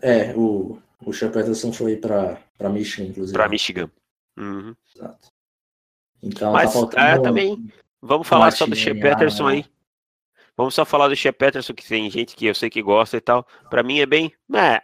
É, 0.00 0.34
o, 0.34 0.78
o 1.04 1.12
Sean 1.12 1.30
Peterson 1.30 1.70
foi 1.70 1.98
para 1.98 2.70
Michigan, 2.70 3.08
inclusive. 3.10 3.36
Para 3.36 3.48
Michigan. 3.48 3.90
Uhum. 4.38 4.74
Exato. 4.96 5.28
Então 6.22 6.52
Mas, 6.52 6.72
tá 6.72 6.78
faltando. 6.78 7.02
É, 7.02 7.18
também. 7.20 7.68
Vamos 8.00 8.26
falar 8.26 8.50
só 8.52 8.66
do 8.66 8.74
Shea 8.74 8.94
Peterson 8.94 9.46
aí. 9.46 9.66
Vamos 10.56 10.74
só 10.74 10.84
falar 10.84 11.08
do 11.08 11.16
Shea 11.16 11.32
Peterson, 11.32 11.74
que 11.74 11.86
tem 11.86 12.08
gente 12.08 12.36
que 12.36 12.46
eu 12.46 12.54
sei 12.54 12.70
que 12.70 12.82
gosta 12.82 13.16
e 13.16 13.20
tal. 13.20 13.44
Para 13.68 13.82
mim 13.82 13.98
é 13.98 14.06
bem. 14.06 14.32
É. 14.54 14.82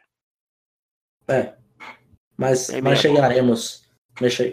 É. 1.29 1.55
Mas, 2.37 2.71
é 2.71 2.81
mas 2.81 2.99
chegaremos. 2.99 3.89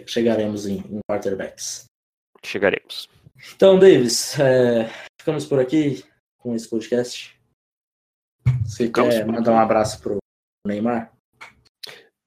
Chegaremos 0.06 0.66
em, 0.66 0.78
em 0.78 1.00
quarterbacks. 1.10 1.84
Chegaremos. 2.44 3.08
Então, 3.54 3.78
Davis, 3.78 4.38
é, 4.38 4.88
ficamos 5.20 5.44
por 5.44 5.58
aqui 5.58 6.04
com 6.38 6.54
esse 6.54 6.68
podcast. 6.68 7.38
Você 8.64 8.86
ficamos 8.86 9.14
quer 9.14 9.26
mandar 9.26 9.52
um 9.52 9.58
abraço 9.58 10.00
pro 10.00 10.18
Neymar? 10.66 11.12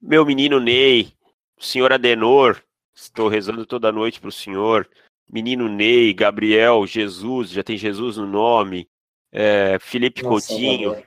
Meu 0.00 0.26
menino 0.26 0.60
Ney, 0.60 1.12
senhor 1.58 1.92
Adenor, 1.92 2.62
estou 2.94 3.28
rezando 3.28 3.64
toda 3.64 3.92
noite 3.92 4.20
pro 4.20 4.32
senhor. 4.32 4.88
Menino 5.32 5.66
Ney, 5.68 6.12
Gabriel, 6.12 6.86
Jesus, 6.86 7.50
já 7.50 7.62
tem 7.62 7.78
Jesus 7.78 8.18
no 8.18 8.26
nome. 8.26 8.86
É, 9.32 9.78
Felipe 9.80 10.22
Nossa, 10.22 10.48
Coutinho, 10.48 11.02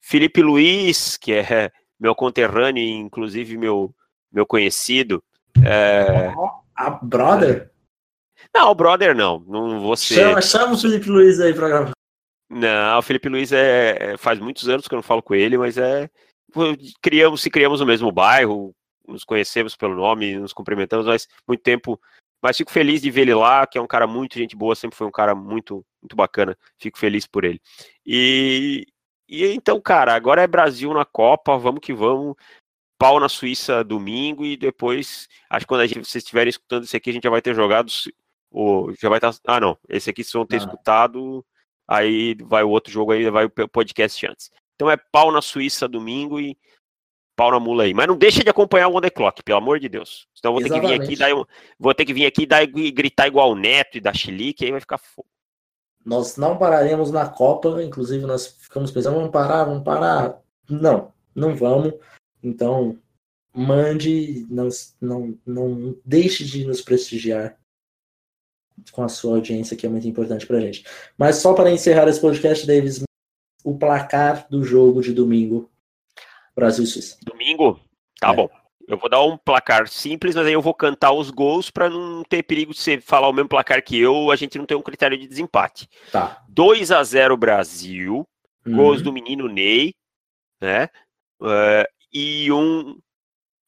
Felipe 0.00 0.40
Luiz, 0.40 1.18
que 1.18 1.34
é 1.34 1.70
meu 2.00 2.14
conterrâneo, 2.14 2.82
inclusive 2.82 3.58
meu, 3.58 3.94
meu 4.32 4.46
conhecido. 4.46 5.22
É, 5.62 6.32
a 6.74 6.90
brother? 6.90 7.70
Não, 8.54 8.70
o 8.70 8.74
brother 8.74 9.14
não. 9.14 9.40
Não 9.40 9.94
ser. 9.96 10.14
Chama, 10.14 10.40
chama 10.42 10.74
o 10.74 10.78
Felipe 10.78 11.10
Luiz 11.10 11.38
aí 11.40 11.52
pra 11.52 11.68
gravar. 11.68 11.92
Não, 12.48 12.98
o 12.98 13.02
Felipe 13.02 13.28
Luiz 13.28 13.52
é, 13.52 14.12
é, 14.12 14.16
faz 14.16 14.38
muitos 14.38 14.68
anos 14.68 14.88
que 14.88 14.94
eu 14.94 14.96
não 14.96 15.02
falo 15.02 15.22
com 15.22 15.34
ele, 15.34 15.58
mas 15.58 15.76
é 15.76 16.08
criamos 17.02 17.42
se 17.42 17.50
criamos 17.50 17.80
no 17.80 17.86
mesmo 17.86 18.10
bairro, 18.10 18.74
nos 19.06 19.24
conhecemos 19.24 19.76
pelo 19.76 19.94
nome, 19.94 20.38
nos 20.38 20.52
cumprimentamos, 20.52 21.06
mas 21.06 21.28
muito 21.46 21.62
tempo, 21.62 22.00
Mas 22.46 22.56
fico 22.56 22.70
feliz 22.70 23.02
de 23.02 23.10
ver 23.10 23.22
ele 23.22 23.34
lá, 23.34 23.66
que 23.66 23.76
é 23.76 23.80
um 23.80 23.88
cara 23.88 24.06
muito 24.06 24.38
gente 24.38 24.54
boa, 24.54 24.76
sempre 24.76 24.96
foi 24.96 25.04
um 25.04 25.10
cara 25.10 25.34
muito, 25.34 25.84
muito 26.00 26.14
bacana. 26.14 26.56
Fico 26.78 26.96
feliz 26.96 27.26
por 27.26 27.42
ele. 27.44 27.60
E, 28.06 28.86
e 29.28 29.46
então, 29.46 29.80
cara, 29.80 30.14
agora 30.14 30.42
é 30.42 30.46
Brasil 30.46 30.94
na 30.94 31.04
Copa, 31.04 31.58
vamos 31.58 31.80
que 31.80 31.92
vamos. 31.92 32.36
Pau 32.96 33.18
na 33.18 33.28
Suíça 33.28 33.82
domingo 33.82 34.46
e 34.46 34.56
depois, 34.56 35.26
acho 35.50 35.66
que 35.66 35.68
quando 35.68 35.84
gente, 35.88 36.08
vocês 36.08 36.22
estiverem 36.22 36.50
escutando 36.50 36.84
isso 36.84 36.96
aqui, 36.96 37.10
a 37.10 37.12
gente 37.14 37.24
já 37.24 37.30
vai 37.30 37.42
ter 37.42 37.52
jogado. 37.52 37.90
O, 38.48 38.92
já 38.92 39.08
vai 39.08 39.18
estar. 39.18 39.32
Tá, 39.32 39.56
ah, 39.56 39.60
não. 39.60 39.76
Esse 39.88 40.08
aqui 40.08 40.22
vocês 40.22 40.32
vão 40.32 40.46
ter 40.46 40.54
ah. 40.54 40.58
escutado. 40.60 41.44
Aí 41.88 42.36
vai 42.44 42.62
o 42.62 42.70
outro 42.70 42.92
jogo 42.92 43.10
aí, 43.10 43.28
vai 43.28 43.46
o 43.46 43.68
podcast 43.68 44.24
antes. 44.24 44.52
Então 44.76 44.88
é 44.88 44.96
pau 44.96 45.32
na 45.32 45.42
Suíça 45.42 45.88
domingo 45.88 46.38
e 46.38 46.56
pau 47.36 47.50
na 47.50 47.60
mula 47.60 47.84
aí. 47.84 47.94
Mas 47.94 48.08
não 48.08 48.16
deixa 48.16 48.42
de 48.42 48.50
acompanhar 48.50 48.88
o 48.88 48.96
On 48.96 49.00
The 49.00 49.10
Clock, 49.10 49.42
pelo 49.42 49.58
amor 49.58 49.78
de 49.78 49.88
Deus. 49.88 50.26
Então 50.38 50.52
vou 50.52 50.62
ter 50.62 50.70
que 50.70 50.80
vir 50.80 50.94
aqui 50.94 51.16
dar, 51.16 51.30
vou 51.78 51.94
ter 51.94 52.04
que 52.04 52.14
vir 52.14 52.26
aqui 52.26 52.46
dar, 52.46 52.62
e 52.64 52.90
gritar 52.90 53.28
igual 53.28 53.52
o 53.52 53.54
Neto 53.54 53.98
e 53.98 54.00
da 54.00 54.12
Chilique, 54.12 54.64
aí 54.64 54.70
vai 54.70 54.80
ficar 54.80 54.98
fogo. 54.98 55.28
Nós 56.04 56.36
não 56.36 56.56
pararemos 56.56 57.10
na 57.10 57.28
Copa, 57.28 57.82
inclusive 57.82 58.24
nós 58.26 58.46
ficamos 58.46 58.90
pensando, 58.90 59.16
vamos 59.16 59.30
parar, 59.30 59.64
vamos 59.64 59.82
parar. 59.82 60.40
Não, 60.68 61.12
não 61.34 61.54
vamos. 61.54 61.94
Então, 62.42 62.96
mande, 63.52 64.46
não, 64.48 64.68
não, 65.00 65.38
não 65.44 65.96
deixe 66.04 66.44
de 66.44 66.64
nos 66.64 66.80
prestigiar 66.80 67.58
com 68.92 69.02
a 69.02 69.08
sua 69.08 69.36
audiência, 69.36 69.76
que 69.76 69.86
é 69.86 69.88
muito 69.88 70.06
importante 70.06 70.46
pra 70.46 70.60
gente. 70.60 70.84
Mas 71.18 71.36
só 71.36 71.54
para 71.54 71.70
encerrar 71.70 72.08
esse 72.08 72.20
podcast, 72.20 72.66
Davis, 72.66 73.02
o 73.64 73.76
placar 73.76 74.46
do 74.48 74.62
jogo 74.62 75.02
de 75.02 75.12
domingo 75.12 75.68
Brasil 76.56 76.86
Suíça. 76.86 77.18
Domingo? 77.22 77.78
Tá 78.18 78.32
é. 78.32 78.34
bom. 78.34 78.48
Eu 78.88 78.96
vou 78.96 79.10
dar 79.10 79.20
um 79.22 79.36
placar 79.36 79.88
simples, 79.88 80.34
mas 80.34 80.46
aí 80.46 80.52
eu 80.52 80.62
vou 80.62 80.72
cantar 80.72 81.12
os 81.12 81.30
gols 81.30 81.70
para 81.70 81.90
não 81.90 82.22
ter 82.22 82.42
perigo 82.44 82.72
de 82.72 82.78
você 82.78 83.00
falar 83.00 83.28
o 83.28 83.32
mesmo 83.32 83.48
placar 83.48 83.82
que 83.82 83.98
eu, 83.98 84.30
a 84.30 84.36
gente 84.36 84.56
não 84.56 84.64
tem 84.64 84.76
um 84.76 84.82
critério 84.82 85.18
de 85.18 85.26
desempate. 85.26 85.88
Tá. 86.12 86.42
2 86.48 86.92
a 86.92 87.02
0 87.02 87.36
Brasil, 87.36 88.26
uhum. 88.64 88.76
gols 88.76 89.02
do 89.02 89.12
menino 89.12 89.48
Ney, 89.48 89.92
né? 90.60 90.88
Uh, 91.40 91.84
e 92.12 92.50
um. 92.52 92.98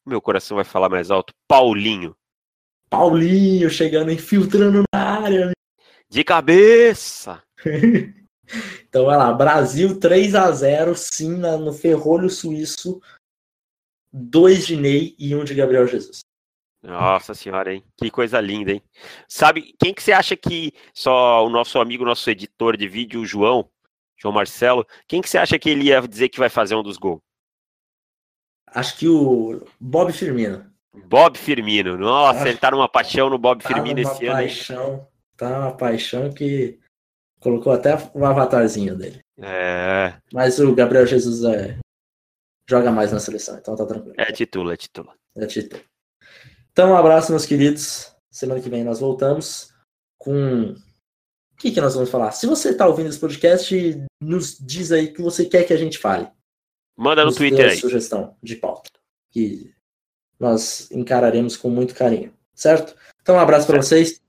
Meu 0.07 0.23
coração 0.23 0.55
vai 0.55 0.65
falar 0.65 0.89
mais 0.89 1.11
alto. 1.11 1.35
Paulinho. 1.49 2.17
Paulinho 2.89 3.69
chegando, 3.69 4.13
infiltrando 4.13 4.85
na 4.95 5.01
área. 5.01 5.53
De 6.09 6.25
cabeça! 6.25 7.43
Então 8.89 9.07
vai 9.07 9.17
lá, 9.17 9.33
Brasil 9.33 9.99
3 9.99 10.35
a 10.35 10.51
0 10.51 10.95
sim, 10.95 11.37
no 11.37 11.73
ferrolho 11.73 12.31
suíço. 12.31 13.01
Dois 14.13 14.67
de 14.67 14.77
Ney 14.77 15.15
e 15.19 15.35
um 15.35 15.45
de 15.45 15.55
Gabriel 15.55 15.87
Jesus. 15.87 16.21
Nossa 16.83 17.35
senhora, 17.35 17.75
hein? 17.75 17.85
Que 17.97 18.11
coisa 18.11 18.41
linda, 18.41 18.73
hein? 18.73 18.83
Sabe, 19.29 19.75
quem 19.79 19.93
que 19.93 20.03
você 20.03 20.13
acha 20.13 20.37
que 20.37 20.73
só 20.95 21.45
o 21.45 21.51
nosso 21.51 21.79
amigo, 21.79 22.05
nosso 22.05 22.31
editor 22.31 22.77
de 22.77 22.89
vídeo, 22.89 23.21
o 23.21 23.27
João, 23.27 23.69
João 24.17 24.33
Marcelo, 24.33 24.87
quem 25.07 25.21
que 25.21 25.29
você 25.29 25.39
acha 25.39 25.59
que 25.59 25.69
ele 25.69 25.85
ia 25.85 26.01
dizer 26.01 26.29
que 26.29 26.39
vai 26.39 26.49
fazer 26.49 26.75
um 26.75 26.83
dos 26.83 26.97
gols? 26.97 27.21
Acho 28.69 28.97
que 28.97 29.09
o 29.09 29.65
Bob 29.81 30.13
Firmino. 30.13 30.71
Bob 31.07 31.37
Firmino. 31.39 31.97
Nossa, 31.97 32.49
ele 32.49 32.59
tá 32.59 32.71
numa 32.71 32.89
paixão 32.89 33.29
no 33.29 33.39
Bob 33.39 33.63
tá 33.63 33.69
Firmino 33.69 34.01
esse 34.01 34.27
paixão, 34.27 34.87
ano. 34.87 34.99
Hein? 34.99 35.07
Tá 35.37 35.61
uma 35.61 35.77
paixão 35.77 36.33
que 36.33 36.79
Colocou 37.41 37.73
até 37.73 37.97
o 38.15 38.25
avatarzinho 38.25 38.97
dele. 38.97 39.21
É. 39.41 40.15
Mas 40.33 40.59
o 40.59 40.75
Gabriel 40.75 41.07
Jesus 41.07 41.45
é... 41.45 41.79
joga 42.69 42.91
mais 42.91 43.13
na 43.13 43.21
seleção, 43.21 43.57
então 43.59 43.77
tá 43.77 43.87
tranquilo. 43.87 44.15
É 44.19 44.33
título, 44.33 44.71
é 44.73 44.77
título. 44.77 45.13
É 45.37 45.47
título. 45.47 45.83
Então, 46.73 46.91
um 46.91 46.97
abraço, 46.97 47.31
meus 47.31 47.47
queridos. 47.47 48.15
Semana 48.31 48.61
que 48.61 48.69
vem 48.69 48.85
nós 48.85 49.01
voltamos 49.01 49.73
com. 50.17 50.73
O 50.73 51.57
que, 51.61 51.73
que 51.73 51.81
nós 51.81 51.95
vamos 51.95 52.11
falar? 52.11 52.31
Se 52.33 52.47
você 52.47 52.75
tá 52.75 52.87
ouvindo 52.87 53.09
esse 53.09 53.19
podcast, 53.19 53.75
nos 54.21 54.57
diz 54.59 54.93
aí 54.93 55.07
o 55.07 55.15
que 55.15 55.23
você 55.23 55.45
quer 55.45 55.65
que 55.65 55.73
a 55.73 55.77
gente 55.77 55.99
fale. 55.99 56.29
Manda 56.97 57.23
no 57.23 57.29
nos 57.29 57.37
Twitter 57.37 57.71
aí. 57.71 57.77
sugestão 57.77 58.37
de 58.43 58.57
pauta. 58.57 58.91
Que 59.31 59.73
nós 60.39 60.89
encararemos 60.91 61.57
com 61.57 61.69
muito 61.69 61.95
carinho. 61.95 62.33
Certo? 62.55 62.97
Então, 63.23 63.37
um 63.37 63.41
abraço 63.41 63.67
para 63.67 63.83
vocês. 63.83 64.21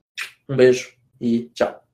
Um 0.48 0.56
beijo 0.56 0.92
e 1.20 1.50
tchau. 1.54 1.89